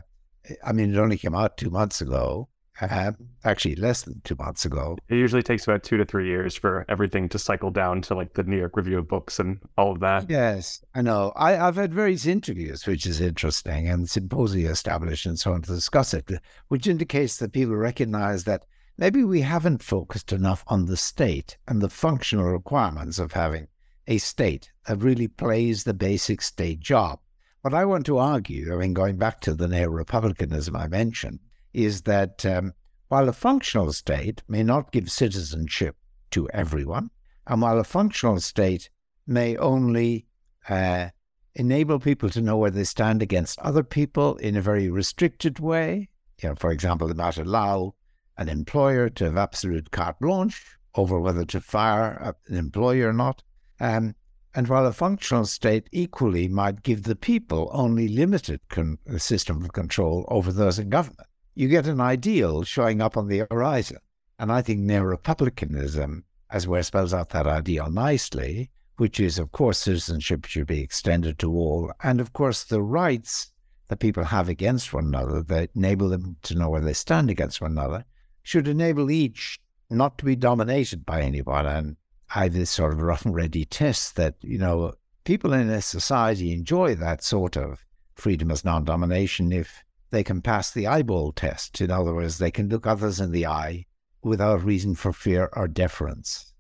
I 0.65 0.73
mean, 0.73 0.93
it 0.93 0.99
only 0.99 1.19
came 1.19 1.35
out 1.35 1.57
two 1.57 1.71
months 1.71 2.01
ago, 2.01 2.49
uh, 2.81 3.13
actually 3.45 3.77
less 3.77 4.03
than 4.03 4.21
two 4.25 4.37
months 4.37 4.65
ago. 4.65 4.97
It 5.09 5.17
usually 5.17 5.43
takes 5.43 5.65
about 5.65 5.83
two 5.83 5.97
to 5.97 6.05
three 6.05 6.27
years 6.27 6.55
for 6.57 6.85
everything 6.89 7.29
to 7.31 7.39
cycle 7.39 7.71
down 7.71 8.03
to 8.03 8.15
like 8.15 8.35
the 8.35 8.43
New 8.43 8.59
York 8.59 8.77
Review 8.77 8.99
of 8.99 9.09
Books 9.09 9.39
and 9.39 9.61
all 9.77 9.93
of 9.93 10.01
that. 10.01 10.31
Yes, 10.31 10.83
I 10.95 11.03
know. 11.03 11.33
I, 11.37 11.53
have 11.53 11.77
had 11.77 11.95
various 11.95 12.27
interviews, 12.27 12.87
which 12.87 13.07
is 13.07 13.21
interesting, 13.21 13.89
and 13.89 14.09
symposia 14.09 14.71
established 14.71 15.27
and 15.27 15.39
so 15.39 15.53
on 15.53 15.63
to 15.63 15.73
discuss 15.73 16.15
it, 16.15 16.31
which 16.69 16.87
indicates 16.87 17.37
that 17.39 17.53
people 17.53 17.77
recognize 17.77 18.45
that 18.45 18.65
maybe 18.97 19.25
we 19.25 19.41
haven't 19.41 19.83
focused 19.83 20.33
enough 20.33 20.65
on 20.67 20.87
the 20.87 20.97
state 20.97 21.57
and 21.69 21.81
the 21.81 21.89
functional 21.89 22.47
requirements 22.47 23.19
of 23.19 23.33
having 23.33 23.69
a 24.07 24.19
state 24.19 24.73
that 24.87 25.03
really 25.03 25.29
plays 25.29 25.85
the 25.85 25.95
basic 25.95 26.43
state 26.43 26.81
job. 26.81 27.21
What 27.63 27.75
I 27.75 27.85
want 27.85 28.07
to 28.07 28.19
argue, 28.19 28.75
I 28.75 28.79
mean, 28.79 28.95
going 28.95 29.19
back 29.19 29.41
to 29.43 29.55
the 29.55 29.69
neo 29.69 29.89
republicanism 29.89 30.75
I 30.75 30.89
mentioned, 30.89 31.41
is 31.73 32.03
that 32.03 32.45
um, 32.45 32.73
while 33.09 33.29
a 33.29 33.33
functional 33.33 33.93
state 33.93 34.43
may 34.49 34.63
not 34.63 34.93
give 34.93 35.11
citizenship 35.11 35.97
to 36.31 36.49
everyone, 36.51 37.11
and 37.47 37.61
while 37.61 37.79
a 37.79 37.85
functional 37.85 38.41
state 38.41 38.91
may 39.27 39.57
only 39.57 40.27
uh, 40.69 41.09
enable 41.55 41.99
people 41.99 42.31
to 42.31 42.41
know 42.41 42.57
where 42.57 42.71
they 42.71 42.85
stand 42.85 43.23
against 43.23 43.59
other 43.59 43.83
people 43.83 44.37
in 44.37 44.57
a 44.57 44.63
very 44.63 44.89
restricted 44.89 45.59
way, 45.59 46.09
you 46.41 46.49
know, 46.49 46.55
for 46.55 46.71
example, 46.71 47.11
it 47.11 47.17
might 47.17 47.37
allow 47.37 47.95
an 48.37 48.49
employer 48.49 49.09
to 49.11 49.25
have 49.25 49.37
absolute 49.37 49.91
carte 49.91 50.21
blanche 50.21 50.79
over 50.95 51.19
whether 51.19 51.45
to 51.45 51.61
fire 51.61 52.35
an 52.49 52.57
employee 52.57 53.03
or 53.03 53.13
not. 53.13 53.43
Um, 53.81 54.15
and 54.55 54.69
while 54.69 54.87
a 54.87 54.93
functional 54.93 55.47
state 55.47 55.89
equally 55.93 56.49
might 56.49 56.83
give 56.83 57.05
the 57.05 57.17
people 57.17 57.71
only 57.73 58.09
limited 58.09 58.61
con- 58.69 58.99
system 59.19 59.65
of 59.65 59.73
control 59.73 60.25
over 60.29 60.53
those 60.53 60.79
in 60.79 60.89
government 60.89 61.27
you 61.61 61.69
get 61.69 61.87
an 61.87 62.01
ideal 62.01 62.63
showing 62.63 63.03
up 63.03 63.19
on 63.19 63.29
the 63.29 63.47
horizon. 63.51 63.99
And 64.39 64.51
I 64.51 64.63
think 64.63 64.81
neo 64.81 65.03
republicanism, 65.03 66.25
as 66.49 66.67
well, 66.67 66.83
spells 66.83 67.13
out 67.13 67.29
that 67.31 67.47
ideal 67.47 67.91
nicely, 67.91 68.71
which 68.97 69.21
is, 69.21 69.39
of 69.39 69.53
course, 69.53 69.77
citizenship 69.77 70.47
should 70.47 70.67
be 70.67 70.81
extended 70.81 71.39
to 71.41 71.53
all. 71.53 71.93
And 72.03 72.19
of 72.19 72.33
course, 72.33 72.65
the 72.65 72.81
rights 72.81 73.53
that 73.89 73.99
people 73.99 74.25
have 74.25 74.49
against 74.49 74.95
one 74.95 75.05
another 75.05 75.43
that 75.43 75.69
enable 75.77 76.09
them 76.09 76.37
to 76.45 76.55
know 76.55 76.71
where 76.71 76.81
they 76.81 76.95
stand 76.95 77.29
against 77.29 77.61
one 77.61 77.73
another 77.73 78.07
should 78.43 78.67
enable 78.67 79.11
each 79.11 79.61
not 79.91 80.17
to 80.17 80.25
be 80.25 80.37
dominated 80.37 81.05
by 81.05 81.21
anyone. 81.21 81.67
And 81.67 81.97
I 82.35 82.45
have 82.45 82.55
this 82.55 82.71
sort 82.71 82.95
of 82.95 83.03
rough 83.03 83.27
and 83.27 83.35
ready 83.35 83.67
test 83.67 84.17
that, 84.17 84.37
you 84.41 84.57
know, 84.57 84.95
people 85.25 85.53
in 85.53 85.69
a 85.69 85.83
society 85.83 86.55
enjoy 86.55 86.95
that 86.95 87.23
sort 87.23 87.59
of 87.59 87.85
freedom 88.15 88.51
as 88.51 88.65
non 88.65 88.85
domination 88.85 89.53
if 89.53 89.85
they 90.11 90.25
can 90.25 90.43
pass 90.43 90.71
the 90.71 90.87
eyeball 90.87 91.33
test. 91.33 91.81
In 91.81 91.91
other 91.91 92.15
words, 92.15 92.39
they 92.39 92.51
can 92.51 92.69
look 92.69 92.87
others 92.87 93.21
in 93.21 93.31
the 93.31 93.47
eye 93.47 93.87
without 94.23 94.65
reason 94.65 94.95
for 94.95 95.13
fear 95.13 95.49
or 95.55 95.69
deference 95.69 96.51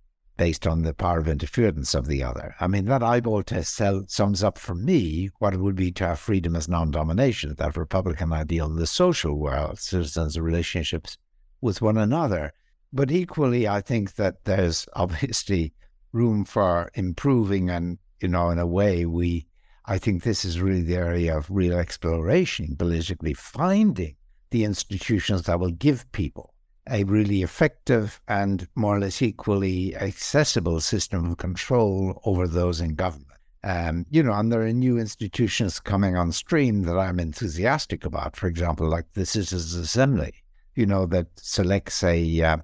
based 0.40 0.66
on 0.66 0.80
the 0.80 0.94
power 0.94 1.18
of 1.18 1.28
interference 1.28 1.94
of 1.94 2.06
the 2.06 2.22
other. 2.22 2.54
I 2.60 2.66
mean, 2.66 2.86
that 2.86 3.02
eyeball 3.02 3.42
test 3.42 3.78
sums 4.08 4.42
up 4.42 4.56
for 4.56 4.74
me 4.74 5.28
what 5.38 5.52
it 5.52 5.60
would 5.60 5.76
be 5.76 5.92
to 5.92 6.06
have 6.06 6.18
freedom 6.18 6.56
as 6.56 6.66
non 6.66 6.90
domination, 6.90 7.54
that 7.58 7.76
Republican 7.76 8.32
ideal 8.32 8.64
in 8.64 8.76
the 8.76 8.86
social 8.86 9.38
world, 9.38 9.78
citizens' 9.78 10.40
relationships 10.40 11.18
with 11.60 11.82
one 11.82 11.98
another. 11.98 12.54
But 12.90 13.10
equally, 13.10 13.68
I 13.68 13.82
think 13.82 14.14
that 14.14 14.44
there's 14.44 14.88
obviously 14.94 15.74
room 16.12 16.46
for 16.46 16.90
improving, 16.94 17.68
and, 17.68 17.98
you 18.22 18.28
know, 18.28 18.48
in 18.48 18.58
a 18.58 18.66
way, 18.66 19.04
we 19.04 19.46
I 19.90 19.98
think 19.98 20.22
this 20.22 20.44
is 20.44 20.60
really 20.60 20.82
the 20.82 20.94
area 20.94 21.36
of 21.36 21.50
real 21.50 21.76
exploration 21.76 22.76
politically, 22.76 23.34
finding 23.34 24.14
the 24.50 24.62
institutions 24.62 25.42
that 25.42 25.58
will 25.58 25.72
give 25.72 26.10
people 26.12 26.54
a 26.88 27.02
really 27.02 27.42
effective 27.42 28.20
and 28.28 28.68
more 28.76 28.98
or 28.98 29.00
less 29.00 29.20
equally 29.20 29.96
accessible 29.96 30.78
system 30.80 31.32
of 31.32 31.38
control 31.38 32.22
over 32.24 32.46
those 32.46 32.80
in 32.80 32.94
government. 32.94 33.40
Um, 33.64 34.06
you 34.10 34.22
know, 34.22 34.32
and 34.32 34.52
there 34.52 34.62
are 34.62 34.72
new 34.72 34.96
institutions 34.96 35.80
coming 35.80 36.16
on 36.16 36.30
stream 36.30 36.82
that 36.84 36.96
I'm 36.96 37.18
enthusiastic 37.18 38.04
about. 38.04 38.36
For 38.36 38.46
example, 38.46 38.88
like 38.88 39.06
the 39.14 39.26
Citizens 39.26 39.74
Assembly, 39.74 40.34
you 40.76 40.86
know, 40.86 41.04
that 41.06 41.26
selects 41.34 42.04
a 42.04 42.42
uh, 42.42 42.58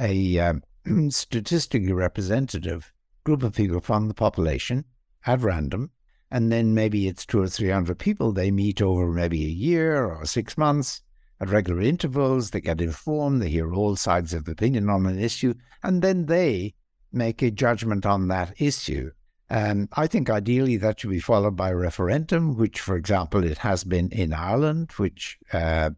a 0.00 0.38
um, 0.40 0.64
statistically 1.10 1.92
representative 1.92 2.92
group 3.22 3.44
of 3.44 3.54
people 3.54 3.78
from 3.78 4.08
the 4.08 4.14
population 4.14 4.84
at 5.24 5.42
random 5.42 5.92
and 6.32 6.50
then 6.50 6.74
maybe 6.74 7.06
it's 7.06 7.26
two 7.26 7.42
or 7.42 7.46
three 7.46 7.68
hundred 7.68 7.98
people. 7.98 8.32
They 8.32 8.50
meet 8.50 8.80
over 8.80 9.06
maybe 9.12 9.44
a 9.44 9.48
year 9.48 10.06
or 10.06 10.24
six 10.24 10.56
months 10.56 11.02
at 11.40 11.50
regular 11.50 11.82
intervals. 11.82 12.50
They 12.50 12.62
get 12.62 12.80
informed, 12.80 13.42
they 13.42 13.50
hear 13.50 13.72
all 13.74 13.96
sides 13.96 14.32
of 14.32 14.48
opinion 14.48 14.88
on 14.88 15.06
an 15.06 15.18
issue, 15.18 15.54
and 15.82 16.00
then 16.00 16.26
they 16.26 16.74
make 17.12 17.42
a 17.42 17.50
judgment 17.50 18.06
on 18.06 18.28
that 18.28 18.54
issue. 18.58 19.10
And 19.50 19.90
I 19.92 20.06
think 20.06 20.30
ideally 20.30 20.78
that 20.78 21.00
should 21.00 21.10
be 21.10 21.20
followed 21.20 21.54
by 21.54 21.68
a 21.68 21.76
referendum, 21.76 22.56
which, 22.56 22.80
for 22.80 22.96
example, 22.96 23.44
it 23.44 23.58
has 23.58 23.84
been 23.84 24.08
in 24.10 24.32
Ireland, 24.32 24.92
which 24.96 25.38
uh, 25.52 25.90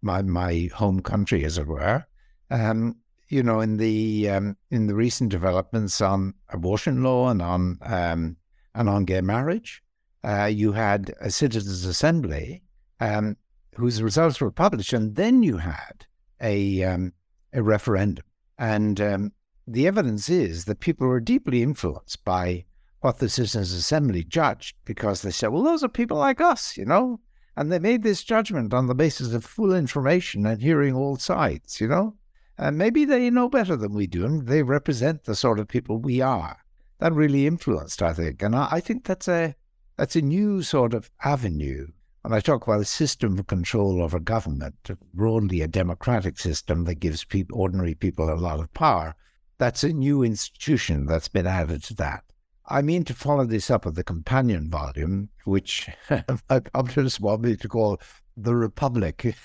my 0.00 0.22
my 0.22 0.70
home 0.74 1.02
country, 1.02 1.44
as 1.44 1.58
it 1.58 1.66
were. 1.66 2.06
Um, 2.50 2.96
you 3.28 3.42
know, 3.42 3.60
in 3.60 3.76
the 3.76 4.30
um, 4.30 4.56
in 4.70 4.86
the 4.86 4.94
recent 4.94 5.30
developments 5.30 6.00
on 6.00 6.32
abortion 6.48 7.02
law 7.02 7.28
and 7.28 7.42
on 7.42 7.78
um, 7.82 8.36
and 8.76 8.88
on 8.88 9.04
gay 9.04 9.22
marriage. 9.22 9.82
Uh, 10.22 10.44
you 10.44 10.72
had 10.72 11.14
a 11.20 11.30
citizens' 11.30 11.84
assembly 11.84 12.62
um, 13.00 13.36
whose 13.74 14.02
results 14.02 14.40
were 14.40 14.50
published, 14.50 14.92
and 14.92 15.16
then 15.16 15.42
you 15.42 15.56
had 15.56 16.06
a 16.40 16.82
um, 16.84 17.12
a 17.52 17.62
referendum. 17.62 18.24
And 18.58 19.00
um, 19.00 19.32
the 19.66 19.86
evidence 19.86 20.28
is 20.28 20.66
that 20.66 20.80
people 20.80 21.06
were 21.06 21.20
deeply 21.20 21.62
influenced 21.62 22.24
by 22.24 22.64
what 23.00 23.18
the 23.18 23.28
citizens' 23.28 23.72
assembly 23.72 24.24
judged 24.24 24.76
because 24.84 25.22
they 25.22 25.30
said, 25.30 25.48
"Well, 25.48 25.62
those 25.62 25.82
are 25.82 25.88
people 25.88 26.18
like 26.18 26.40
us, 26.40 26.76
you 26.76 26.84
know." 26.84 27.20
And 27.58 27.72
they 27.72 27.78
made 27.78 28.02
this 28.02 28.22
judgment 28.22 28.74
on 28.74 28.86
the 28.86 28.94
basis 28.94 29.32
of 29.32 29.42
full 29.42 29.74
information 29.74 30.44
and 30.44 30.60
hearing 30.60 30.94
all 30.94 31.16
sides, 31.16 31.80
you 31.80 31.88
know. 31.88 32.16
And 32.58 32.76
maybe 32.76 33.06
they 33.06 33.30
know 33.30 33.48
better 33.48 33.76
than 33.76 33.94
we 33.94 34.06
do, 34.06 34.26
and 34.26 34.46
they 34.46 34.62
represent 34.62 35.24
the 35.24 35.34
sort 35.34 35.58
of 35.58 35.68
people 35.68 35.96
we 35.98 36.20
are 36.20 36.58
that 36.98 37.12
really 37.12 37.46
influenced, 37.46 38.02
I 38.02 38.12
think. 38.12 38.42
And 38.42 38.54
I, 38.54 38.68
I 38.72 38.80
think 38.80 39.04
that's 39.04 39.28
a 39.28 39.54
that's 39.96 40.16
a 40.16 40.22
new 40.22 40.62
sort 40.62 40.94
of 40.94 41.10
avenue. 41.24 41.88
When 42.22 42.32
I 42.32 42.40
talk 42.40 42.66
about 42.66 42.80
a 42.80 42.84
system 42.84 43.38
of 43.38 43.46
control 43.46 44.02
over 44.02 44.18
government, 44.18 44.74
broadly 45.14 45.62
a 45.62 45.68
democratic 45.68 46.38
system 46.38 46.84
that 46.84 46.96
gives 46.96 47.24
people, 47.24 47.60
ordinary 47.60 47.94
people 47.94 48.28
a 48.28 48.34
lot 48.34 48.58
of 48.58 48.72
power, 48.74 49.14
that's 49.58 49.84
a 49.84 49.92
new 49.92 50.22
institution 50.22 51.06
that's 51.06 51.28
been 51.28 51.46
added 51.46 51.84
to 51.84 51.94
that. 51.94 52.24
I 52.68 52.82
mean 52.82 53.04
to 53.04 53.14
follow 53.14 53.44
this 53.44 53.70
up 53.70 53.84
with 53.84 53.94
the 53.94 54.02
companion 54.02 54.68
volume, 54.70 55.28
which 55.44 55.88
publishers 56.72 57.20
want 57.20 57.42
me 57.42 57.56
to 57.56 57.68
call 57.68 58.00
the 58.36 58.56
Republic. 58.56 59.36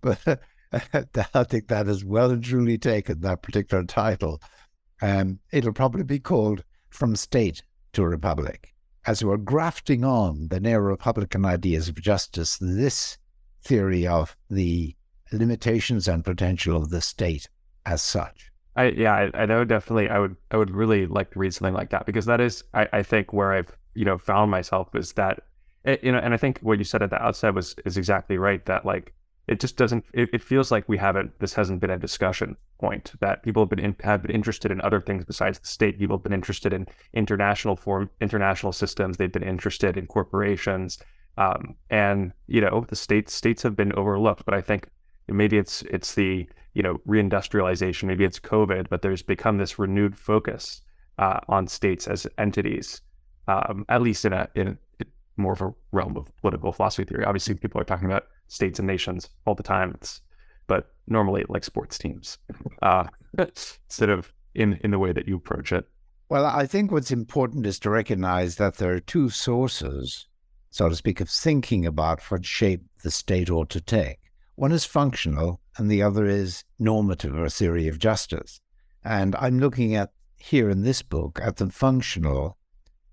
but 0.00 0.40
I 1.34 1.44
think 1.44 1.68
that 1.68 1.88
is 1.88 2.04
well 2.04 2.30
and 2.30 2.42
truly 2.42 2.78
taken, 2.78 3.20
that 3.20 3.42
particular 3.42 3.84
title. 3.84 4.40
Um, 5.02 5.38
it'll 5.52 5.72
probably 5.72 6.04
be 6.04 6.18
called 6.18 6.64
From 6.90 7.16
State 7.16 7.62
to 7.92 8.04
Republic. 8.04 8.74
As 9.06 9.24
we're 9.24 9.38
grafting 9.38 10.04
on 10.04 10.48
the 10.48 10.60
neo 10.60 10.78
Republican 10.78 11.44
ideas 11.44 11.88
of 11.88 12.00
justice, 12.00 12.58
this 12.60 13.16
theory 13.62 14.06
of 14.06 14.36
the 14.50 14.94
limitations 15.32 16.08
and 16.08 16.24
potential 16.24 16.76
of 16.76 16.90
the 16.90 17.00
state 17.00 17.48
as 17.86 18.02
such. 18.02 18.50
I 18.76 18.88
yeah, 18.88 19.12
I, 19.34 19.42
I 19.42 19.46
know 19.46 19.64
definitely 19.64 20.08
I 20.08 20.18
would 20.18 20.36
I 20.50 20.56
would 20.56 20.70
really 20.70 21.06
like 21.06 21.30
to 21.32 21.38
read 21.38 21.54
something 21.54 21.74
like 21.74 21.90
that 21.90 22.06
because 22.06 22.26
that 22.26 22.40
is 22.40 22.62
I, 22.74 22.88
I 22.92 23.02
think 23.02 23.32
where 23.32 23.52
I've 23.52 23.76
you 23.94 24.04
know 24.04 24.18
found 24.18 24.50
myself 24.50 24.94
is 24.94 25.12
that 25.14 25.42
eh, 25.84 25.96
you 26.02 26.12
know 26.12 26.18
and 26.18 26.32
I 26.34 26.36
think 26.36 26.60
what 26.60 26.78
you 26.78 26.84
said 26.84 27.02
at 27.02 27.10
the 27.10 27.20
outset 27.20 27.54
was 27.54 27.74
is 27.84 27.96
exactly 27.96 28.38
right 28.38 28.64
that 28.66 28.86
like 28.86 29.12
it 29.48 29.60
just 29.60 29.76
doesn't 29.76 30.04
it, 30.12 30.28
it 30.32 30.42
feels 30.42 30.70
like 30.70 30.88
we 30.88 30.98
haven't 30.98 31.38
this 31.40 31.54
hasn't 31.54 31.80
been 31.80 31.90
a 31.90 31.98
discussion 31.98 32.56
point 32.78 33.12
that 33.20 33.42
people 33.42 33.62
have 33.62 33.70
been 33.70 33.78
in, 33.78 33.96
have 34.02 34.22
been 34.22 34.34
interested 34.34 34.70
in 34.70 34.80
other 34.80 35.00
things 35.00 35.24
besides 35.24 35.58
the 35.58 35.66
state. 35.66 35.98
People 35.98 36.16
have 36.16 36.22
been 36.22 36.32
interested 36.32 36.72
in 36.72 36.86
international 37.12 37.76
form 37.76 38.10
international 38.20 38.72
systems. 38.72 39.16
They've 39.16 39.32
been 39.32 39.42
interested 39.42 39.96
in 39.96 40.06
corporations. 40.06 40.98
Um, 41.38 41.76
and 41.88 42.32
you 42.46 42.60
know 42.60 42.84
the 42.88 42.96
states 42.96 43.32
states 43.32 43.62
have 43.62 43.76
been 43.76 43.92
overlooked 43.92 44.44
but 44.44 44.52
I 44.52 44.60
think 44.60 44.88
maybe 45.28 45.58
it's 45.58 45.82
it's 45.82 46.14
the 46.14 46.48
you 46.74 46.82
know 46.82 47.00
reindustrialization, 47.06 48.04
maybe 48.04 48.24
it's 48.24 48.38
COVID, 48.38 48.88
but 48.88 49.02
there's 49.02 49.22
become 49.22 49.58
this 49.58 49.78
renewed 49.78 50.16
focus 50.16 50.82
uh, 51.18 51.40
on 51.48 51.66
states 51.66 52.06
as 52.06 52.26
entities, 52.38 53.00
um, 53.48 53.84
at 53.88 54.02
least 54.02 54.24
in 54.24 54.32
a 54.32 54.48
in 54.54 54.78
more 55.40 55.52
of 55.52 55.62
a 55.62 55.72
realm 55.92 56.16
of 56.16 56.34
political 56.36 56.72
philosophy 56.72 57.04
theory. 57.04 57.24
Obviously, 57.24 57.54
people 57.54 57.80
are 57.80 57.84
talking 57.84 58.06
about 58.06 58.26
states 58.48 58.78
and 58.78 58.86
nations 58.86 59.28
all 59.46 59.54
the 59.54 59.62
time, 59.62 59.92
it's, 59.94 60.20
but 60.66 60.92
normally 61.06 61.44
like 61.48 61.64
sports 61.64 61.98
teams 61.98 62.38
uh, 62.82 63.04
instead 63.38 64.10
of 64.10 64.32
in 64.54 64.74
in 64.84 64.90
the 64.90 64.98
way 64.98 65.12
that 65.12 65.28
you 65.28 65.36
approach 65.36 65.72
it. 65.72 65.86
Well, 66.28 66.46
I 66.46 66.66
think 66.66 66.92
what's 66.92 67.10
important 67.10 67.66
is 67.66 67.80
to 67.80 67.90
recognize 67.90 68.56
that 68.56 68.76
there 68.76 68.92
are 68.94 69.00
two 69.00 69.30
sources, 69.30 70.28
so 70.70 70.88
to 70.88 70.94
speak, 70.94 71.20
of 71.20 71.28
thinking 71.28 71.84
about 71.84 72.22
what 72.30 72.46
shape 72.46 72.82
the 73.02 73.10
state 73.10 73.50
ought 73.50 73.70
to 73.70 73.80
take. 73.80 74.18
One 74.54 74.70
is 74.70 74.84
functional, 74.84 75.60
and 75.76 75.90
the 75.90 76.02
other 76.02 76.26
is 76.26 76.64
normative 76.78 77.34
or 77.34 77.48
theory 77.48 77.88
of 77.88 77.98
justice. 77.98 78.60
And 79.02 79.34
I'm 79.36 79.58
looking 79.58 79.94
at 79.94 80.12
here 80.36 80.70
in 80.70 80.82
this 80.82 81.02
book 81.02 81.40
at 81.42 81.56
the 81.56 81.70
functional 81.70 82.58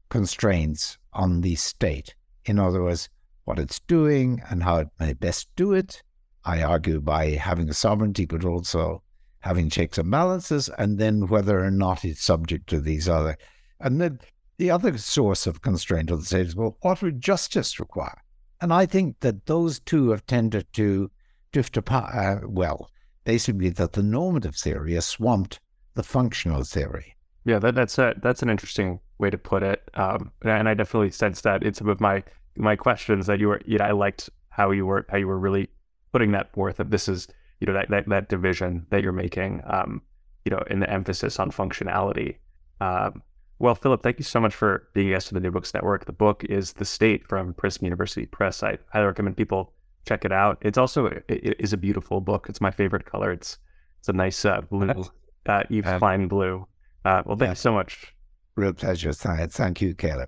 constraints 0.09 0.97
on 1.13 1.41
the 1.41 1.55
state. 1.55 2.15
In 2.47 2.59
other 2.59 2.81
words, 2.81 3.09
what 3.43 3.59
it's 3.59 3.79
doing 3.81 4.41
and 4.49 4.63
how 4.63 4.77
it 4.77 4.87
may 4.99 5.13
best 5.13 5.49
do 5.57 5.73
it. 5.73 6.01
I 6.45 6.63
argue 6.63 7.01
by 7.01 7.31
having 7.31 7.69
a 7.69 7.73
sovereignty, 7.73 8.25
but 8.25 8.45
also 8.45 9.03
having 9.41 9.69
checks 9.69 9.97
and 9.97 10.09
balances, 10.09 10.69
and 10.77 10.97
then 10.97 11.27
whether 11.27 11.61
or 11.63 11.71
not 11.71 12.05
it's 12.05 12.23
subject 12.23 12.67
to 12.69 12.79
these 12.79 13.09
other. 13.09 13.37
And 13.81 13.99
then 13.99 14.19
the 14.57 14.71
other 14.71 14.97
source 14.97 15.45
of 15.45 15.61
constraint 15.61 16.09
of 16.09 16.21
the 16.21 16.25
state 16.25 16.47
is 16.47 16.55
well, 16.55 16.77
what 16.81 17.01
would 17.01 17.21
justice 17.21 17.81
require? 17.81 18.23
And 18.61 18.73
I 18.73 18.85
think 18.85 19.19
that 19.19 19.45
those 19.45 19.81
two 19.81 20.11
have 20.11 20.25
tended 20.25 20.71
to 20.73 21.11
drift 21.51 21.75
apart. 21.75 22.15
Uh, 22.15 22.47
well, 22.47 22.89
basically, 23.25 23.69
that 23.69 23.91
the 23.91 24.03
normative 24.03 24.55
theory 24.55 24.93
has 24.93 25.05
swamped 25.05 25.59
the 25.95 26.03
functional 26.03 26.63
theory. 26.63 27.16
Yeah, 27.47 27.59
that, 27.59 27.75
that's 27.75 27.97
a, 27.97 28.13
that's 28.21 28.43
an 28.43 28.49
interesting 28.49 28.99
way 29.19 29.29
to 29.29 29.37
put 29.37 29.63
it, 29.63 29.89
um, 29.93 30.33
and 30.43 30.67
I 30.67 30.73
definitely 30.73 31.11
sense 31.11 31.39
that 31.41 31.63
in 31.63 31.73
some 31.73 31.87
of 31.87 32.01
my 32.01 32.21
my 32.57 32.75
questions 32.75 33.25
that 33.27 33.39
you 33.39 33.47
were. 33.47 33.61
You 33.65 33.77
know, 33.77 33.85
I 33.85 33.91
liked 33.91 34.29
how 34.49 34.71
you 34.71 34.85
were 34.85 35.05
how 35.09 35.15
you 35.15 35.27
were 35.27 35.39
really 35.39 35.69
putting 36.11 36.33
that 36.33 36.51
forth. 36.51 36.75
That 36.75 36.91
this 36.91 37.07
is 37.07 37.29
you 37.61 37.67
know 37.67 37.71
that 37.71 37.89
that, 37.89 38.09
that 38.09 38.27
division 38.27 38.85
that 38.89 39.01
you're 39.01 39.13
making. 39.13 39.61
Um, 39.65 40.01
you 40.43 40.51
know, 40.51 40.61
in 40.69 40.81
the 40.81 40.89
emphasis 40.89 41.39
on 41.39 41.51
functionality. 41.51 42.35
Um, 42.81 43.21
well, 43.59 43.75
Philip, 43.75 44.03
thank 44.03 44.19
you 44.19 44.23
so 44.23 44.41
much 44.41 44.53
for 44.53 44.89
being 44.93 45.07
a 45.07 45.11
guest 45.11 45.29
of 45.29 45.35
the 45.35 45.39
New 45.39 45.51
Books 45.51 45.73
Network. 45.73 46.05
The 46.05 46.13
book 46.13 46.43
is 46.45 46.73
The 46.73 46.85
State 46.85 47.27
from 47.27 47.53
Princeton 47.53 47.85
University 47.85 48.25
Press. 48.25 48.61
I 48.61 48.77
highly 48.93 49.07
recommend 49.07 49.35
people 49.35 49.73
check 50.05 50.25
it 50.25 50.31
out. 50.31 50.57
It's 50.61 50.77
also 50.77 51.05
it 51.27 51.55
is 51.59 51.73
a 51.73 51.77
beautiful 51.77 52.19
book. 52.21 52.47
It's 52.49 52.61
my 52.61 52.71
favorite 52.71 53.05
color. 53.05 53.31
It's 53.31 53.57
it's 53.99 54.09
a 54.09 54.13
nice 54.13 54.43
uh, 54.43 54.61
blue, 54.61 55.05
uh, 55.47 55.63
um, 55.69 55.99
Klein 55.99 56.27
blue. 56.27 56.67
Uh, 57.07 57.23
well, 57.25 57.37
thank 57.37 57.51
you 57.51 57.55
so 57.55 57.71
much. 57.71 58.13
Real 58.57 58.73
pleasure. 58.73 59.13
Science. 59.13 59.55
Thank 59.55 59.79
you, 59.79 59.95
Caleb. 59.95 60.27